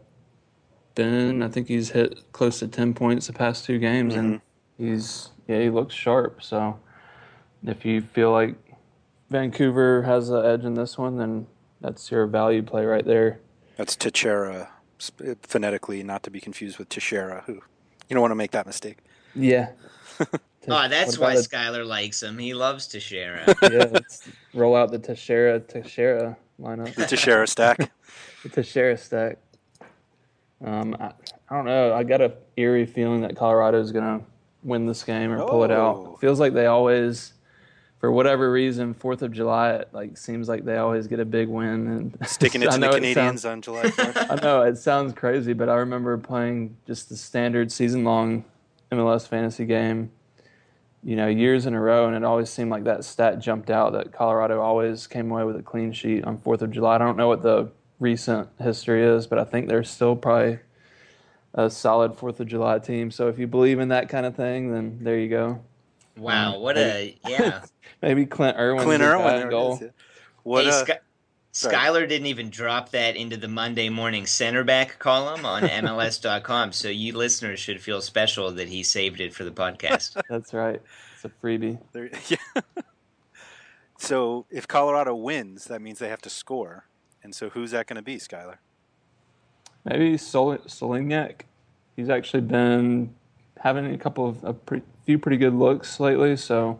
been 0.95 1.41
I 1.41 1.47
think 1.47 1.67
he's 1.67 1.91
hit 1.91 2.31
close 2.31 2.59
to 2.59 2.67
ten 2.67 2.93
points 2.93 3.27
the 3.27 3.33
past 3.33 3.65
two 3.65 3.79
games, 3.79 4.13
mm-hmm. 4.13 4.25
and 4.25 4.41
he's 4.77 5.29
yeah 5.47 5.59
he 5.59 5.69
looks 5.69 5.95
sharp. 5.95 6.41
So 6.43 6.79
if 7.65 7.85
you 7.85 8.01
feel 8.01 8.31
like 8.31 8.55
Vancouver 9.29 10.03
has 10.03 10.27
the 10.27 10.41
edge 10.41 10.63
in 10.63 10.73
this 10.73 10.97
one, 10.97 11.17
then 11.17 11.47
that's 11.81 12.11
your 12.11 12.27
value 12.27 12.63
play 12.63 12.85
right 12.85 13.05
there. 13.05 13.39
That's 13.77 13.95
Teixeira, 13.95 14.69
phonetically, 15.41 16.03
not 16.03 16.23
to 16.23 16.31
be 16.31 16.39
confused 16.39 16.77
with 16.77 16.89
Teixeira, 16.89 17.43
who 17.45 17.53
you 17.53 17.61
don't 18.11 18.21
want 18.21 18.31
to 18.31 18.35
make 18.35 18.51
that 18.51 18.65
mistake. 18.65 18.99
Yeah. 19.35 19.71
oh, 20.19 20.87
that's 20.87 21.17
why 21.17 21.35
Skylar 21.35 21.85
likes 21.85 22.21
him. 22.21 22.37
He 22.37 22.53
loves 22.53 22.87
Teixeira. 22.87 23.43
yeah, 23.63 23.87
let's 23.91 24.29
roll 24.53 24.75
out 24.75 24.91
the 24.91 24.99
Teixeira 24.99 25.59
Teixeira 25.59 26.37
lineup. 26.61 26.93
The 26.93 27.05
Teixeira 27.05 27.47
stack. 27.47 27.77
the 28.43 28.49
Teixeira 28.49 28.97
stack. 28.97 29.39
Um, 30.63 30.95
I, 30.99 31.11
I, 31.49 31.55
don't 31.55 31.65
know. 31.65 31.93
I 31.93 32.03
got 32.03 32.21
a 32.21 32.33
eerie 32.55 32.85
feeling 32.85 33.21
that 33.21 33.35
Colorado 33.35 33.81
is 33.81 33.91
going 33.91 34.19
to 34.19 34.25
win 34.63 34.85
this 34.85 35.03
game 35.03 35.31
or 35.31 35.45
pull 35.45 35.63
it 35.63 35.71
out. 35.71 35.95
It 35.95 36.07
oh. 36.07 36.17
feels 36.21 36.39
like 36.39 36.53
they 36.53 36.67
always, 36.67 37.33
for 37.99 38.11
whatever 38.11 38.51
reason, 38.51 38.93
Fourth 38.93 39.21
of 39.21 39.33
July, 39.33 39.73
it 39.73 39.89
like 39.91 40.17
seems 40.17 40.47
like 40.47 40.63
they 40.63 40.77
always 40.77 41.07
get 41.07 41.19
a 41.19 41.25
big 41.25 41.49
win 41.49 41.87
and 41.87 42.17
sticking 42.27 42.61
it 42.61 42.71
to 42.71 42.77
the 42.77 42.89
Canadians 42.89 43.41
sounds, 43.41 43.45
on 43.45 43.61
July 43.61 43.83
4th. 43.87 44.31
I 44.31 44.41
know 44.41 44.61
it 44.61 44.77
sounds 44.77 45.13
crazy, 45.13 45.53
but 45.53 45.67
I 45.67 45.75
remember 45.75 46.17
playing 46.17 46.77
just 46.87 47.09
the 47.09 47.17
standard 47.17 47.71
season-long 47.71 48.45
MLS 48.91 49.27
fantasy 49.27 49.65
game, 49.65 50.11
you 51.03 51.17
know, 51.17 51.27
years 51.27 51.65
in 51.65 51.73
a 51.73 51.81
row, 51.81 52.07
and 52.07 52.15
it 52.15 52.23
always 52.23 52.49
seemed 52.49 52.71
like 52.71 52.85
that 52.85 53.03
stat 53.03 53.39
jumped 53.39 53.69
out 53.69 53.91
that 53.93 54.13
Colorado 54.13 54.61
always 54.61 55.07
came 55.07 55.29
away 55.29 55.43
with 55.43 55.57
a 55.57 55.63
clean 55.63 55.91
sheet 55.91 56.23
on 56.23 56.37
Fourth 56.37 56.61
of 56.61 56.71
July. 56.71 56.95
I 56.95 56.97
don't 56.99 57.17
know 57.17 57.27
what 57.27 57.41
the 57.41 57.69
recent 57.99 58.49
history 58.59 59.03
is, 59.03 59.27
but 59.27 59.39
I 59.39 59.43
think 59.43 59.67
they're 59.67 59.83
still 59.83 60.15
probably 60.15 60.59
a 61.53 61.69
solid 61.69 62.15
Fourth 62.15 62.39
of 62.39 62.47
July 62.47 62.79
team. 62.79 63.11
So 63.11 63.27
if 63.27 63.37
you 63.37 63.47
believe 63.47 63.79
in 63.79 63.89
that 63.89 64.09
kind 64.09 64.25
of 64.25 64.35
thing, 64.35 64.71
then 64.71 64.99
there 65.01 65.17
you 65.17 65.29
go. 65.29 65.61
Wow, 66.17 66.55
um, 66.55 66.61
what 66.61 66.75
maybe, 66.75 67.19
a 67.25 67.29
yeah. 67.29 67.65
maybe 68.01 68.25
Clint 68.25 68.57
Irwin. 68.57 68.83
Clint 68.83 69.03
Irwin 69.03 69.49
goal. 69.49 69.79
What 70.43 70.65
hey, 70.65 70.69
a, 70.69 70.73
Sky- 70.73 70.99
Skylar 71.53 72.09
didn't 72.09 72.27
even 72.27 72.49
drop 72.49 72.89
that 72.89 73.15
into 73.15 73.37
the 73.37 73.47
Monday 73.47 73.89
morning 73.89 74.25
center 74.25 74.63
back 74.63 74.97
column 74.97 75.45
on 75.45 75.61
MLS.com. 75.63 76.71
so 76.71 76.89
you 76.89 77.15
listeners 77.15 77.59
should 77.59 77.79
feel 77.79 78.01
special 78.01 78.51
that 78.51 78.69
he 78.69 78.81
saved 78.81 79.19
it 79.19 79.35
for 79.35 79.43
the 79.43 79.51
podcast. 79.51 80.19
That's 80.29 80.53
right. 80.53 80.81
It's 81.13 81.25
a 81.25 81.29
freebie. 81.29 81.79
There, 81.91 82.09
yeah. 82.27 82.61
so 83.99 84.47
if 84.49 84.67
Colorado 84.67 85.13
wins, 85.13 85.65
that 85.65 85.81
means 85.81 85.99
they 85.99 86.09
have 86.09 86.21
to 86.23 86.29
score. 86.29 86.85
And 87.23 87.33
so 87.33 87.49
who's 87.49 87.71
that 87.71 87.87
going 87.87 87.95
to 87.95 88.01
be, 88.01 88.17
Skylar? 88.17 88.57
Maybe 89.85 90.17
Sol-. 90.17 90.57
He's 91.95 92.09
actually 92.09 92.41
been 92.41 93.13
having 93.59 93.93
a 93.93 93.97
couple 93.97 94.27
of 94.27 94.43
a 94.43 94.53
pretty, 94.53 94.85
few 95.05 95.17
pretty 95.17 95.37
good 95.37 95.53
looks 95.53 95.99
lately. 95.99 96.35
So 96.35 96.79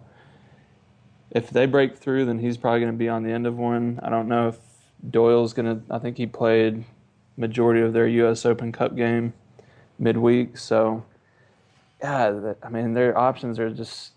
if 1.32 1.50
they 1.50 1.66
break 1.66 1.98
through, 1.98 2.26
then 2.26 2.40
he's 2.40 2.58
probably 2.58 2.82
going 2.82 2.92
to 2.92 2.98
be 2.98 3.10
on 3.10 3.24
the 3.24 3.32
end 3.32 3.48
of 3.48 3.58
one. 3.58 4.00
I 4.04 4.10
don't 4.10 4.28
know 4.28 4.50
if 4.50 4.58
Doyle's 5.10 5.54
going 5.54 5.66
to. 5.66 5.94
I 5.94 6.00
think 6.00 6.18
he 6.18 6.28
played 6.28 6.84
majority 7.38 7.82
of 7.82 7.94
their 7.94 8.08
U.S. 8.08 8.46
Open 8.46 8.72
Cup 8.72 8.96
game 8.96 9.34
midweek. 10.00 10.58
So 10.58 11.04
yeah, 12.02 12.54
I 12.62 12.70
mean 12.70 12.94
their 12.94 13.18
options 13.18 13.60
are 13.60 13.70
just 13.70 14.12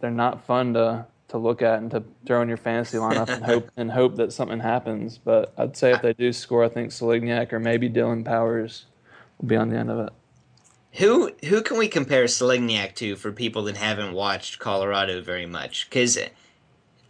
they're 0.00 0.10
not 0.10 0.44
fun 0.44 0.74
to 0.74 1.06
to 1.28 1.38
look 1.38 1.62
at 1.62 1.78
and 1.78 1.90
to 1.90 2.02
throw 2.26 2.42
in 2.42 2.48
your 2.48 2.56
fantasy 2.56 2.96
lineup 2.96 3.28
and 3.28 3.44
hope 3.44 3.70
and 3.76 3.90
hope 3.90 4.16
that 4.16 4.32
something 4.32 4.60
happens. 4.60 5.18
But 5.18 5.52
I'd 5.56 5.76
say 5.76 5.92
if 5.92 6.02
they 6.02 6.14
do 6.14 6.32
score, 6.32 6.64
I 6.64 6.68
think 6.68 6.90
Solignac 6.90 7.52
or 7.52 7.60
maybe 7.60 7.88
Dillon 7.88 8.24
Powers 8.24 8.86
will 9.38 9.48
be 9.48 9.56
on 9.56 9.68
the 9.68 9.76
end 9.76 9.90
of 9.90 9.98
it. 10.06 10.12
Who 10.94 11.32
who 11.44 11.62
can 11.62 11.78
we 11.78 11.88
compare 11.88 12.24
Solignac 12.24 12.94
to 12.96 13.16
for 13.16 13.30
people 13.30 13.62
that 13.64 13.76
haven't 13.76 14.14
watched 14.14 14.58
Colorado 14.58 15.20
very 15.20 15.46
much? 15.46 15.88
Because 15.88 16.18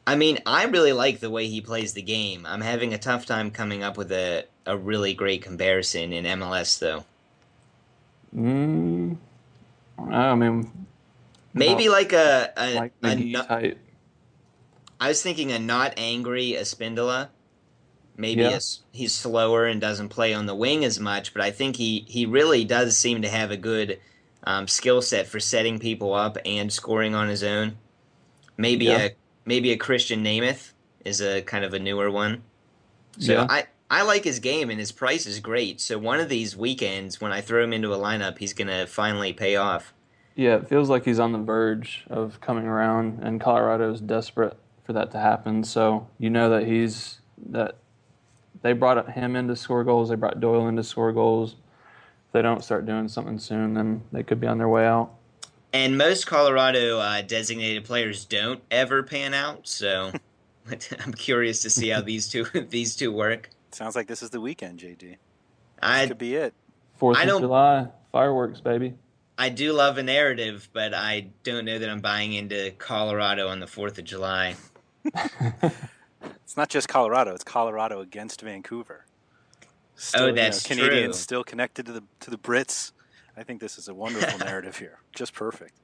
I 0.06 0.16
mean, 0.16 0.38
I 0.46 0.64
really 0.64 0.92
like 0.92 1.20
the 1.20 1.30
way 1.30 1.46
he 1.46 1.60
plays 1.60 1.92
the 1.92 2.02
game. 2.02 2.44
I'm 2.44 2.60
having 2.60 2.92
a 2.92 2.98
tough 2.98 3.24
time 3.24 3.50
coming 3.50 3.82
up 3.82 3.96
with 3.96 4.10
a 4.10 4.46
a 4.66 4.76
really 4.76 5.14
great 5.14 5.42
comparison 5.42 6.12
in 6.12 6.24
MLS 6.24 6.78
though. 6.78 7.04
Mm, 8.36 9.16
I 9.98 10.34
mean, 10.34 10.70
maybe 11.54 11.88
like 11.88 12.12
a 12.12 12.52
a, 12.56 12.74
like 12.74 12.92
a 13.02 13.32
type. 13.32 13.78
I 15.00 15.08
was 15.08 15.22
thinking 15.22 15.52
a 15.52 15.58
not 15.58 15.94
angry 15.96 16.56
Espindola. 16.58 17.28
Maybe 18.16 18.42
yeah. 18.42 18.56
a, 18.56 18.60
he's 18.90 19.14
slower 19.14 19.66
and 19.66 19.80
doesn't 19.80 20.08
play 20.08 20.34
on 20.34 20.46
the 20.46 20.54
wing 20.54 20.84
as 20.84 20.98
much, 20.98 21.32
but 21.32 21.42
I 21.42 21.52
think 21.52 21.76
he, 21.76 22.04
he 22.08 22.26
really 22.26 22.64
does 22.64 22.98
seem 22.98 23.22
to 23.22 23.28
have 23.28 23.52
a 23.52 23.56
good 23.56 24.00
um, 24.42 24.66
skill 24.66 25.02
set 25.02 25.28
for 25.28 25.38
setting 25.38 25.78
people 25.78 26.14
up 26.14 26.36
and 26.44 26.72
scoring 26.72 27.14
on 27.14 27.28
his 27.28 27.44
own. 27.44 27.76
Maybe 28.56 28.86
yeah. 28.86 28.98
a 28.98 29.10
maybe 29.44 29.70
a 29.72 29.78
Krisztián 29.78 30.22
Németh 30.22 30.72
is 31.04 31.20
a 31.20 31.42
kind 31.42 31.64
of 31.64 31.74
a 31.74 31.78
newer 31.78 32.10
one. 32.10 32.42
So 33.18 33.34
yeah. 33.34 33.46
I 33.48 33.66
I 33.90 34.02
like 34.02 34.24
his 34.24 34.40
game 34.40 34.68
and 34.68 34.80
his 34.80 34.90
price 34.90 35.26
is 35.26 35.38
great. 35.38 35.80
So 35.80 35.96
one 35.96 36.18
of 36.18 36.28
these 36.28 36.56
weekends 36.56 37.20
when 37.20 37.32
I 37.32 37.40
throw 37.40 37.62
him 37.62 37.72
into 37.72 37.94
a 37.94 37.98
lineup, 37.98 38.38
he's 38.38 38.52
gonna 38.52 38.86
finally 38.86 39.32
pay 39.32 39.56
off. 39.56 39.92
Yeah, 40.34 40.56
it 40.56 40.68
feels 40.68 40.88
like 40.88 41.04
he's 41.04 41.18
on 41.18 41.32
the 41.32 41.38
verge 41.38 42.04
of 42.08 42.40
coming 42.40 42.66
around, 42.66 43.20
and 43.22 43.40
Colorado's 43.40 44.00
desperate 44.00 44.56
for 44.88 44.94
that 44.94 45.10
to 45.10 45.18
happen. 45.18 45.62
So 45.64 46.08
you 46.18 46.30
know 46.30 46.48
that 46.48 46.66
he's 46.66 47.18
that 47.50 47.76
they 48.62 48.72
brought 48.72 49.10
him 49.10 49.36
in 49.36 49.46
to 49.48 49.54
score 49.54 49.84
goals. 49.84 50.08
They 50.08 50.14
brought 50.14 50.40
Doyle 50.40 50.66
in 50.66 50.76
to 50.76 50.82
score 50.82 51.12
goals. 51.12 51.52
If 51.52 52.32
they 52.32 52.40
don't 52.40 52.64
start 52.64 52.86
doing 52.86 53.06
something 53.06 53.38
soon, 53.38 53.74
then 53.74 54.02
they 54.12 54.22
could 54.22 54.40
be 54.40 54.46
on 54.46 54.56
their 54.56 54.68
way 54.68 54.86
out. 54.86 55.12
And 55.74 55.98
most 55.98 56.26
Colorado 56.26 56.98
uh, 56.98 57.20
designated 57.20 57.84
players 57.84 58.24
don't 58.24 58.62
ever 58.70 59.02
pan 59.02 59.34
out. 59.34 59.68
So 59.68 60.10
I'm 61.04 61.12
curious 61.12 61.60
to 61.62 61.70
see 61.70 61.90
how 61.90 62.00
these 62.00 62.26
two 62.26 62.44
these 62.70 62.96
two 62.96 63.12
work. 63.12 63.50
Sounds 63.72 63.94
like 63.94 64.06
this 64.06 64.22
is 64.22 64.30
the 64.30 64.40
weekend, 64.40 64.80
JD. 64.80 65.16
I 65.82 66.06
could 66.06 66.16
be 66.16 66.34
it. 66.34 66.54
Fourth 66.96 67.18
of 67.18 67.40
July 67.40 67.88
fireworks, 68.10 68.60
baby. 68.60 68.94
I 69.36 69.50
do 69.50 69.74
love 69.74 69.98
a 69.98 70.02
narrative, 70.02 70.70
but 70.72 70.94
I 70.94 71.28
don't 71.44 71.66
know 71.66 71.78
that 71.78 71.88
I'm 71.88 72.00
buying 72.00 72.32
into 72.32 72.72
Colorado 72.78 73.48
on 73.48 73.60
the 73.60 73.68
Fourth 73.68 73.98
of 73.98 74.04
July. 74.04 74.56
it's 76.22 76.56
not 76.56 76.68
just 76.68 76.88
Colorado; 76.88 77.34
it's 77.34 77.44
Colorado 77.44 78.00
against 78.00 78.40
Vancouver. 78.40 79.06
Still, 79.96 80.24
oh, 80.24 80.32
that's 80.32 80.68
you 80.68 80.76
know, 80.76 80.82
Canadians 80.82 81.16
true. 81.16 81.22
still 81.22 81.44
connected 81.44 81.86
to 81.86 81.92
the 81.92 82.02
to 82.20 82.30
the 82.30 82.38
Brits. 82.38 82.92
I 83.36 83.42
think 83.42 83.60
this 83.60 83.78
is 83.78 83.88
a 83.88 83.94
wonderful 83.94 84.38
narrative 84.44 84.78
here, 84.78 85.00
just 85.14 85.34
perfect. 85.34 85.74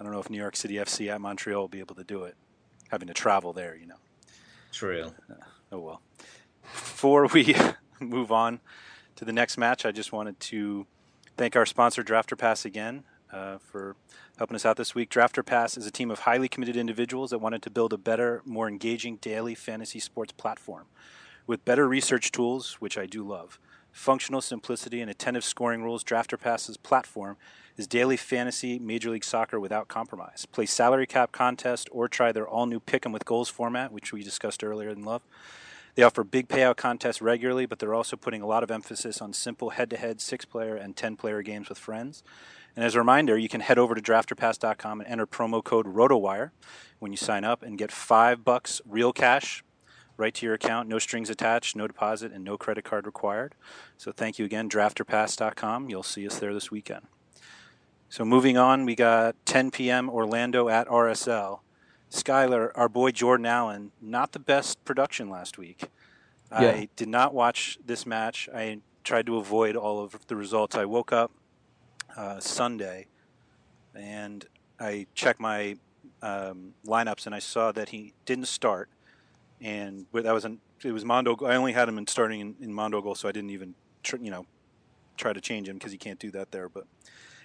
I 0.00 0.04
don't 0.04 0.12
know 0.12 0.20
if 0.20 0.30
New 0.30 0.38
York 0.38 0.56
City 0.56 0.74
FC 0.74 1.12
at 1.12 1.20
Montreal 1.20 1.60
will 1.60 1.68
be 1.68 1.80
able 1.80 1.96
to 1.96 2.04
do 2.04 2.24
it, 2.24 2.36
having 2.90 3.08
to 3.08 3.14
travel 3.14 3.52
there. 3.52 3.76
You 3.76 3.86
know. 3.86 3.98
True. 4.72 5.12
Uh, 5.30 5.34
oh 5.72 5.78
well. 5.80 6.02
Before 6.62 7.26
we 7.26 7.56
move 8.00 8.30
on 8.30 8.60
to 9.16 9.24
the 9.24 9.32
next 9.32 9.56
match, 9.58 9.84
I 9.86 9.92
just 9.92 10.12
wanted 10.12 10.38
to 10.40 10.86
thank 11.36 11.56
our 11.56 11.66
sponsor, 11.66 12.02
Drafter 12.02 12.36
Pass, 12.36 12.64
again 12.64 13.04
uh, 13.32 13.58
for 13.58 13.96
helping 14.38 14.54
us 14.54 14.64
out 14.64 14.76
this 14.76 14.94
week. 14.94 15.10
Drafter 15.10 15.44
Pass 15.44 15.76
is 15.76 15.86
a 15.86 15.90
team 15.90 16.10
of 16.10 16.20
highly 16.20 16.48
committed 16.48 16.76
individuals 16.76 17.30
that 17.30 17.38
wanted 17.38 17.62
to 17.62 17.70
build 17.70 17.92
a 17.92 17.98
better, 17.98 18.42
more 18.44 18.68
engaging 18.68 19.16
daily 19.16 19.54
fantasy 19.54 20.00
sports 20.00 20.32
platform. 20.32 20.86
With 21.46 21.64
better 21.64 21.88
research 21.88 22.30
tools, 22.30 22.74
which 22.74 22.98
I 22.98 23.06
do 23.06 23.22
love, 23.22 23.58
functional 23.90 24.40
simplicity, 24.40 25.00
and 25.00 25.10
attentive 25.10 25.44
scoring 25.44 25.82
rules, 25.82 26.04
Drafter 26.04 26.38
Pass's 26.38 26.76
platform 26.76 27.36
is 27.76 27.86
daily 27.86 28.16
fantasy 28.16 28.78
Major 28.78 29.10
League 29.10 29.24
Soccer 29.24 29.58
without 29.58 29.88
compromise. 29.88 30.46
Play 30.46 30.66
salary 30.66 31.06
cap 31.06 31.32
contest 31.32 31.88
or 31.90 32.08
try 32.08 32.32
their 32.32 32.46
all 32.46 32.66
new 32.66 32.80
pick 32.80 33.06
'em 33.06 33.12
with 33.12 33.24
goals 33.24 33.48
format, 33.48 33.92
which 33.92 34.12
we 34.12 34.22
discussed 34.22 34.62
earlier 34.64 34.90
in 34.90 35.04
Love. 35.04 35.22
They 35.94 36.02
offer 36.02 36.22
big 36.22 36.48
payout 36.48 36.76
contests 36.76 37.20
regularly, 37.20 37.66
but 37.66 37.78
they're 37.78 37.94
also 37.94 38.16
putting 38.16 38.42
a 38.42 38.46
lot 38.46 38.62
of 38.62 38.70
emphasis 38.70 39.20
on 39.20 39.32
simple 39.32 39.70
head 39.70 39.90
to 39.90 39.96
head 39.96 40.20
six 40.20 40.44
player 40.44 40.76
and 40.76 40.96
10 40.96 41.16
player 41.16 41.42
games 41.42 41.68
with 41.68 41.78
friends 41.78 42.22
And 42.78 42.84
as 42.84 42.94
a 42.94 43.00
reminder, 43.00 43.36
you 43.36 43.48
can 43.48 43.60
head 43.60 43.76
over 43.76 43.96
to 43.96 44.00
drafterpass.com 44.00 45.00
and 45.00 45.10
enter 45.10 45.26
promo 45.26 45.64
code 45.64 45.88
ROTOWIRE 45.88 46.52
when 47.00 47.10
you 47.10 47.16
sign 47.16 47.42
up 47.42 47.64
and 47.64 47.76
get 47.76 47.90
five 47.90 48.44
bucks 48.44 48.80
real 48.86 49.12
cash 49.12 49.64
right 50.16 50.32
to 50.34 50.46
your 50.46 50.54
account. 50.54 50.88
No 50.88 51.00
strings 51.00 51.28
attached, 51.28 51.74
no 51.74 51.88
deposit, 51.88 52.30
and 52.30 52.44
no 52.44 52.56
credit 52.56 52.84
card 52.84 53.04
required. 53.04 53.56
So 53.96 54.12
thank 54.12 54.38
you 54.38 54.44
again, 54.44 54.70
drafterpass.com. 54.70 55.90
You'll 55.90 56.04
see 56.04 56.24
us 56.24 56.38
there 56.38 56.54
this 56.54 56.70
weekend. 56.70 57.06
So 58.08 58.24
moving 58.24 58.56
on, 58.56 58.84
we 58.84 58.94
got 58.94 59.34
10 59.44 59.72
p.m. 59.72 60.08
Orlando 60.08 60.68
at 60.68 60.86
RSL. 60.86 61.58
Skylar, 62.12 62.70
our 62.76 62.88
boy 62.88 63.10
Jordan 63.10 63.46
Allen, 63.46 63.90
not 64.00 64.30
the 64.30 64.38
best 64.38 64.84
production 64.84 65.28
last 65.28 65.58
week. 65.58 65.88
Yeah. 66.52 66.58
I 66.60 66.88
did 66.94 67.08
not 67.08 67.34
watch 67.34 67.80
this 67.84 68.06
match. 68.06 68.48
I 68.54 68.78
tried 69.02 69.26
to 69.26 69.36
avoid 69.36 69.74
all 69.74 69.98
of 69.98 70.28
the 70.28 70.36
results. 70.36 70.76
I 70.76 70.84
woke 70.84 71.12
up 71.12 71.32
uh, 72.18 72.40
Sunday 72.40 73.06
and 73.94 74.44
I 74.80 75.06
checked 75.14 75.40
my 75.40 75.76
um, 76.20 76.74
lineups 76.84 77.26
and 77.26 77.34
I 77.34 77.38
saw 77.38 77.72
that 77.72 77.90
he 77.90 78.12
didn't 78.26 78.48
start. 78.48 78.88
And 79.60 80.06
that 80.12 80.34
was 80.34 80.44
an, 80.44 80.60
it 80.84 80.92
was 80.92 81.04
Mondo. 81.04 81.36
I 81.44 81.56
only 81.56 81.72
had 81.72 81.88
him 81.88 81.98
in 81.98 82.06
starting 82.06 82.40
in, 82.40 82.54
in 82.60 82.72
Mondogoal, 82.72 83.16
so 83.16 83.28
I 83.28 83.32
didn't 83.32 83.50
even 83.50 83.74
tr- 84.02 84.16
you 84.16 84.30
know 84.30 84.46
try 85.16 85.32
to 85.32 85.40
change 85.40 85.68
him 85.68 85.76
because 85.76 85.90
he 85.90 85.98
can't 85.98 86.18
do 86.18 86.30
that 86.32 86.52
there. 86.52 86.68
But 86.68 86.84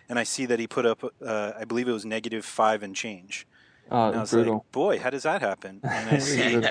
and 0.09 0.19
I 0.19 0.23
see 0.23 0.45
that 0.45 0.59
he 0.59 0.67
put 0.67 0.85
up 0.85 1.03
uh, 1.25 1.53
I 1.57 1.65
believe 1.65 1.87
it 1.87 1.91
was 1.91 2.05
negative 2.05 2.45
five 2.45 2.83
and 2.83 2.95
change. 2.95 3.47
Oh, 3.91 4.07
and 4.07 4.17
I 4.17 4.21
was 4.21 4.31
brutal. 4.31 4.53
like, 4.53 4.71
boy, 4.71 4.99
how 4.99 5.09
does 5.09 5.23
that 5.23 5.41
happen? 5.41 5.81
And 5.83 6.09
I 6.09 6.17
see 6.19 6.61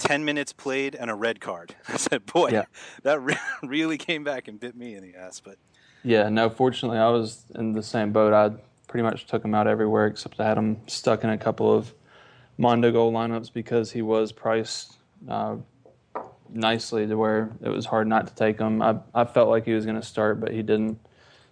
10 0.00 0.24
minutes 0.24 0.54
played 0.54 0.94
and 0.94 1.10
a 1.10 1.14
red 1.14 1.38
card. 1.38 1.74
I 1.88 1.98
said, 1.98 2.24
boy, 2.24 2.50
yeah. 2.50 2.64
that 3.02 3.20
re- 3.20 3.36
really 3.62 3.98
came 3.98 4.24
back 4.24 4.48
and 4.48 4.58
bit 4.58 4.74
me 4.74 4.94
in 4.94 5.02
the 5.02 5.14
ass. 5.14 5.40
But 5.40 5.56
Yeah, 6.04 6.28
no, 6.28 6.50
fortunately, 6.50 6.98
I 6.98 7.08
was 7.08 7.44
in 7.54 7.72
the 7.72 7.82
same 7.82 8.12
boat. 8.12 8.32
I 8.32 8.54
pretty 8.86 9.02
much 9.02 9.26
took 9.26 9.44
him 9.44 9.54
out 9.54 9.66
everywhere 9.66 10.06
except 10.06 10.38
I 10.38 10.46
had 10.46 10.58
him 10.58 10.76
stuck 10.86 11.24
in 11.24 11.30
a 11.30 11.38
couple 11.38 11.74
of 11.74 11.92
Mondogoal 12.58 13.10
lineups 13.10 13.52
because 13.52 13.90
he 13.90 14.02
was 14.02 14.30
priced 14.30 14.98
uh, 15.28 15.56
nicely 16.50 17.06
to 17.06 17.16
where 17.16 17.50
it 17.62 17.70
was 17.70 17.86
hard 17.86 18.06
not 18.06 18.26
to 18.26 18.34
take 18.34 18.60
him. 18.60 18.82
I, 18.82 18.98
I 19.14 19.24
felt 19.24 19.48
like 19.48 19.64
he 19.64 19.72
was 19.72 19.84
going 19.84 20.00
to 20.00 20.06
start, 20.06 20.40
but 20.40 20.52
he 20.52 20.62
didn't. 20.62 21.00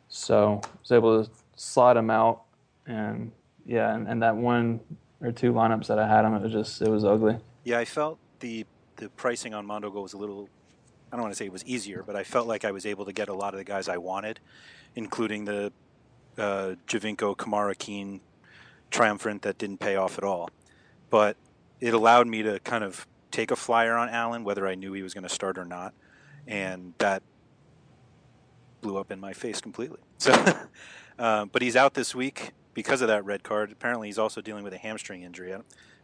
So 0.08 0.60
I 0.62 0.68
was 0.80 0.92
able 0.92 1.24
to 1.24 1.30
slide 1.56 1.96
him 1.96 2.10
out. 2.10 2.42
And 2.86 3.32
yeah, 3.64 3.94
and, 3.94 4.06
and 4.06 4.22
that 4.22 4.36
one 4.36 4.80
or 5.20 5.32
two 5.32 5.52
lineups 5.52 5.86
that 5.86 5.98
I 5.98 6.06
had 6.06 6.24
him, 6.24 6.34
it 6.34 6.42
was 6.42 6.52
just 6.52 6.82
it 6.82 6.88
was 6.88 7.04
ugly. 7.04 7.38
Yeah, 7.64 7.78
I 7.78 7.84
felt 7.84 8.18
the 8.40 8.66
the 8.96 9.08
pricing 9.10 9.54
on 9.54 9.66
Mondogoal 9.66 10.02
was 10.02 10.12
a 10.12 10.18
little. 10.18 10.48
I 11.12 11.16
don't 11.16 11.24
want 11.24 11.34
to 11.34 11.36
say 11.36 11.44
it 11.44 11.52
was 11.52 11.64
easier, 11.66 12.02
but 12.06 12.16
I 12.16 12.24
felt 12.24 12.48
like 12.48 12.64
I 12.64 12.70
was 12.70 12.86
able 12.86 13.04
to 13.04 13.12
get 13.12 13.28
a 13.28 13.34
lot 13.34 13.52
of 13.52 13.58
the 13.58 13.64
guys 13.64 13.86
I 13.86 13.98
wanted, 13.98 14.40
including 14.94 15.44
the 15.44 15.70
uh, 16.38 16.74
Giovinco, 16.86 17.36
Kamara, 17.36 17.76
Keane, 17.76 18.22
triumphant 18.90 19.42
that 19.42 19.58
didn't 19.58 19.78
pay 19.78 19.96
off 19.96 20.16
at 20.16 20.24
all. 20.24 20.48
But 21.10 21.36
it 21.80 21.92
allowed 21.92 22.28
me 22.28 22.42
to 22.42 22.60
kind 22.60 22.82
of 22.82 23.06
take 23.30 23.50
a 23.50 23.56
flyer 23.56 23.94
on 23.96 24.08
Allen, 24.08 24.42
whether 24.42 24.66
I 24.66 24.74
knew 24.74 24.94
he 24.94 25.02
was 25.02 25.12
going 25.12 25.24
to 25.24 25.34
start 25.34 25.58
or 25.58 25.66
not, 25.66 25.92
and 26.46 26.94
that 26.96 27.22
blew 28.80 28.96
up 28.96 29.12
in 29.12 29.20
my 29.20 29.34
face 29.34 29.60
completely. 29.60 30.00
So, 30.16 30.32
uh, 31.18 31.44
but 31.44 31.60
he's 31.60 31.76
out 31.76 31.92
this 31.92 32.14
week 32.14 32.52
because 32.72 33.02
of 33.02 33.08
that 33.08 33.24
red 33.26 33.42
card. 33.42 33.70
Apparently, 33.70 34.08
he's 34.08 34.18
also 34.18 34.40
dealing 34.40 34.64
with 34.64 34.72
a 34.72 34.78
hamstring 34.78 35.22
injury. 35.22 35.52
I, 35.52 35.58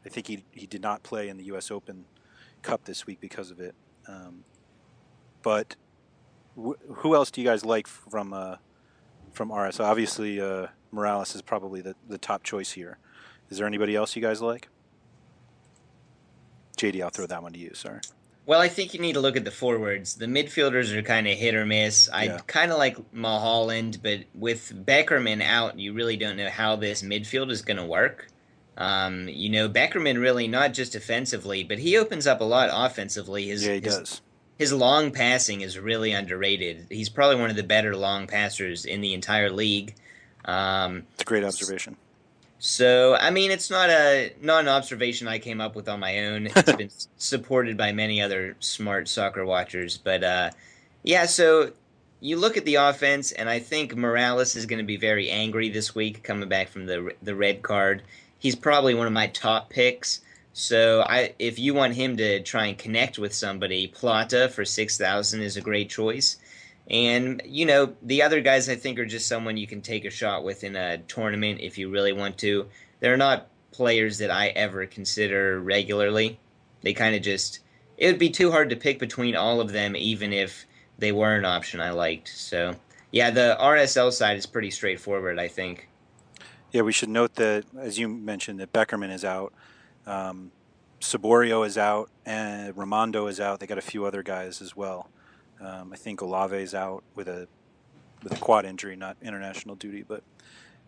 I 0.05 0.09
think 0.11 0.27
he 0.27 0.45
he 0.53 0.67
did 0.67 0.83
not 0.83 1.03
play 1.03 1.29
in 1.29 1.39
the 1.39 1.45
U.S. 1.45 1.71
Open 1.71 2.05
Cup 2.61 2.85
this 2.85 3.07
week 3.07 3.21
because 3.21 3.51
of 3.51 3.61
it. 3.61 3.75
Um, 4.07 4.45
but 5.43 5.76
wh- 6.57 6.80
who 6.97 7.14
else 7.14 7.30
do 7.30 7.41
you 7.41 7.47
guys 7.47 7.64
like 7.64 7.86
from 7.86 8.32
uh, 8.32 8.57
from 9.32 9.53
RS? 9.53 9.80
Obviously, 9.80 10.41
uh, 10.41 10.68
Morales 10.91 11.34
is 11.34 11.43
probably 11.43 11.80
the, 11.80 11.95
the 12.09 12.18
top 12.18 12.43
choice 12.43 12.72
here. 12.72 12.99
Is 13.51 13.59
there 13.59 13.66
anybody 13.66 13.97
else 13.97 14.14
you 14.16 14.22
guys 14.22 14.41
like? 14.43 14.68
JD, 16.76 17.03
I'll 17.03 17.11
throw 17.11 17.26
that 17.26 17.43
one 17.43 17.53
to 17.53 17.59
you. 17.59 17.72
Sorry. 17.74 18.01
Well, 18.47 18.61
I 18.61 18.68
think 18.68 18.95
you 18.95 19.01
need 19.01 19.12
to 19.12 19.20
look 19.20 19.36
at 19.36 19.45
the 19.45 19.51
forwards. 19.51 20.14
The 20.14 20.26
midfielders 20.26 20.95
are 20.95 21.03
kind 21.03 21.28
of 21.28 21.36
hit 21.36 21.55
or 21.55 21.66
miss. 21.66 22.09
I 22.11 22.24
yeah. 22.24 22.39
kind 22.47 22.72
of 22.72 22.78
like 22.78 22.97
Mulholland, 23.12 23.99
but 24.03 24.20
with 24.34 24.72
Beckerman 24.86 25.43
out, 25.43 25.78
you 25.78 25.93
really 25.93 26.16
don't 26.16 26.39
know 26.39 26.49
how 26.49 26.76
this 26.76 27.03
midfield 27.03 27.51
is 27.51 27.61
going 27.61 27.76
to 27.76 27.84
work. 27.84 28.28
Um, 28.78 29.28
you 29.28 29.51
know, 29.51 29.68
Beckerman 29.68 30.18
really 30.18 30.49
not 30.49 30.72
just 30.72 30.95
offensively, 30.95 31.62
but 31.62 31.78
he 31.78 31.99
opens 31.99 32.26
up 32.26 32.41
a 32.41 32.45
lot 32.45 32.70
offensively. 32.72 33.49
His, 33.49 33.66
yeah, 33.66 33.74
he 33.74 33.80
his, 33.80 33.99
does. 33.99 34.20
His 34.59 34.73
long 34.73 35.13
passing 35.13 35.61
is 35.61 35.79
really 35.79 36.13
underrated. 36.13 36.87
He's 36.91 37.09
probably 37.09 37.37
one 37.37 37.49
of 37.49 37.57
the 37.57 37.63
better 37.63 37.97
long 37.97 38.27
passers 38.27 38.85
in 38.85 39.01
the 39.01 39.15
entire 39.15 39.51
league. 39.51 39.95
Um, 40.45 41.05
it's 41.13 41.23
a 41.23 41.25
great 41.25 41.45
observation. 41.45 41.97
So, 42.59 43.15
I 43.15 43.31
mean, 43.31 43.53
it's 43.53 43.71
not 43.71 43.89
a 43.89 44.33
not 44.43 44.63
an 44.63 44.69
observation 44.69 45.29
I 45.29 45.39
came 45.39 45.61
up 45.61 45.77
with 45.77 45.89
on 45.89 46.01
my 46.01 46.25
own. 46.27 46.49
It's 46.57 46.73
been 46.73 46.91
supported 47.17 47.77
by 47.77 47.93
many 47.93 48.21
other 48.21 48.57
smart 48.59 49.09
soccer 49.09 49.45
watchers, 49.47 49.97
but 49.97 50.25
uh, 50.25 50.51
yeah. 51.05 51.27
So 51.27 51.73
you 52.21 52.37
look 52.37 52.57
at 52.57 52.65
the 52.65 52.77
offense, 52.77 53.31
and 53.31 53.49
I 53.49 53.61
think 53.61 53.95
Morales 53.95 54.57
is 54.57 54.67
going 54.67 54.81
to 54.81 54.85
be 54.85 54.97
very 54.97 55.31
angry 55.31 55.69
this 55.69 55.95
week, 55.95 56.25
coming 56.25 56.49
back 56.49 56.69
from 56.69 56.87
the 56.87 57.15
the 57.23 57.37
red 57.37 57.63
card. 57.63 58.03
He's 58.41 58.57
probably 58.57 58.95
one 58.95 59.07
of 59.07 59.13
my 59.13 59.29
top 59.29 59.71
picks. 59.71 60.21
So, 60.61 61.03
I 61.03 61.35
if 61.39 61.57
you 61.61 61.73
want 61.73 61.95
him 61.95 62.17
to 62.17 62.43
try 62.43 62.67
and 62.67 62.77
connect 62.77 63.17
with 63.17 63.33
somebody, 63.33 63.87
Plata 63.87 64.49
for 64.49 64.65
six 64.65 64.99
thousand 64.99 65.43
is 65.43 65.57
a 65.57 65.61
great 65.61 65.89
choice. 65.89 66.37
And, 66.91 67.41
you 67.45 67.65
know, 67.65 67.95
the 68.03 68.23
other 68.23 68.41
guys 68.41 68.69
I 68.69 68.75
think 68.75 68.99
are 68.99 69.07
just 69.07 69.29
someone 69.29 69.57
you 69.57 69.69
can 69.69 69.81
take 69.81 70.05
a 70.05 70.11
shot 70.11 70.43
with 70.43 70.65
in 70.65 70.75
a 70.75 70.99
tournament 70.99 71.61
if 71.61 71.79
you 71.79 71.91
really 71.91 72.13
want 72.13 72.39
to. 72.39 72.67
They're 72.99 73.17
not 73.17 73.47
players 73.71 74.19
that 74.19 74.33
I 74.33 74.49
ever 74.49 74.85
consider 74.87 75.61
regularly. 75.61 76.41
They 76.83 76.93
kind 76.93 77.15
of 77.15 77.23
just. 77.23 77.61
It 77.97 78.09
would 78.09 78.19
be 78.19 78.31
too 78.31 78.51
hard 78.51 78.71
to 78.71 78.77
pick 78.77 78.99
between 78.99 79.37
all 79.37 79.61
of 79.61 79.71
them, 79.71 79.95
even 79.95 80.33
if 80.33 80.67
they 80.99 81.13
were 81.13 81.37
an 81.37 81.45
option 81.45 81.81
I 81.81 81.91
liked. 81.91 82.31
So, 82.31 82.75
yeah, 83.13 83.31
the 83.31 83.57
RSL 83.61 84.11
side 84.11 84.37
is 84.37 84.47
pretty 84.47 84.73
straightforward, 84.73 85.39
I 85.39 85.47
think. 85.47 85.89
Yeah, 86.73 86.83
we 86.83 86.93
should 86.93 87.11
note 87.11 87.37
that, 87.37 87.65
as 87.79 87.97
you 87.97 88.09
mentioned, 88.09 88.59
that 88.59 88.73
Beckerman 88.73 89.13
is 89.13 89.25
out. 89.25 89.53
Um, 90.09 90.51
Saborio 91.01 91.65
is 91.65 91.79
out, 91.79 92.11
and 92.27 92.75
Rimando 92.75 93.29
is 93.31 93.39
out. 93.39 93.61
They 93.61 93.67
got 93.67 93.79
a 93.79 93.83
few 93.83 94.05
other 94.05 94.23
guys 94.23 94.61
as 94.61 94.75
well. 94.75 95.11
Um, 95.61 95.93
I 95.93 95.97
think 95.97 96.21
Olave 96.21 96.57
is 96.57 96.75
out 96.75 97.05
with 97.15 97.29
a 97.29 97.47
with 98.23 98.33
a 98.33 98.41
quad 98.41 98.65
injury, 98.65 98.97
not 98.97 99.17
international 99.23 99.77
duty, 99.77 100.03
but 100.03 100.25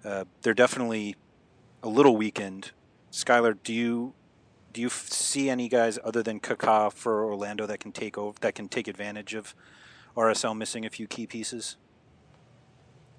uh, 0.05 0.25
they're 0.43 0.55
definitely 0.55 1.15
a 1.83 1.89
little 1.89 2.17
weakened. 2.17 2.73
Skylar, 3.13 3.57
do 3.63 3.73
you 3.73 4.15
do 4.73 4.81
you 4.81 4.89
see 4.89 5.51
any 5.51 5.69
guys 5.69 5.99
other 6.03 6.23
than 6.23 6.41
Kaká 6.41 6.93
for 6.93 7.25
Orlando 7.25 7.67
that 7.67 7.79
can 7.79 7.93
take 7.93 8.17
over 8.17 8.39
that 8.41 8.55
can 8.55 8.69
take 8.69 8.89
advantage 8.89 9.35
of 9.35 9.55
RSL 10.17 10.57
missing 10.57 10.85
a 10.85 10.91
few 10.91 11.07
key 11.07 11.27
pieces? 11.27 11.77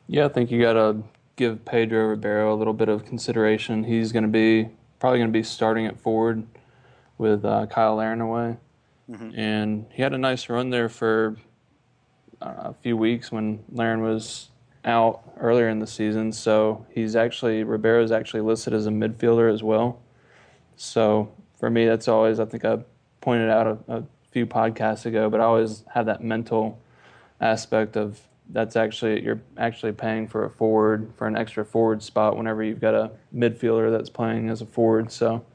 Yeah, 0.08 0.26
I 0.26 0.30
think 0.30 0.52
you 0.52 0.62
got 0.62 0.74
to 0.74 1.04
give 1.36 1.64
Pedro 1.64 2.08
Ribeiro 2.08 2.54
a 2.54 2.58
little 2.58 2.74
bit 2.74 2.90
of 2.90 3.06
consideration. 3.06 3.84
He's 3.84 4.12
going 4.12 4.24
to 4.24 4.30
be 4.30 4.70
probably 5.02 5.18
going 5.18 5.30
to 5.30 5.34
be 5.34 5.44
starting 5.44 5.88
at 5.88 6.00
forward 6.00 6.46
with 7.18 7.44
uh, 7.44 7.68
Cyle 7.68 7.96
Larin 7.96 8.22
away. 8.22 8.56
Mm-hmm. 9.10 9.38
And 9.38 9.86
he 9.92 10.04
had 10.04 10.14
a 10.14 10.18
nice 10.18 10.48
run 10.48 10.70
there 10.70 10.90
for 10.90 11.38
uh, 12.40 12.54
a 12.58 12.76
few 12.82 12.96
weeks 12.96 13.32
when 13.32 13.64
Larin 13.72 14.04
was 14.04 14.50
out 14.86 15.24
earlier 15.40 15.70
in 15.70 15.80
the 15.80 15.88
season. 15.88 16.32
So 16.32 16.86
he's 16.92 17.16
actually 17.16 17.64
Ribeiro 17.64 18.04
is 18.04 18.12
actually 18.12 18.42
listed 18.42 18.74
as 18.74 18.86
a 18.86 18.92
midfielder 18.92 19.52
as 19.52 19.64
well. 19.64 20.00
So 20.78 21.32
for 21.60 21.72
me, 21.72 21.86
that's 21.88 22.08
always 22.08 22.40
I 22.40 22.46
think 22.46 22.64
I 22.64 22.78
pointed 23.22 23.50
out 23.50 23.68
a, 23.68 23.98
a 23.98 24.04
few 24.30 24.46
podcasts 24.46 25.08
ago, 25.08 25.32
but 25.32 25.42
I 25.42 25.46
always 25.46 25.84
have 25.94 26.06
that 26.06 26.24
mental 26.24 26.80
aspect 27.40 27.98
of 27.98 28.22
that's 28.52 28.76
actually 28.76 29.24
you're 29.24 29.42
actually 29.58 29.94
paying 29.94 30.28
for 30.28 30.46
a 30.46 30.50
forward 30.50 31.12
for 31.18 31.28
an 31.28 31.38
extra 31.38 31.64
forward 31.64 32.04
spot 32.04 32.38
whenever 32.38 32.64
you've 32.64 32.82
got 32.82 32.94
a 32.94 33.12
midfielder 33.34 33.92
that's 33.92 34.10
playing 34.10 34.50
as 34.50 34.62
a 34.62 34.66
forward. 34.66 35.12
So 35.12 35.46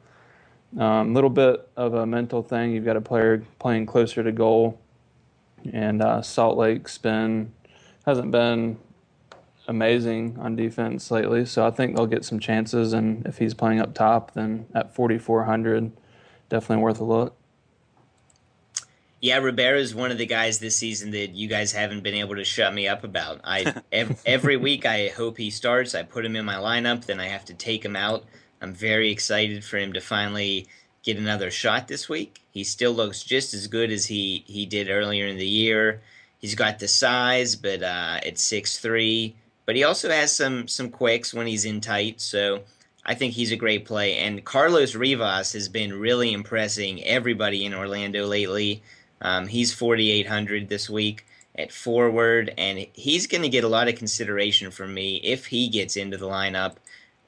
a 0.76 0.82
um, 0.82 1.14
little 1.14 1.30
bit 1.30 1.68
of 1.76 1.94
a 1.94 2.06
mental 2.06 2.42
thing. 2.42 2.72
You've 2.72 2.84
got 2.84 2.96
a 2.96 3.00
player 3.00 3.44
playing 3.58 3.86
closer 3.86 4.22
to 4.22 4.32
goal, 4.32 4.80
and 5.72 6.02
uh, 6.02 6.22
Salt 6.22 6.58
Lake's 6.58 6.98
been 6.98 7.52
hasn't 8.04 8.30
been 8.30 8.78
amazing 9.68 10.36
on 10.38 10.54
defense 10.54 11.10
lately. 11.10 11.44
So 11.44 11.66
I 11.66 11.70
think 11.70 11.96
they'll 11.96 12.06
get 12.06 12.24
some 12.24 12.38
chances, 12.38 12.92
and 12.92 13.26
if 13.26 13.38
he's 13.38 13.54
playing 13.54 13.80
up 13.80 13.94
top, 13.94 14.34
then 14.34 14.66
at 14.74 14.94
4,400, 14.94 15.92
definitely 16.48 16.82
worth 16.82 17.00
a 17.00 17.04
look. 17.04 17.36
Yeah, 19.26 19.38
Ribeiro 19.38 19.78
is 19.78 19.94
one 19.94 20.10
of 20.10 20.18
the 20.18 20.26
guys 20.26 20.58
this 20.58 20.76
season 20.76 21.10
that 21.10 21.30
you 21.30 21.48
guys 21.48 21.72
haven't 21.72 22.02
been 22.02 22.14
able 22.14 22.36
to 22.36 22.44
shut 22.44 22.72
me 22.72 22.86
up 22.88 23.04
about. 23.04 23.40
I 23.44 23.74
every 24.26 24.56
week 24.56 24.86
I 24.86 25.08
hope 25.08 25.36
he 25.36 25.50
starts. 25.50 25.94
I 25.94 26.02
put 26.02 26.24
him 26.24 26.36
in 26.36 26.44
my 26.44 26.54
lineup, 26.54 27.04
then 27.04 27.20
I 27.20 27.26
have 27.26 27.44
to 27.46 27.54
take 27.54 27.84
him 27.84 27.96
out 27.96 28.24
I'm 28.60 28.72
very 28.72 29.10
excited 29.10 29.64
for 29.64 29.78
him 29.78 29.92
to 29.92 30.00
finally 30.00 30.66
get 31.02 31.18
another 31.18 31.50
shot 31.50 31.88
this 31.88 32.08
week. 32.08 32.40
He 32.50 32.64
still 32.64 32.92
looks 32.92 33.22
just 33.22 33.54
as 33.54 33.66
good 33.66 33.90
as 33.90 34.06
he, 34.06 34.44
he 34.46 34.66
did 34.66 34.88
earlier 34.88 35.26
in 35.26 35.36
the 35.36 35.46
year. 35.46 36.02
He's 36.38 36.54
got 36.54 36.78
the 36.78 36.88
size, 36.88 37.54
but 37.56 37.82
uh, 37.82 38.20
at 38.24 38.34
6'3", 38.34 39.34
but 39.64 39.76
he 39.76 39.84
also 39.84 40.10
has 40.10 40.34
some 40.34 40.68
some 40.68 40.90
quicks 40.90 41.34
when 41.34 41.46
he's 41.46 41.64
in 41.64 41.80
tight. 41.80 42.20
So 42.20 42.62
I 43.04 43.14
think 43.14 43.34
he's 43.34 43.52
a 43.52 43.56
great 43.56 43.84
play. 43.84 44.18
And 44.18 44.44
Carlos 44.44 44.94
Rivas 44.94 45.52
has 45.54 45.68
been 45.68 45.98
really 45.98 46.32
impressing 46.32 47.02
everybody 47.04 47.64
in 47.64 47.74
Orlando 47.74 48.26
lately. 48.26 48.82
Um, 49.20 49.46
he's 49.46 49.72
4,800 49.72 50.68
this 50.68 50.90
week 50.90 51.26
at 51.58 51.72
forward, 51.72 52.52
and 52.58 52.86
he's 52.92 53.26
going 53.26 53.42
to 53.42 53.48
get 53.48 53.64
a 53.64 53.68
lot 53.68 53.88
of 53.88 53.96
consideration 53.96 54.70
from 54.70 54.92
me 54.92 55.16
if 55.16 55.46
he 55.46 55.68
gets 55.68 55.96
into 55.96 56.16
the 56.16 56.26
lineup. 56.26 56.76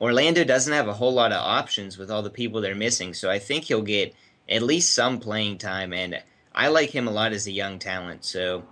Orlando 0.00 0.44
doesn't 0.44 0.72
have 0.72 0.88
a 0.88 0.94
whole 0.94 1.12
lot 1.12 1.32
of 1.32 1.42
options 1.42 1.98
with 1.98 2.10
all 2.10 2.22
the 2.22 2.30
people 2.30 2.60
they're 2.60 2.74
missing, 2.74 3.14
so 3.14 3.30
I 3.30 3.38
think 3.38 3.64
he'll 3.64 3.82
get 3.82 4.14
at 4.48 4.62
least 4.62 4.94
some 4.94 5.18
playing 5.18 5.58
time, 5.58 5.92
and 5.92 6.22
I 6.54 6.68
like 6.68 6.90
him 6.90 7.08
a 7.08 7.12
lot 7.12 7.32
as 7.32 7.46
a 7.46 7.52
young 7.52 7.78
talent. 7.78 8.24
So 8.24 8.64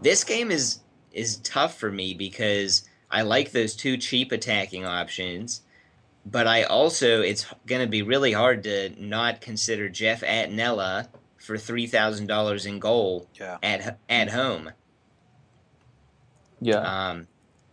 this 0.00 0.24
game 0.24 0.50
is 0.50 0.80
is 1.12 1.36
tough 1.38 1.76
for 1.78 1.92
me 1.92 2.14
because 2.14 2.88
I 3.10 3.22
like 3.22 3.52
those 3.52 3.76
two 3.76 3.98
cheap 3.98 4.32
attacking 4.32 4.86
options, 4.86 5.60
but 6.24 6.46
I 6.46 6.62
also 6.62 7.20
it's 7.20 7.46
going 7.66 7.82
to 7.82 7.88
be 7.88 8.02
really 8.02 8.32
hard 8.32 8.62
to 8.64 8.90
not 8.98 9.40
consider 9.40 9.88
Jeff 9.88 10.22
Attinella 10.22 11.08
for 11.42 11.58
three 11.58 11.86
thousand 11.86 12.28
dollars 12.28 12.64
in 12.66 12.78
goal 12.78 13.28
yeah. 13.38 13.58
at 13.62 13.98
at 14.08 14.30
home. 14.30 14.70
Yeah. 16.60 16.76
Um, 16.76 17.26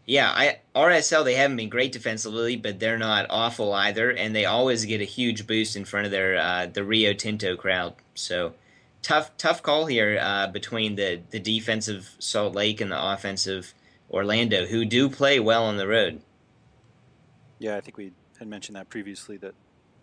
yeah, 0.06 0.32
I 0.32 0.60
RSL 0.76 1.24
they 1.24 1.36
haven't 1.36 1.58
been 1.58 1.70
great 1.70 1.92
defensively, 1.92 2.56
but 2.56 2.80
they're 2.80 2.98
not 2.98 3.28
awful 3.30 3.72
either, 3.74 4.10
and 4.10 4.36
they 4.36 4.46
always 4.46 4.86
get 4.86 5.02
a 5.02 5.06
huge 5.06 5.46
boost 5.46 5.76
in 5.76 5.86
front 5.86 6.08
of 6.08 6.12
their 6.12 6.36
uh, 6.36 6.66
the 6.66 6.84
Rio 6.84 7.14
Tinto 7.14 7.56
crowd. 7.56 7.94
So 8.16 8.56
tough 9.04 9.38
tough 9.38 9.62
call 9.62 9.86
here 9.86 10.18
uh, 10.20 10.48
between 10.48 10.96
the 10.96 11.22
the 11.30 11.40
defensive 11.40 12.16
Salt 12.18 12.56
Lake 12.56 12.82
and 12.82 12.92
the 12.92 13.00
offensive 13.00 13.76
Orlando, 14.10 14.66
who 14.66 14.84
do 14.84 15.10
play 15.10 15.40
well 15.40 15.66
on 15.66 15.78
the 15.78 15.88
road. 15.88 16.22
Yeah, 17.60 17.78
I 17.78 17.82
think 17.82 17.98
we 17.98 18.14
had 18.40 18.48
mentioned 18.48 18.78
that 18.78 18.90
previously 18.90 19.38
that 19.38 19.54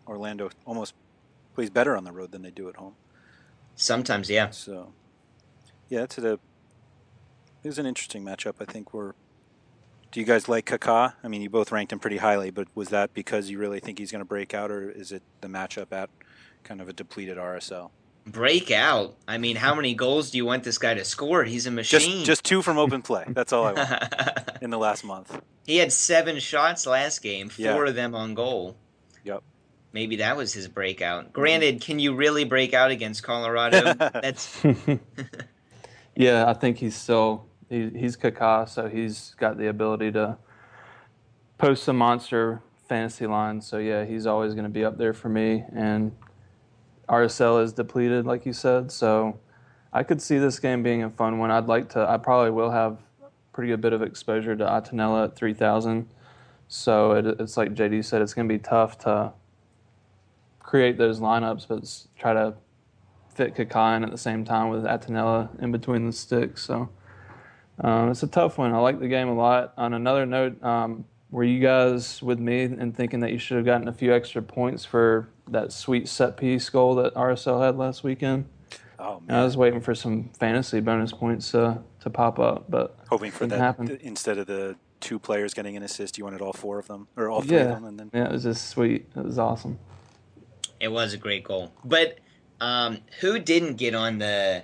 Orlando 0.06 0.50
almost 0.64 0.94
plays 1.56 1.70
better 1.70 1.96
on 1.96 2.04
the 2.04 2.12
road 2.12 2.30
than 2.30 2.42
they 2.42 2.52
do 2.52 2.68
at 2.68 2.76
home. 2.76 2.94
Sometimes, 3.76 4.30
yeah. 4.30 4.50
So, 4.50 4.92
yeah, 5.88 6.02
it's 6.02 6.18
a 6.18 6.32
it 6.32 6.40
was 7.68 7.78
an 7.78 7.86
interesting 7.86 8.24
matchup. 8.24 8.54
I 8.60 8.64
think 8.64 8.92
we're. 8.94 9.12
Do 10.12 10.20
you 10.20 10.26
guys 10.26 10.48
like 10.48 10.64
Kaká? 10.66 11.14
I 11.22 11.28
mean, 11.28 11.42
you 11.42 11.50
both 11.50 11.70
ranked 11.72 11.92
him 11.92 11.98
pretty 11.98 12.16
highly, 12.18 12.50
but 12.50 12.68
was 12.74 12.88
that 12.88 13.12
because 13.12 13.50
you 13.50 13.58
really 13.58 13.80
think 13.80 13.98
he's 13.98 14.10
going 14.10 14.20
to 14.20 14.24
break 14.26 14.54
out, 14.54 14.70
or 14.70 14.88
is 14.90 15.12
it 15.12 15.22
the 15.42 15.48
matchup 15.48 15.92
at 15.92 16.08
kind 16.64 16.80
of 16.80 16.88
a 16.88 16.92
depleted 16.92 17.36
RSL? 17.36 17.90
Break 18.26 18.70
out. 18.70 19.14
I 19.28 19.36
mean, 19.38 19.56
how 19.56 19.74
many 19.74 19.94
goals 19.94 20.30
do 20.30 20.38
you 20.38 20.46
want 20.46 20.64
this 20.64 20.78
guy 20.78 20.94
to 20.94 21.04
score? 21.04 21.44
He's 21.44 21.66
a 21.66 21.70
machine. 21.70 22.00
Just, 22.18 22.24
just 22.26 22.44
two 22.44 22.62
from 22.62 22.78
open 22.78 23.02
play. 23.02 23.24
That's 23.28 23.52
all 23.52 23.66
I 23.66 23.72
want 23.72 24.58
in 24.62 24.70
the 24.70 24.78
last 24.78 25.04
month. 25.04 25.38
He 25.66 25.76
had 25.76 25.92
seven 25.92 26.38
shots 26.40 26.86
last 26.86 27.20
game, 27.22 27.48
four 27.50 27.64
Yeah. 27.64 27.88
of 27.88 27.94
them 27.94 28.14
on 28.14 28.34
goal. 28.34 28.76
Yep. 29.24 29.42
Maybe 29.96 30.16
that 30.16 30.36
was 30.36 30.52
his 30.52 30.68
breakout. 30.68 31.24
Mm-hmm. 31.24 31.32
Granted, 31.32 31.80
can 31.80 31.98
you 31.98 32.14
really 32.14 32.44
break 32.44 32.74
out 32.74 32.90
against 32.90 33.22
Colorado? 33.22 33.94
That's 33.94 34.62
Yeah, 36.14 36.44
I 36.46 36.52
think 36.52 36.76
he's 36.76 36.94
still 36.94 37.46
he, 37.70 37.88
he's 37.88 38.14
Kaká, 38.14 38.68
so 38.68 38.90
he's 38.90 39.34
got 39.38 39.56
the 39.56 39.68
ability 39.68 40.12
to 40.12 40.36
post 41.56 41.82
some 41.84 41.96
monster 41.96 42.60
fantasy 42.86 43.26
lines. 43.26 43.66
So 43.66 43.78
yeah, 43.78 44.04
he's 44.04 44.26
always 44.26 44.52
going 44.52 44.64
to 44.64 44.70
be 44.70 44.84
up 44.84 44.98
there 44.98 45.14
for 45.14 45.30
me. 45.30 45.64
And 45.74 46.14
RSL 47.08 47.64
is 47.64 47.72
depleted, 47.72 48.26
like 48.26 48.44
you 48.44 48.52
said. 48.52 48.92
So 48.92 49.40
I 49.94 50.02
could 50.02 50.20
see 50.20 50.36
this 50.36 50.58
game 50.58 50.82
being 50.82 51.04
a 51.04 51.10
fun 51.10 51.38
one. 51.38 51.50
I'd 51.50 51.68
like 51.68 51.88
to. 51.90 52.06
I 52.06 52.18
probably 52.18 52.50
will 52.50 52.70
have 52.70 52.98
pretty 53.54 53.70
good 53.70 53.80
bit 53.80 53.94
of 53.94 54.02
exposure 54.02 54.54
to 54.54 54.64
Attinella 54.64 55.24
at 55.24 55.36
three 55.36 55.54
thousand. 55.54 56.10
So 56.68 57.12
it, 57.12 57.26
it's 57.40 57.56
like 57.56 57.72
JD 57.72 58.04
said, 58.04 58.20
it's 58.20 58.34
going 58.34 58.46
to 58.46 58.54
be 58.54 58.58
tough 58.58 58.98
to 58.98 59.32
create 60.76 60.98
those 60.98 61.20
lineups, 61.20 61.66
but 61.66 62.20
try 62.20 62.34
to 62.34 62.54
fit 63.34 63.54
Kaká 63.54 63.96
in 63.96 64.04
at 64.04 64.10
the 64.10 64.18
same 64.18 64.44
time 64.44 64.68
with 64.68 64.84
Attinella 64.84 65.48
in 65.62 65.72
between 65.72 66.04
the 66.04 66.12
sticks. 66.12 66.62
So 66.62 66.90
um, 67.80 68.10
it's 68.10 68.22
a 68.22 68.26
tough 68.26 68.58
one. 68.58 68.74
I 68.74 68.78
like 68.78 69.00
the 69.00 69.08
game 69.08 69.28
a 69.28 69.34
lot. 69.34 69.72
On 69.78 69.94
another 69.94 70.26
note, 70.26 70.62
um, 70.62 71.06
were 71.30 71.44
you 71.44 71.60
guys 71.60 72.22
with 72.22 72.38
me 72.38 72.64
in 72.64 72.92
thinking 72.92 73.20
that 73.20 73.32
you 73.32 73.38
should 73.38 73.56
have 73.56 73.64
gotten 73.64 73.88
a 73.88 73.92
few 73.92 74.14
extra 74.14 74.42
points 74.42 74.84
for 74.84 75.30
that 75.48 75.72
sweet 75.72 76.08
set 76.08 76.36
piece 76.36 76.68
goal 76.68 76.94
that 76.96 77.14
RSL 77.14 77.64
had 77.64 77.78
last 77.78 78.04
weekend? 78.04 78.44
Oh 78.98 79.22
I 79.30 79.44
was 79.44 79.56
waiting 79.56 79.80
for 79.80 79.94
some 79.94 80.30
fantasy 80.38 80.80
bonus 80.80 81.12
points 81.12 81.50
to 81.52 81.82
to 82.00 82.10
pop 82.10 82.38
up, 82.38 82.70
but 82.70 82.98
Hoping 83.08 83.30
for 83.30 83.46
that 83.46 83.58
happen. 83.58 83.98
instead 84.02 84.36
of 84.36 84.46
the 84.46 84.76
two 85.00 85.18
players 85.18 85.54
getting 85.54 85.74
an 85.76 85.82
assist, 85.82 86.18
you 86.18 86.24
wanted 86.24 86.42
all 86.42 86.52
four 86.52 86.78
of 86.78 86.86
them 86.86 87.08
or 87.16 87.30
all 87.30 87.40
three 87.40 87.56
yeah, 87.56 87.64
of 87.64 87.68
them, 87.70 87.84
and 87.86 87.98
then 87.98 88.10
yeah, 88.12 88.26
it 88.26 88.32
was 88.32 88.42
just 88.42 88.68
sweet. 88.68 89.06
It 89.16 89.24
was 89.24 89.38
awesome. 89.38 89.78
It 90.80 90.88
was 90.88 91.12
a 91.12 91.18
great 91.18 91.44
goal. 91.44 91.72
But 91.84 92.18
um, 92.60 92.98
who 93.20 93.38
didn't 93.38 93.76
get 93.76 93.94
on 93.94 94.18
the? 94.18 94.62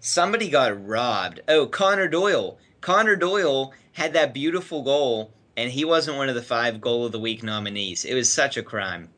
Somebody 0.00 0.48
got 0.48 0.86
robbed. 0.86 1.40
Oh, 1.48 1.66
Connor 1.66 2.08
Doyle. 2.08 2.58
Connor 2.80 3.16
Doyle 3.16 3.72
had 3.92 4.14
that 4.14 4.32
beautiful 4.32 4.82
goal, 4.82 5.32
and 5.56 5.70
he 5.70 5.84
wasn't 5.84 6.16
one 6.16 6.28
of 6.28 6.34
the 6.34 6.42
five 6.42 6.80
goal 6.80 7.06
of 7.06 7.12
the 7.12 7.18
week 7.18 7.42
nominees. 7.42 8.04
It 8.04 8.14
was 8.14 8.32
such 8.32 8.56
a 8.56 8.62
crime. 8.62 9.10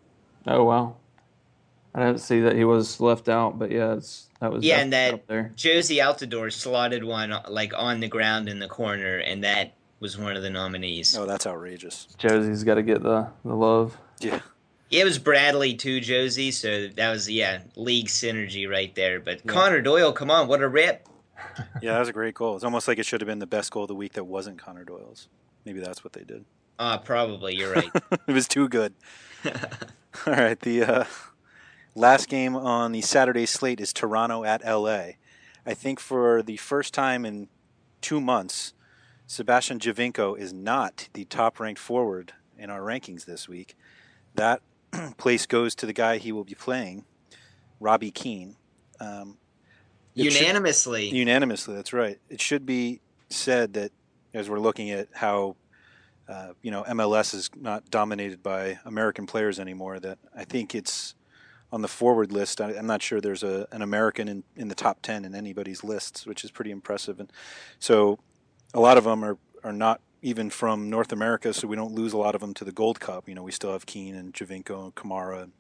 Oh 0.47 0.64
wow, 0.64 0.97
I 1.95 2.01
didn't 2.07 2.18
see 2.18 2.40
that 2.40 2.57
he 2.57 2.64
was 2.64 3.01
left 3.01 3.28
out, 3.28 3.59
but 3.59 3.70
yeah, 3.70 3.95
it's 3.95 4.28
that 4.40 4.51
was 4.53 4.64
yeah, 4.64 4.80
and 4.80 4.90
definitely 4.90 5.11
that 5.11 5.22
up 5.22 5.26
there. 5.28 5.53
Jozy 5.57 6.03
Altidore 6.03 6.53
slotted 6.53 7.05
one 7.05 7.32
like 7.49 7.72
on 7.76 8.01
the 8.01 8.09
ground 8.09 8.49
in 8.49 8.59
the 8.59 8.66
corner, 8.66 9.18
and 9.18 9.45
that 9.45 9.74
was 10.01 10.18
one 10.18 10.36
of 10.36 10.43
the 10.43 10.51
nominees. 10.51 11.16
Oh, 11.16 11.26
that's 11.26 11.47
outrageous. 11.47 12.09
Jozy's 12.18 12.64
got 12.64 12.74
to 12.74 12.82
get 12.82 13.05
the 13.05 13.28
the 13.45 13.55
love. 13.55 13.97
Yeah. 14.20 14.40
It 14.93 15.05
was 15.05 15.18
Bradley 15.18 15.74
too, 15.74 16.01
Jozy. 16.01 16.53
So 16.53 16.88
that 16.88 17.11
was 17.11 17.28
yeah, 17.28 17.62
league 17.76 18.09
synergy 18.09 18.68
right 18.68 18.95
there. 18.95 19.18
But 19.20 19.40
Yeah. 19.45 19.53
Connor 19.53 19.80
Doyle, 19.80 20.12
come 20.12 20.30
on, 20.30 20.47
what 20.49 20.62
a 20.62 20.68
rip! 20.68 21.09
Yeah, 21.82 21.95
that 21.95 21.99
was 21.99 22.09
a 22.09 22.12
great 22.12 22.34
goal. 22.34 22.55
It's 22.55 22.64
almost 22.64 22.86
like 22.86 22.99
it 22.99 23.07
should 23.07 23.20
have 23.20 23.26
been 23.26 23.40
the 23.40 23.47
best 23.47 23.72
goal 23.72 23.82
of 23.82 23.88
the 23.88 23.95
week 23.95 24.12
that 24.12 24.24
wasn't 24.24 24.59
Connor 24.59 24.84
Doyle's. 24.84 25.28
Maybe 25.64 25.80
that's 25.80 26.05
what 26.05 26.12
they 26.12 26.22
did. 26.22 26.45
Uh, 26.78 26.99
probably 26.99 27.57
you're 27.57 27.72
right. 27.72 27.90
it 28.26 28.32
was 28.32 28.47
too 28.47 28.68
good. 28.68 28.95
All 30.26 30.34
right, 30.34 30.59
the 30.61 30.84
uh, 30.84 31.05
last 31.95 32.28
game 32.28 32.55
on 32.55 32.93
the 32.93 33.01
Saturday 33.01 33.47
slate 33.47 33.80
is 33.80 33.93
Toronto 33.93 34.45
at 34.45 34.64
LA. 34.64 35.12
I 35.66 35.74
think 35.74 35.99
for 36.01 36.43
the 36.43 36.57
first 36.59 36.95
time 36.95 37.24
in 37.24 37.49
two 38.01 38.20
months, 38.20 38.72
Sebastian 39.26 39.78
Giovinco 39.78 40.38
is 40.38 40.53
not 40.53 41.09
the 41.12 41.24
top 41.24 41.59
ranked 41.59 41.80
forward 41.80 42.34
in 42.57 42.70
our 42.70 42.80
rankings 42.80 43.24
this 43.24 43.49
week. 43.49 43.76
That 44.34 44.62
place 45.16 45.47
goes 45.47 45.74
to 45.76 45.86
the 45.86 45.93
guy 45.93 46.18
he 46.18 46.32
will 46.32 46.45
be 46.45 46.55
playing, 46.55 47.05
Robbie 47.80 48.11
Keane. 48.11 48.57
Um, 49.01 49.38
it 50.14 50.30
should- 50.30 50.43
Unanimously. 50.43 51.09
unanimously, 51.09 51.74
that's 51.74 51.93
right. 51.93 52.18
It 52.28 52.40
should 52.40 52.66
be 52.66 53.01
said 53.30 53.72
that 53.74 53.93
as 54.34 54.49
we're 54.51 54.61
looking 54.61 54.90
at 54.90 55.09
how 55.14 55.57
uh, 56.28 56.53
you 56.62 56.70
know 56.70 56.84
MLS 56.84 57.34
is 57.34 57.51
not 57.57 57.90
dominated 57.90 58.43
by 58.43 58.78
American 58.84 59.26
players 59.26 59.59
anymore, 59.59 59.99
that 60.01 60.18
I 60.36 60.45
think 60.45 60.74
it's 60.74 61.14
on 61.72 61.80
the 61.82 61.88
forward 61.88 62.30
list. 62.30 62.61
I, 62.61 62.76
I'm 62.76 62.86
not 62.86 63.03
sure 63.03 63.20
there's 63.20 63.43
a, 63.43 63.66
an 63.72 63.82
American 63.82 64.28
in, 64.28 64.45
in 64.57 64.68
the 64.68 64.74
top 64.74 65.01
ten 65.03 65.24
in 65.24 65.34
anybody's 65.34 65.82
lists, 65.82 66.26
which 66.26 66.45
is 66.45 66.51
pretty 66.51 66.70
impressive. 66.70 67.18
And 67.18 67.32
so 67.78 68.18
a 68.74 68.80
lot 68.80 68.99
of 68.99 69.05
them 69.05 69.24
are 69.24 69.38
are 69.64 69.72
not 69.72 70.01
even 70.22 70.48
from 70.50 70.88
North 70.88 71.12
America, 71.12 71.52
so 71.52 71.66
we 71.66 71.76
don't 71.76 71.92
lose 71.92 72.12
a 72.12 72.16
lot 72.16 72.34
of 72.34 72.40
them 72.40 72.54
to 72.54 72.64
the 72.64 72.72
Gold 72.72 73.00
Cup. 73.00 73.28
You 73.28 73.34
know, 73.34 73.42
we 73.42 73.52
still 73.52 73.72
have 73.72 73.86
Keane 73.86 74.14
and 74.14 74.32
Giovinco 74.32 74.84
and 74.84 74.94
Kamara, 74.94 75.50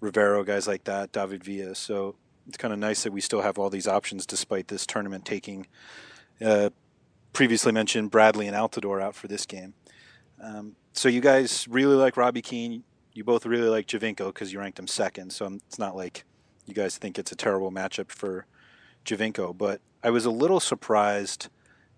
Rivero, 0.00 0.44
guys 0.44 0.68
like 0.68 0.84
that, 0.84 1.12
David 1.12 1.42
Villa. 1.42 1.74
So 1.74 2.14
it's 2.46 2.56
kind 2.56 2.72
of 2.72 2.78
nice 2.78 3.02
that 3.02 3.12
we 3.12 3.20
still 3.20 3.42
have 3.42 3.58
all 3.58 3.68
these 3.68 3.88
options 3.88 4.26
despite 4.26 4.68
this 4.68 4.86
tournament 4.86 5.24
taking 5.24 5.66
uh, 6.40 6.70
previously 7.32 7.72
mentioned 7.72 8.10
Bradley 8.10 8.46
and 8.46 8.56
Altidore 8.56 9.02
out 9.02 9.14
for 9.14 9.28
this 9.28 9.44
game. 9.44 9.74
Um, 10.42 10.76
so 10.92 11.08
you 11.08 11.20
guys 11.20 11.66
really 11.68 11.96
like 11.96 12.16
Robbie 12.16 12.42
Keane. 12.42 12.84
You 13.12 13.24
both 13.24 13.44
really 13.44 13.68
like 13.68 13.86
Giovinco 13.86 14.26
because 14.28 14.52
you 14.52 14.60
ranked 14.60 14.78
him 14.78 14.86
second. 14.86 15.32
So 15.32 15.46
it's 15.66 15.78
not 15.78 15.96
like 15.96 16.24
you 16.66 16.74
guys 16.74 16.96
think 16.96 17.18
it's 17.18 17.32
a 17.32 17.36
terrible 17.36 17.70
matchup 17.70 18.10
for 18.10 18.46
Giovinco. 19.04 19.56
But 19.56 19.80
I 20.02 20.10
was 20.10 20.24
a 20.24 20.30
little 20.30 20.60
surprised 20.60 21.48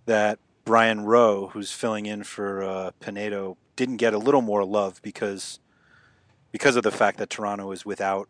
that 0.07 0.39
Brian 0.65 1.05
Rowe, 1.05 1.49
who's 1.49 1.73
filling 1.73 2.07
in 2.07 2.23
for 2.25 2.63
uh, 2.63 2.91
Penedo, 3.01 3.57
didn't 3.77 3.97
get 3.97 4.15
a 4.15 4.19
little 4.19 4.43
more 4.43 4.65
love 4.65 5.01
because 5.03 5.59
because 6.53 6.77
of 6.77 6.83
the 6.83 6.93
fact 6.93 7.19
that 7.19 7.31
Toronto 7.31 7.73
is 7.73 7.87
without 7.87 8.29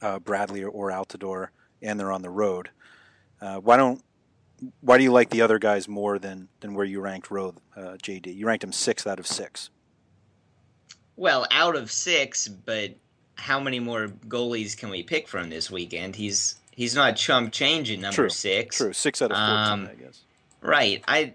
uh, 0.00 0.18
Bradley 0.20 0.62
or, 0.62 0.68
or 0.68 0.90
Altidore 0.90 1.48
and 1.82 1.98
they're 1.98 2.12
on 2.12 2.22
the 2.22 2.30
road. 2.30 2.70
Uh, 3.40 3.56
why 3.58 3.76
don't 3.76 4.02
why 4.80 4.98
do 4.98 5.04
you 5.04 5.12
like 5.12 5.30
the 5.30 5.42
other 5.42 5.58
guys 5.58 5.86
more 5.88 6.18
than 6.18 6.48
than 6.60 6.74
where 6.74 6.84
you 6.84 7.00
ranked 7.00 7.30
Rowe, 7.30 7.54
uh, 7.76 7.96
JD? 8.02 8.34
You 8.34 8.46
ranked 8.46 8.64
him 8.64 8.72
sixth 8.72 9.06
out 9.06 9.18
of 9.18 9.26
six. 9.26 9.70
Well, 11.16 11.46
out 11.50 11.76
of 11.76 11.90
six, 11.90 12.48
but 12.48 12.92
how 13.34 13.60
many 13.60 13.80
more 13.80 14.08
goalies 14.28 14.76
can 14.76 14.90
we 14.90 15.02
pick 15.02 15.28
from 15.28 15.50
this 15.50 15.70
weekend? 15.70 16.16
He's 16.16 16.56
he's 16.70 16.94
not 16.94 17.16
chump 17.16 17.52
change 17.52 17.90
at 17.90 17.98
number 17.98 18.14
True, 18.14 18.28
six. 18.30 18.76
True, 18.76 18.92
six 18.92 19.22
out 19.22 19.30
of 19.30 19.36
fourteen, 19.36 19.84
Um, 19.84 19.90
I 19.90 19.94
guess. 19.94 20.22
Right. 20.60 21.02
I 21.06 21.34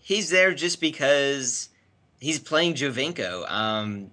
he's 0.00 0.30
there 0.30 0.54
just 0.54 0.80
because 0.80 1.68
he's 2.20 2.38
playing 2.38 2.74
Giovinco. 2.74 3.50
Um, 3.50 4.10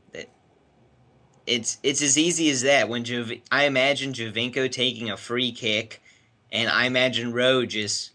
it's 1.45 1.77
it's 1.83 2.01
as 2.01 2.17
easy 2.17 2.49
as 2.49 2.61
that. 2.63 2.89
When 2.89 3.03
Jov- 3.03 3.41
I 3.51 3.65
imagine 3.65 4.13
Giovinco 4.13 4.71
taking 4.71 5.09
a 5.09 5.17
free 5.17 5.51
kick, 5.51 6.01
and 6.51 6.69
I 6.69 6.85
imagine 6.85 7.33
Rowe 7.33 7.65
just 7.65 8.11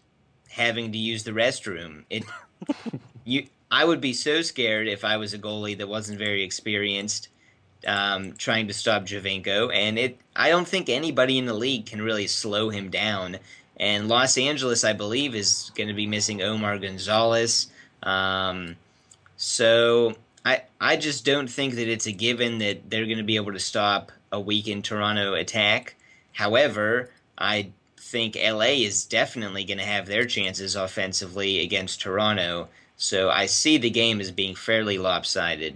having 0.49 0.91
to 0.91 0.97
use 0.97 1.23
the 1.23 1.31
restroom. 1.31 2.03
It 2.09 2.23
you 3.25 3.47
I 3.69 3.85
would 3.85 4.01
be 4.01 4.13
so 4.13 4.41
scared 4.41 4.87
if 4.87 5.05
I 5.05 5.17
was 5.17 5.33
a 5.33 5.39
goalie 5.39 5.77
that 5.77 5.87
wasn't 5.87 6.19
very 6.19 6.43
experienced 6.43 7.29
um, 7.87 8.33
trying 8.33 8.67
to 8.67 8.73
stop 8.73 9.05
Giovinco, 9.05 9.73
and 9.73 9.97
it 9.97 10.19
I 10.35 10.49
don't 10.49 10.67
think 10.67 10.89
anybody 10.89 11.37
in 11.37 11.45
the 11.45 11.53
league 11.53 11.85
can 11.85 12.01
really 12.01 12.27
slow 12.27 12.69
him 12.69 12.89
down. 12.89 13.37
And 13.81 14.07
Los 14.07 14.37
Angeles, 14.37 14.85
I 14.85 14.93
believe, 14.93 15.35
is 15.35 15.71
going 15.75 15.89
to 15.89 15.93
be 15.93 16.07
missing 16.07 16.41
Omar 16.41 16.77
Gonzalez. 16.77 17.67
Um, 18.03 18.77
so 19.35 20.15
I 20.45 20.61
I 20.79 20.95
just 20.95 21.25
don't 21.25 21.49
think 21.49 21.75
that 21.75 21.89
it's 21.89 22.05
a 22.05 22.13
given 22.13 22.59
that 22.59 22.89
they're 22.89 23.05
going 23.05 23.17
to 23.17 23.23
be 23.23 23.35
able 23.35 23.51
to 23.51 23.59
stop 23.59 24.13
a 24.31 24.39
weakened 24.39 24.85
Toronto 24.85 25.33
attack. 25.33 25.95
However, 26.31 27.09
I 27.37 27.71
think 27.97 28.35
LA 28.35 28.77
is 28.85 29.05
definitely 29.05 29.63
going 29.63 29.79
to 29.79 29.83
have 29.83 30.05
their 30.05 30.25
chances 30.25 30.75
offensively 30.75 31.61
against 31.63 32.01
Toronto. 32.01 32.69
So 32.97 33.29
I 33.31 33.47
see 33.47 33.77
the 33.77 33.89
game 33.89 34.21
as 34.21 34.31
being 34.31 34.53
fairly 34.53 34.99
lopsided. 34.99 35.75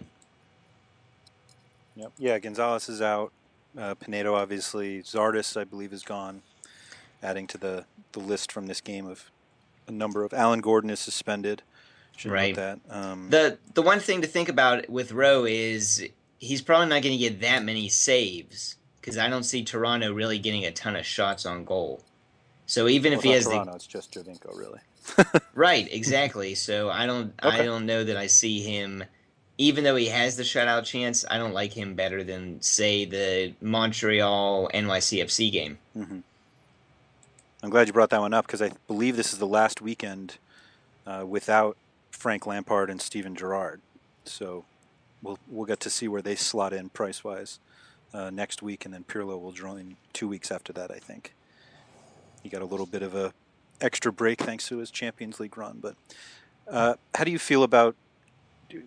Yep. 1.96 2.12
Yeah, 2.20 2.40
Gonzalez 2.40 2.88
is 2.88 3.02
out. 3.02 3.32
Uh, 3.78 3.96
Penedo, 3.96 4.34
obviously. 4.34 5.02
Zardes, 5.02 5.60
I 5.60 5.64
believe, 5.64 5.92
is 5.92 6.04
gone. 6.04 6.42
Adding 7.24 7.48
to 7.48 7.58
the, 7.58 7.86
the 8.16 8.20
list 8.20 8.52
from 8.52 8.66
this 8.66 8.82
game 8.82 9.06
of 9.06 9.30
a 9.88 9.92
number 9.92 10.24
of. 10.24 10.34
Alan 10.34 10.62
Gordon 10.62 10.90
is 10.90 11.00
suspended. 11.00 11.62
Should 12.18 12.32
right. 12.32 12.56
that. 12.56 12.80
Um, 12.90 13.30
the 13.30 13.60
the 13.74 13.82
one 13.82 14.00
thing 14.00 14.22
to 14.22 14.28
think 14.28 14.50
about 14.50 14.90
with 14.90 15.12
Rowe 15.12 15.46
is 15.46 16.08
he's 16.40 16.62
probably 16.62 16.88
not 16.88 17.04
going 17.04 17.18
to 17.18 17.18
get 17.18 17.42
that 17.42 17.64
many 17.64 17.90
saves 17.90 18.78
because 19.00 19.18
I 19.18 19.30
don't 19.30 19.44
see 19.44 19.64
Toronto 19.64 20.14
really 20.14 20.40
getting 20.40 20.66
a 20.66 20.72
ton 20.72 20.96
of 20.96 21.06
shots 21.06 21.46
on 21.46 21.66
goal. 21.66 22.02
So 22.66 22.88
even 22.88 23.12
well, 23.12 23.20
if 23.20 23.24
he 23.26 23.32
has 23.32 23.46
Toronto, 23.46 23.72
the 23.72 23.76
it's 23.76 23.86
just 23.86 24.14
Giovinco, 24.14 24.58
really. 24.58 24.80
right, 25.54 25.88
exactly. 25.92 26.56
So 26.56 26.90
I 26.90 27.06
don't 27.06 27.34
Okay. 27.44 27.60
I 27.60 27.66
don't 27.66 27.86
know 27.86 28.04
that 28.04 28.18
I 28.18 28.28
see 28.28 28.62
him 28.62 29.04
even 29.58 29.84
though 29.84 29.96
he 29.96 30.08
has 30.08 30.36
the 30.36 30.44
shutout 30.44 30.84
chance, 30.84 31.24
I 31.30 31.38
don't 31.38 31.54
like 31.54 31.72
him 31.72 31.96
better 31.96 32.24
than 32.24 32.62
say 32.62 33.06
the 33.06 33.54
Montreal 33.62 34.70
NYCFC 34.74 35.52
game. 35.52 35.78
hmm 35.94 36.20
I'm 37.66 37.72
glad 37.72 37.88
you 37.88 37.94
brought 37.94 38.12
that 38.12 38.22
one 38.22 38.32
up 38.32 38.46
because 38.46 38.62
I 38.62 38.70
believe 38.86 39.18
this 39.18 39.34
is 39.34 39.40
the 39.40 39.48
last 39.48 39.82
weekend 39.82 40.38
uh, 41.08 41.26
without 41.28 41.78
Frank 42.12 42.46
Lampard 42.46 42.92
and 42.92 43.02
Steven 43.02 43.36
Gerrard. 43.36 43.82
So 44.24 44.66
we'll 45.24 45.40
we'll 45.48 45.66
get 45.66 45.80
to 45.80 45.90
see 45.90 46.08
where 46.08 46.22
they 46.22 46.36
slot 46.36 46.74
in 46.74 46.90
price 46.90 47.24
wise 47.24 47.58
uh, 48.14 48.30
next 48.30 48.62
week, 48.62 48.86
and 48.86 48.94
then 48.94 49.04
Pirlo 49.04 49.42
will 49.42 49.52
join 49.52 49.98
two 50.14 50.28
weeks 50.28 50.52
after 50.52 50.74
that. 50.74 50.92
I 50.92 51.00
think 51.00 51.34
he 52.44 52.50
got 52.50 52.62
a 52.62 52.66
little 52.66 52.86
bit 52.86 53.02
of 53.02 53.16
a 53.16 53.34
extra 53.82 54.14
break 54.14 54.44
thanks 54.44 54.68
to 54.68 54.78
his 54.78 54.92
Champions 54.92 55.40
League 55.40 55.58
run. 55.58 55.80
But 55.82 55.96
uh, 56.70 56.94
how 57.16 57.24
do 57.24 57.32
you 57.32 57.40
feel 57.40 57.64
about? 57.64 57.96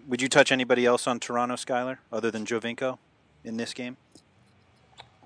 Would 0.06 0.22
you 0.22 0.28
touch 0.28 0.52
anybody 0.52 0.86
else 0.86 1.08
on 1.08 1.18
Toronto, 1.18 1.56
Skylar, 1.56 1.98
other 2.12 2.30
than 2.30 2.46
Giovinco 2.46 2.98
in 3.42 3.56
this 3.56 3.74
game? 3.74 3.96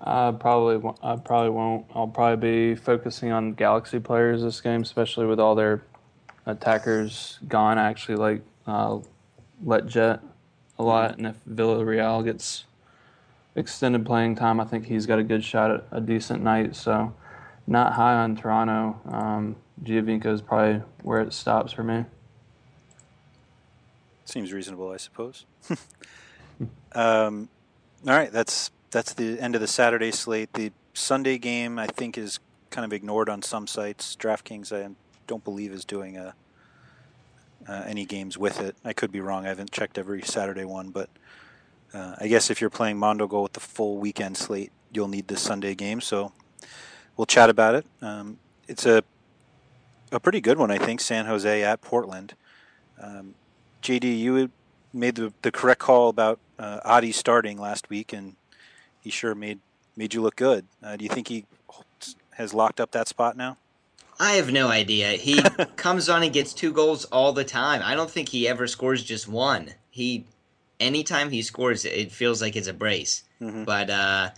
I 0.03 0.31
probably 0.37 0.91
I 1.01 1.15
probably 1.15 1.49
won't. 1.51 1.85
I'll 1.95 2.07
probably 2.07 2.73
be 2.73 2.75
focusing 2.75 3.31
on 3.31 3.53
Galaxy 3.53 3.99
players 3.99 4.41
this 4.41 4.59
game, 4.59 4.81
especially 4.81 5.25
with 5.25 5.39
all 5.39 5.55
their 5.55 5.83
attackers 6.45 7.39
gone. 7.47 7.77
I 7.77 7.89
actually 7.89 8.17
like 8.17 8.41
uh, 8.67 8.99
Lletget 9.65 10.19
a 10.77 10.83
lot, 10.83 11.17
and 11.17 11.27
if 11.27 11.37
Villarreal 11.49 12.23
gets 12.23 12.65
extended 13.55 14.05
playing 14.05 14.35
time, 14.35 14.59
I 14.59 14.65
think 14.65 14.87
he's 14.87 15.05
got 15.05 15.19
a 15.19 15.23
good 15.23 15.43
shot 15.43 15.71
at 15.71 15.85
a 15.91 16.01
decent 16.01 16.43
night. 16.43 16.75
So, 16.75 17.13
not 17.65 17.93
high 17.93 18.15
on 18.15 18.35
Toronto. 18.35 18.99
Um, 19.09 19.55
Giovinco 19.83 20.27
is 20.27 20.41
probably 20.41 20.81
where 21.01 21.21
it 21.21 21.31
stops 21.31 21.71
for 21.71 21.83
me. 21.83 22.03
Seems 24.25 24.51
reasonable, 24.51 24.91
I 24.91 24.97
suppose. 24.97 25.45
um, 26.93 27.47
all 28.05 28.13
right, 28.13 28.31
that's 28.31 28.71
that's 28.93 29.13
the 29.13 29.39
end 29.39 29.55
of 29.55 29.61
the 29.61 29.67
Saturday 29.67 30.11
slate. 30.11 30.53
The 30.53 30.71
Sunday 30.93 31.37
game, 31.37 31.77
I 31.77 31.87
think, 31.87 32.17
is 32.17 32.39
kind 32.69 32.85
of 32.85 32.93
ignored 32.93 33.27
on 33.27 33.41
some 33.41 33.67
sites. 33.67 34.15
DraftKings, 34.15 34.71
I 34.71 34.93
don't 35.27 35.43
believe, 35.43 35.71
is 35.71 35.83
doing 35.83 36.15
a, 36.15 36.35
uh, 37.67 37.83
any 37.85 38.05
games 38.05 38.37
with 38.37 38.61
it. 38.61 38.75
I 38.85 38.93
could 38.93 39.11
be 39.11 39.19
wrong. 39.19 39.45
I 39.45 39.49
haven't 39.49 39.71
checked 39.71 39.97
every 39.97 40.21
Saturday 40.21 40.63
one, 40.65 40.91
but 40.91 41.09
uh, 41.93 42.15
I 42.19 42.27
guess 42.27 42.49
if 42.49 42.61
you're 42.61 42.69
playing 42.69 42.97
Mondogoal 42.97 43.43
with 43.43 43.53
the 43.53 43.59
full 43.59 43.97
weekend 43.97 44.37
slate, 44.37 44.71
you'll 44.93 45.07
need 45.07 45.27
this 45.27 45.41
Sunday 45.41 45.75
game. 45.75 45.99
So 45.99 46.31
we'll 47.17 47.25
chat 47.25 47.49
about 47.49 47.75
it. 47.75 47.85
Um, 48.01 48.39
it's 48.67 48.85
a 48.85 49.03
a 50.11 50.19
pretty 50.19 50.41
good 50.41 50.59
one, 50.59 50.69
I 50.69 50.77
think. 50.77 51.01
San 51.01 51.25
Jose 51.25 51.63
at 51.63 51.81
Portland. 51.81 52.35
Um, 53.01 53.33
JD, 53.81 54.19
you 54.19 54.51
made 54.93 55.15
the, 55.15 55.33
the 55.41 55.51
correct 55.51 55.81
call 55.81 56.09
about 56.09 56.39
uh, 56.59 56.79
Adi 56.85 57.11
starting 57.11 57.57
last 57.57 57.89
week, 57.89 58.13
and 58.13 58.35
he 59.03 59.09
sure 59.09 59.35
made 59.35 59.59
made 59.95 60.13
you 60.13 60.21
look 60.21 60.35
good. 60.35 60.65
Uh, 60.83 60.95
do 60.95 61.03
you 61.03 61.09
think 61.09 61.27
he 61.27 61.45
has 62.31 62.53
locked 62.53 62.79
up 62.79 62.91
that 62.91 63.07
spot 63.07 63.37
now? 63.37 63.57
I 64.19 64.33
have 64.33 64.51
no 64.51 64.69
idea. 64.69 65.11
He 65.11 65.41
comes 65.75 66.09
on 66.09 66.23
and 66.23 66.33
gets 66.33 66.53
two 66.53 66.71
goals 66.71 67.05
all 67.05 67.33
the 67.33 67.43
time. 67.43 67.81
I 67.83 67.93
don't 67.95 68.09
think 68.09 68.29
he 68.29 68.47
ever 68.47 68.67
scores 68.67 69.03
just 69.03 69.27
one. 69.27 69.73
He 69.91 70.25
anytime 70.79 71.29
he 71.29 71.41
scores 71.41 71.85
it 71.85 72.11
feels 72.11 72.41
like 72.41 72.55
it's 72.55 72.67
a 72.67 72.73
brace. 72.73 73.23
Mhm. 73.41 73.65
But 73.65 73.89
uh 73.89 74.29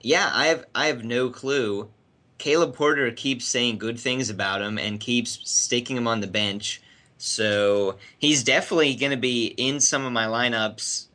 yeah, 0.00 0.30
I 0.32 0.46
have 0.46 0.64
I 0.74 0.86
have 0.86 1.04
no 1.04 1.28
clue. 1.30 1.90
Caleb 2.38 2.74
Porter 2.74 3.10
keeps 3.10 3.44
saying 3.44 3.78
good 3.78 3.98
things 3.98 4.30
about 4.30 4.62
him 4.62 4.78
and 4.78 5.00
keeps 5.00 5.40
sticking 5.50 5.96
him 5.96 6.06
on 6.06 6.20
the 6.20 6.28
bench. 6.28 6.80
So 7.16 7.96
he's 8.18 8.44
definitely 8.44 8.94
going 8.94 9.10
to 9.10 9.16
be 9.18 9.46
in 9.56 9.80
some 9.80 10.04
of 10.04 10.12
my 10.12 10.26
lineups 10.26 11.07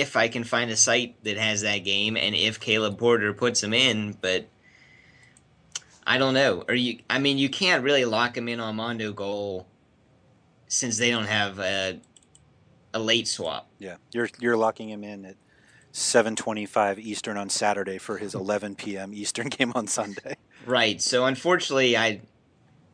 if 0.00 0.16
I 0.16 0.28
can 0.28 0.44
find 0.44 0.70
a 0.70 0.76
site 0.76 1.22
that 1.24 1.36
has 1.36 1.62
that 1.62 1.78
game 1.78 2.16
and 2.16 2.34
if 2.34 2.60
Caleb 2.60 2.98
Porter 2.98 3.32
puts 3.32 3.62
him 3.62 3.74
in. 3.74 4.16
But 4.20 4.46
I 6.06 6.18
don't 6.18 6.34
know. 6.34 6.64
Or 6.68 6.74
you, 6.74 6.98
I 7.08 7.18
mean, 7.18 7.38
you 7.38 7.48
can't 7.48 7.82
really 7.82 8.04
lock 8.04 8.36
him 8.36 8.48
in 8.48 8.60
on 8.60 8.76
Mondogoal 8.76 9.64
since 10.68 10.98
they 10.98 11.10
don't 11.10 11.26
have 11.26 11.58
a, 11.58 12.00
a 12.92 12.98
late 12.98 13.28
swap. 13.28 13.68
Yeah, 13.78 13.96
you're 14.12 14.28
you're 14.38 14.56
locking 14.56 14.88
him 14.90 15.04
in 15.04 15.24
at 15.24 15.36
7:25 15.92 16.98
Eastern 16.98 17.36
on 17.36 17.48
Saturday 17.48 17.98
for 17.98 18.18
his 18.18 18.34
11 18.34 18.74
p.m. 18.74 19.14
Eastern 19.14 19.48
game 19.48 19.72
on 19.74 19.86
Sunday. 19.86 20.36
Right. 20.66 21.00
So 21.00 21.24
unfortunately, 21.26 21.96
I, 21.96 22.20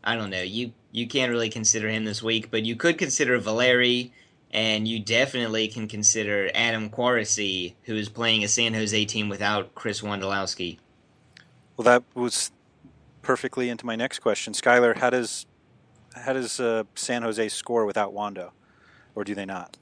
I 0.04 0.16
don't 0.16 0.30
know. 0.30 0.42
You 0.42 0.72
you 0.92 1.06
can't 1.06 1.30
really 1.30 1.50
consider 1.50 1.88
him 1.88 2.04
this 2.04 2.22
week, 2.22 2.50
but 2.50 2.64
you 2.64 2.76
could 2.76 2.98
consider 2.98 3.38
Valeri, 3.38 4.12
and 4.50 4.88
you 4.88 4.98
definitely 4.98 5.68
can 5.68 5.86
consider 5.86 6.50
Adam 6.54 6.90
Quaresy, 6.90 7.74
who 7.84 7.94
is 7.94 8.08
playing 8.08 8.44
a 8.44 8.48
San 8.48 8.74
Jose 8.74 9.04
team 9.04 9.28
without 9.28 9.74
Chris 9.74 10.00
Wondolowski. 10.00 10.78
Well, 11.76 11.84
that 11.84 12.02
was 12.14 12.50
perfectly 13.22 13.68
into 13.68 13.86
my 13.86 13.96
next 13.96 14.18
question, 14.18 14.52
Skylar. 14.52 14.96
How 14.96 15.10
does 15.10 15.46
how 16.14 16.32
does 16.32 16.58
uh, 16.58 16.84
San 16.94 17.22
Jose 17.22 17.48
score 17.50 17.86
without 17.86 18.12
Wando, 18.12 18.50
or 19.14 19.24
do 19.24 19.34
they 19.34 19.46
not? 19.46 19.76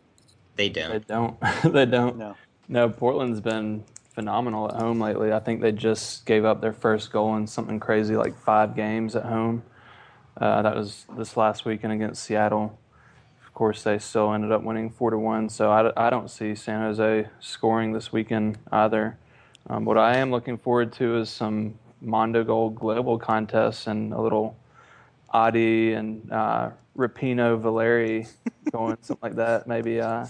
They 0.57 0.69
don't. 0.69 0.93
They 0.93 1.15
don't. 1.15 1.41
they 1.73 1.87
don't. 1.87 2.19
No. 2.19 2.37
No, 2.69 2.91
Portland's 2.91 3.41
been 3.41 3.85
phenomenal 4.15 4.69
at 4.69 4.81
home 4.81 5.01
lately. 5.01 5.33
I 5.33 5.41
think 5.41 5.63
they 5.63 5.73
just 5.73 6.27
gave 6.27 6.45
up 6.45 6.61
their 6.61 6.73
first 6.73 7.11
goal 7.11 7.37
in 7.37 7.47
something 7.47 7.81
crazy 7.81 8.17
like 8.17 8.37
five 8.37 8.77
games 8.77 9.17
at 9.17 9.25
home. 9.25 9.63
Uh, 10.37 10.63
that 10.63 10.77
was 10.77 11.07
this 11.17 11.37
last 11.37 11.65
weekend 11.65 11.95
against 11.95 12.23
Seattle. 12.25 12.79
Of 13.59 13.61
course, 13.61 13.83
they 13.83 13.99
still 13.99 14.33
ended 14.33 14.53
up 14.53 14.63
winning 14.63 14.89
four 14.89 15.11
to 15.11 15.19
one. 15.19 15.49
So 15.49 15.69
I, 15.69 16.07
I 16.07 16.11
don't 16.11 16.31
see 16.31 16.55
San 16.55 16.81
Jose 16.83 17.27
scoring 17.41 17.93
this 17.93 18.13
weekend 18.13 18.57
either. 18.71 19.19
Um, 19.69 19.85
what 19.85 19.99
I 19.99 20.19
am 20.19 20.31
looking 20.31 20.59
forward 20.59 20.93
to 20.93 21.17
is 21.17 21.29
some 21.29 21.77
Mondogoal 22.01 22.73
Global 22.77 23.19
contests 23.19 23.89
and 23.89 24.13
a 24.13 24.21
little 24.21 24.57
Adi 25.31 25.95
and 25.95 26.31
uh, 26.31 26.71
Rapinoe 26.97 27.61
Valeri 27.61 28.29
going 28.71 28.97
something 29.01 29.29
like 29.29 29.35
that. 29.35 29.67
Maybe 29.67 30.01
uh, 30.01 30.27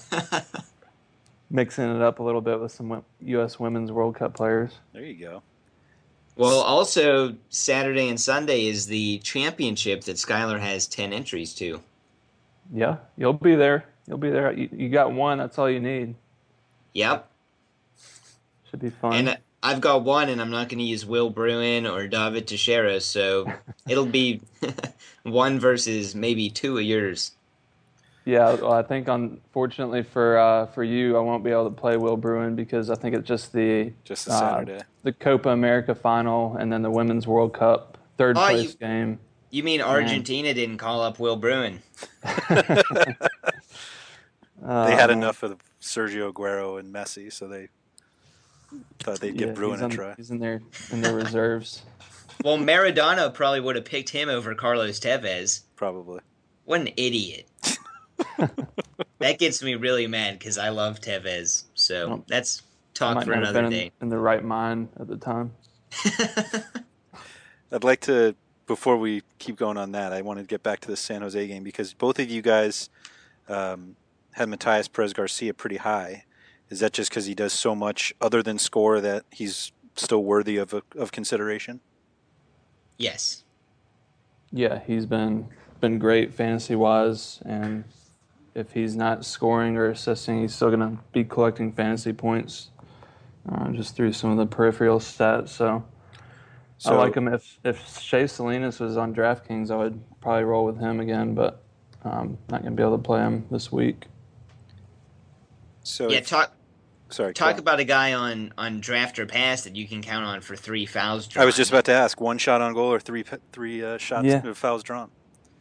mixing 1.51 1.95
it 1.95 2.01
up 2.01 2.20
a 2.20 2.22
little 2.22 2.41
bit 2.41 2.59
with 2.59 2.72
some 2.72 3.05
U.S. 3.20 3.61
Women's 3.61 3.93
World 3.93 4.14
Cup 4.14 4.33
players. 4.33 4.79
There 4.95 5.05
you 5.05 5.22
go. 5.22 5.43
Well, 6.37 6.61
also 6.61 7.35
Saturday 7.51 8.09
and 8.09 8.18
Sunday 8.18 8.68
is 8.68 8.87
the 8.87 9.18
championship 9.18 10.05
that 10.05 10.16
Skylar 10.16 10.61
has 10.61 10.87
ten 10.87 11.12
entries 11.12 11.53
to. 11.57 11.83
Yeah, 12.72 12.96
you'll 13.16 13.32
be 13.32 13.54
there. 13.54 13.84
You'll 14.06 14.18
be 14.18 14.30
there. 14.30 14.52
You, 14.52 14.68
you 14.72 14.88
got 14.88 15.12
one. 15.12 15.38
That's 15.38 15.58
all 15.58 15.70
you 15.70 15.80
need. 15.80 16.14
Yep. 16.94 17.30
Should 18.70 18.80
be 18.80 18.90
fun. 18.90 19.14
And 19.14 19.38
I've 19.62 19.80
got 19.80 20.04
one, 20.04 20.28
and 20.28 20.40
I'm 20.40 20.50
not 20.50 20.68
going 20.68 20.78
to 20.78 20.84
use 20.84 21.04
Will 21.04 21.30
Bruin 21.30 21.86
or 21.86 22.06
David 22.06 22.46
Texeira, 22.46 23.00
so 23.02 23.52
it'll 23.88 24.06
be 24.06 24.40
one 25.22 25.58
versus 25.58 26.14
maybe 26.14 26.50
two 26.50 26.78
of 26.78 26.84
yours. 26.84 27.32
Yeah, 28.24 28.54
well, 28.54 28.74
I 28.74 28.82
think 28.82 29.08
unfortunately 29.08 30.02
for 30.02 30.36
uh, 30.36 30.66
for 30.66 30.84
you, 30.84 31.16
I 31.16 31.20
won't 31.20 31.42
be 31.42 31.50
able 31.50 31.70
to 31.70 31.74
play 31.74 31.96
Will 31.96 32.18
Bruin 32.18 32.56
because 32.56 32.90
I 32.90 32.94
think 32.94 33.16
it's 33.16 33.26
just 33.26 33.54
the 33.54 33.92
just 34.04 34.26
the 34.26 34.32
Saturday, 34.32 34.80
uh, 34.80 34.82
the 35.02 35.12
Copa 35.14 35.48
America 35.48 35.94
final, 35.94 36.54
and 36.56 36.70
then 36.70 36.82
the 36.82 36.90
Women's 36.90 37.26
World 37.26 37.54
Cup 37.54 37.96
third 38.18 38.36
oh, 38.36 38.46
place 38.46 38.72
you, 38.72 38.78
game. 38.86 39.18
You 39.51 39.62
mean 39.62 39.80
Argentina 39.80 40.53
didn't 40.53 40.78
call 40.78 41.01
up 41.01 41.18
Will 41.18 41.36
Bruin? 41.36 41.80
they 42.22 42.74
had 44.62 45.11
um, 45.11 45.18
enough 45.18 45.42
of 45.42 45.59
Sergio 45.80 46.32
Aguero 46.32 46.78
and 46.78 46.94
Messi, 46.94 47.32
so 47.32 47.49
they 47.49 47.68
thought 48.99 49.20
they'd 49.20 49.36
give 49.36 49.49
yeah, 49.49 49.55
Bruin 49.55 49.82
a 49.82 49.88
try. 49.88 50.14
He's 50.16 50.30
in 50.30 50.38
their 50.38 50.61
in 50.90 51.01
their 51.01 51.14
reserves. 51.24 51.82
Well, 52.44 52.59
Maradona 52.59 53.32
probably 53.32 53.61
would 53.61 53.76
have 53.76 53.84
picked 53.84 54.11
him 54.11 54.28
over 54.28 54.55
Carlos 54.55 55.01
Tevez. 55.01 55.62
Probably. 55.76 56.20
What 56.64 56.80
an 56.80 56.88
idiot. 56.96 57.49
that 59.18 59.38
gets 59.38 59.62
me 59.62 59.74
really 59.74 60.07
mad 60.07 60.38
because 60.38 60.59
I 60.59 60.68
love 60.68 61.01
Tevez. 61.01 61.64
So 61.74 62.09
well, 62.09 62.24
that's 62.28 62.62
talk 62.94 63.24
for 63.24 63.32
another 63.32 63.68
day. 63.68 63.86
In, 63.86 63.92
in 64.03 64.09
the 64.11 64.18
right 64.18 64.44
mind 64.44 64.88
at 65.01 65.09
the 65.09 65.16
time. 65.16 65.53
I'd 67.72 67.84
like 67.84 68.01
to, 68.03 68.34
before 68.68 68.96
we 68.96 69.22
keep 69.40 69.56
going 69.56 69.76
on 69.76 69.90
that, 69.92 70.12
I 70.12 70.22
want 70.22 70.38
to 70.38 70.44
get 70.44 70.62
back 70.62 70.78
to 70.80 70.88
the 70.88 70.96
San 70.96 71.22
Jose 71.22 71.48
game 71.48 71.64
because 71.64 71.92
both 71.92 72.20
of 72.20 72.30
you 72.30 72.40
guys 72.42 72.88
um, 73.48 73.96
had 74.32 74.48
Matías 74.48 74.88
Pérez 74.88 75.12
García 75.12 75.56
pretty 75.56 75.78
high. 75.78 76.24
Is 76.70 76.78
that 76.80 76.92
just 76.92 77.10
because 77.10 77.26
he 77.26 77.34
does 77.34 77.52
so 77.52 77.74
much 77.74 78.14
other 78.20 78.42
than 78.42 78.58
score 78.58 79.00
that 79.00 79.24
he's 79.30 79.72
still 79.96 80.22
worthy 80.22 80.58
of 80.58 80.72
of 80.96 81.10
consideration? 81.10 81.80
Yes. 82.96 83.42
Yeah, 84.52 84.80
he's 84.86 85.06
been 85.06 85.48
been 85.80 85.98
great 85.98 86.34
fantasy 86.34 86.74
wise, 86.74 87.40
and 87.44 87.84
if 88.54 88.72
he's 88.72 88.96
not 88.96 89.24
scoring 89.24 89.76
or 89.76 89.86
assisting, 89.86 90.42
he's 90.42 90.54
still 90.54 90.68
going 90.68 90.80
to 90.80 90.98
be 91.12 91.24
collecting 91.24 91.72
fantasy 91.72 92.12
points 92.12 92.70
uh, 93.50 93.70
just 93.70 93.96
through 93.96 94.12
some 94.12 94.30
of 94.30 94.36
the 94.36 94.46
peripheral 94.46 94.98
stats. 94.98 95.50
So, 95.50 95.84
so, 96.79 96.93
I 96.93 96.97
like 96.97 97.16
him. 97.16 97.26
If 97.26 97.59
if 97.64 98.01
Shea 98.01 98.29
Salinas 98.29 98.79
was 98.79 98.97
on 98.97 99.12
DraftKings, 99.12 99.70
I 99.70 99.76
would 99.76 100.01
probably 100.20 100.45
roll 100.45 100.64
with 100.64 100.79
him 100.79 101.01
again, 101.01 101.35
but 101.35 101.64
um, 102.05 102.39
not 102.49 102.62
going 102.62 102.76
to 102.76 102.76
be 102.76 102.83
able 102.83 102.97
to 102.97 103.03
play 103.03 103.20
him 103.20 103.47
this 103.51 103.72
week. 103.72 104.07
So 105.83 106.09
yeah, 106.09 106.18
if, 106.18 106.29
talk. 106.29 106.55
Sorry, 107.11 107.35
talk 107.35 107.59
about 107.59 107.81
a 107.81 107.85
guy 107.85 108.12
on 108.12 108.53
on 108.57 108.81
draft 108.81 109.18
or 109.18 109.26
pass 109.26 109.64
that 109.64 109.74
you 109.74 109.89
can 109.89 110.03
count 110.03 110.24
on 110.24 110.41
for 110.41 110.55
three 110.55 110.87
fouls. 110.87 111.26
Drawn. 111.26 111.43
I 111.43 111.47
was 111.47 111.57
just 111.57 111.70
about 111.70 111.87
to 111.87 111.93
ask: 111.93 112.20
one 112.20 112.39
shot 112.39 112.61
on 112.61 112.74
goal 112.74 112.93
or 112.93 113.01
three 113.01 113.24
three 113.51 113.83
uh, 113.83 113.99
shots 113.99 114.26
yeah. 114.26 114.53
fouls 114.53 114.83
drawn? 114.85 115.11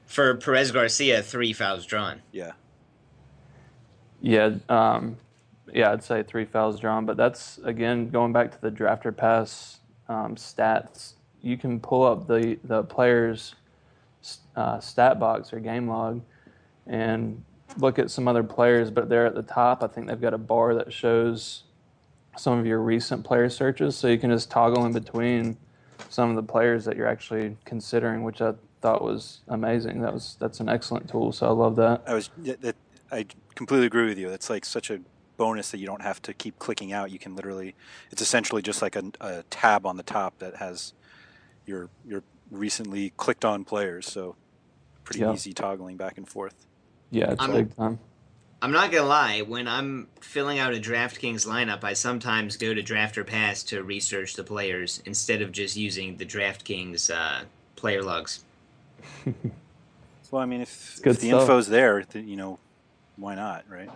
For 0.05 0.35
Perez 0.35 0.71
Garcia, 0.71 1.23
three 1.23 1.51
fouls 1.51 1.85
drawn. 1.85 2.21
Yeah. 2.31 2.51
Yeah, 4.21 4.55
um, 4.69 5.17
yeah, 5.73 5.91
I'd 5.91 6.03
say 6.03 6.23
three 6.23 6.45
fouls 6.45 6.79
drawn, 6.79 7.05
but 7.05 7.17
that's 7.17 7.59
again 7.63 8.09
going 8.09 8.33
back 8.33 8.51
to 8.51 8.61
the 8.61 8.71
drafter 8.71 9.15
pass 9.15 9.76
um, 10.09 10.35
stats. 10.35 11.13
You 11.41 11.57
can 11.57 11.79
pull 11.79 12.03
up 12.03 12.27
the 12.27 12.57
the 12.63 12.83
player's 12.83 13.55
uh, 14.55 14.79
stat 14.79 15.19
box 15.19 15.53
or 15.53 15.59
game 15.59 15.87
log 15.87 16.21
and 16.87 17.43
look 17.77 17.99
at 17.99 18.09
some 18.09 18.27
other 18.27 18.43
players, 18.43 18.89
but 18.89 19.09
they're 19.09 19.25
at 19.25 19.35
the 19.35 19.43
top. 19.43 19.83
I 19.83 19.87
think 19.87 20.07
they've 20.07 20.19
got 20.19 20.33
a 20.33 20.37
bar 20.37 20.73
that 20.75 20.91
shows 20.91 21.63
some 22.37 22.57
of 22.57 22.65
your 22.65 22.79
recent 22.79 23.23
player 23.23 23.49
searches, 23.49 23.95
so 23.95 24.07
you 24.07 24.17
can 24.17 24.29
just 24.29 24.49
toggle 24.49 24.85
in 24.85 24.93
between 24.93 25.57
some 26.09 26.29
of 26.29 26.35
the 26.35 26.43
players 26.43 26.85
that 26.85 26.95
you're 26.95 27.07
actually 27.07 27.57
considering, 27.65 28.23
which 28.23 28.41
I 28.41 28.53
thought 28.81 29.03
was 29.03 29.41
amazing. 29.47 30.01
That 30.01 30.13
was 30.13 30.37
that's 30.39 30.59
an 30.59 30.69
excellent 30.69 31.09
tool, 31.09 31.31
so 31.31 31.47
I 31.47 31.51
love 31.51 31.75
that. 31.77 32.03
I 32.07 32.13
was 32.13 32.29
that, 32.37 32.75
I 33.11 33.25
completely 33.55 33.87
agree 33.87 34.05
with 34.05 34.17
you. 34.17 34.29
That's 34.29 34.49
like 34.49 34.65
such 34.65 34.89
a 34.89 34.99
bonus 35.37 35.71
that 35.71 35.77
you 35.77 35.85
don't 35.85 36.01
have 36.01 36.21
to 36.23 36.33
keep 36.33 36.59
clicking 36.59 36.91
out. 36.91 37.11
You 37.11 37.19
can 37.19 37.35
literally, 37.35 37.75
it's 38.11 38.21
essentially 38.21 38.61
just 38.61 38.81
like 38.81 38.95
a, 38.95 39.03
a 39.21 39.43
tab 39.49 39.85
on 39.85 39.97
the 39.97 40.03
top 40.03 40.39
that 40.39 40.55
has 40.57 40.93
your 41.65 41.89
your 42.05 42.23
recently 42.51 43.11
clicked 43.17 43.45
on 43.45 43.63
players. 43.63 44.11
So 44.11 44.35
pretty 45.03 45.21
yep. 45.21 45.35
easy 45.35 45.53
toggling 45.53 45.97
back 45.97 46.17
and 46.17 46.27
forth. 46.27 46.65
Yeah, 47.11 47.31
it's 47.31 47.41
I'm, 47.41 47.51
big 47.51 47.75
time. 47.75 47.99
I'm 48.61 48.71
not 48.71 48.91
gonna 48.91 49.07
lie. 49.07 49.41
When 49.41 49.67
I'm 49.67 50.07
filling 50.19 50.59
out 50.59 50.73
a 50.73 50.77
DraftKings 50.77 51.45
lineup, 51.45 51.83
I 51.83 51.93
sometimes 51.93 52.57
go 52.57 52.73
to 52.73 52.81
Draft 52.81 53.17
or 53.17 53.23
Pass 53.23 53.63
to 53.63 53.83
research 53.83 54.33
the 54.33 54.43
players 54.43 55.01
instead 55.05 55.41
of 55.41 55.51
just 55.51 55.77
using 55.77 56.17
the 56.17 56.25
DraftKings 56.25 57.13
uh, 57.13 57.43
player 57.75 58.01
logs. 58.01 58.43
well, 60.31 60.41
I 60.41 60.45
mean, 60.45 60.61
if, 60.61 60.99
if 61.05 61.19
the 61.19 61.29
info's 61.29 61.67
there, 61.67 62.03
you 62.13 62.35
know, 62.35 62.57
why 63.15 63.35
not, 63.35 63.63
right? 63.69 63.89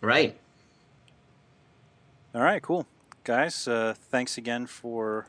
Right. 0.00 0.36
All 2.36 2.42
right, 2.42 2.60
cool. 2.60 2.86
Guys, 3.24 3.66
uh, 3.66 3.94
thanks 3.96 4.36
again 4.36 4.66
for 4.66 5.26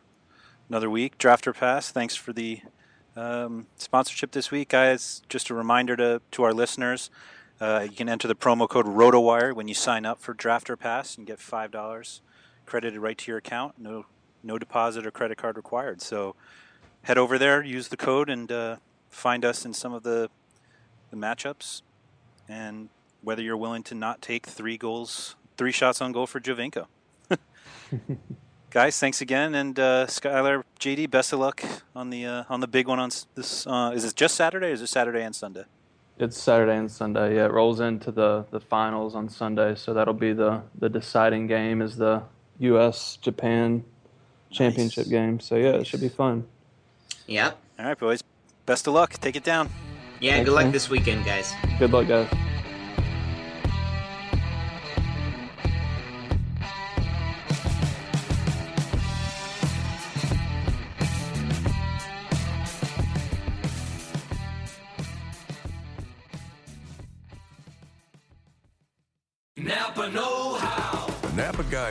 another 0.68 0.90
week. 0.90 1.18
Drafter 1.18 1.56
Pass, 1.56 1.90
thanks 1.90 2.18
for 2.18 2.34
the 2.34 2.60
um, 3.16 3.68
sponsorship 3.78 4.32
this 4.32 4.52
week. 4.52 4.68
Guys, 4.68 5.22
just 5.30 5.50
a 5.50 5.54
reminder 5.54 5.96
to, 5.96 6.22
to 6.32 6.44
our 6.44 6.52
listeners 6.52 7.10
uh, 7.62 7.88
you 7.90 7.96
can 7.96 8.10
enter 8.10 8.28
the 8.28 8.36
promo 8.36 8.68
code 8.68 8.88
ROTOWIRE 8.88 9.54
when 9.56 9.70
you 9.70 9.74
sign 9.74 10.06
up 10.06 10.20
for 10.20 10.36
Drafter 10.36 10.78
Pass 10.78 11.18
and 11.18 11.26
get 11.26 11.40
$5 11.40 12.20
credited 12.66 13.00
right 13.00 13.18
to 13.18 13.32
your 13.32 13.38
account. 13.38 13.76
No, 13.80 14.06
no 14.44 14.60
deposit 14.60 15.08
or 15.08 15.12
credit 15.12 15.38
card 15.38 15.56
required. 15.56 16.02
So 16.02 16.36
head 17.04 17.18
over 17.18 17.38
there, 17.38 17.64
use 17.64 17.88
the 17.88 17.96
code, 17.96 18.30
and 18.30 18.52
uh, 18.52 18.76
find 19.10 19.46
us 19.46 19.64
in 19.64 19.74
some 19.74 19.94
of 19.94 20.04
the, 20.04 20.30
the 21.10 21.16
matchups. 21.16 21.84
And 22.50 22.90
whether 23.22 23.42
you're 23.42 23.56
willing 23.56 23.84
to 23.84 23.96
not 23.96 24.22
take 24.22 24.46
three 24.46 24.78
goals, 24.78 25.38
three 25.56 25.72
shots 25.72 26.02
on 26.02 26.12
goal 26.12 26.28
for 26.28 26.42
Giovinco. 26.42 26.88
Guys, 28.70 29.00
thanks 29.00 29.22
again, 29.22 29.56
and 29.56 29.80
uh, 29.80 30.06
Skylar, 30.08 30.64
JD, 30.80 31.10
best 31.10 31.32
of 31.32 31.40
luck 31.40 31.64
on 31.96 32.10
the 32.10 32.26
uh, 32.26 32.44
on 32.50 32.60
the 32.60 32.68
big 32.68 32.88
one 32.88 33.00
on 33.00 33.10
this. 33.36 33.66
Uh, 33.66 33.92
is 33.96 34.04
it 34.04 34.16
just 34.16 34.36
Saturday, 34.36 34.68
or 34.68 34.74
is 34.74 34.82
it 34.82 34.88
Saturday 34.88 35.24
and 35.24 35.36
Sunday? 35.36 35.64
It's 36.20 36.38
Saturday 36.38 36.76
and 36.76 36.92
Sunday. 36.92 37.36
Yeah, 37.36 37.46
it 37.46 37.52
rolls 37.52 37.80
into 37.80 38.12
the, 38.12 38.46
the 38.50 38.60
finals 38.60 39.14
on 39.14 39.30
Sunday, 39.30 39.76
so 39.76 39.94
that'll 39.94 40.16
be 40.16 40.34
the, 40.34 40.64
the 40.78 40.90
deciding 40.90 41.46
game 41.46 41.80
is 41.82 41.96
the 41.96 42.24
U.S. 42.60 43.18
Japan 43.22 43.84
championship 44.50 45.06
nice. 45.06 45.12
game. 45.12 45.40
So 45.40 45.56
yeah, 45.56 45.74
it 45.74 45.86
should 45.86 46.02
be 46.02 46.10
fun. 46.10 46.48
Yep. 47.28 47.58
All 47.80 47.86
right, 47.86 48.00
boys. 48.00 48.24
Best 48.66 48.88
of 48.88 48.96
luck. 48.96 49.14
Take 49.14 49.36
it 49.36 49.44
down. 49.44 49.70
Yeah. 50.20 50.34
Thanks, 50.34 50.50
good 50.50 50.56
luck 50.56 50.64
man. 50.66 50.72
this 50.72 50.90
weekend, 50.90 51.24
guys. 51.24 51.54
Good 51.78 51.92
luck, 51.92 52.08
guys. 52.08 52.47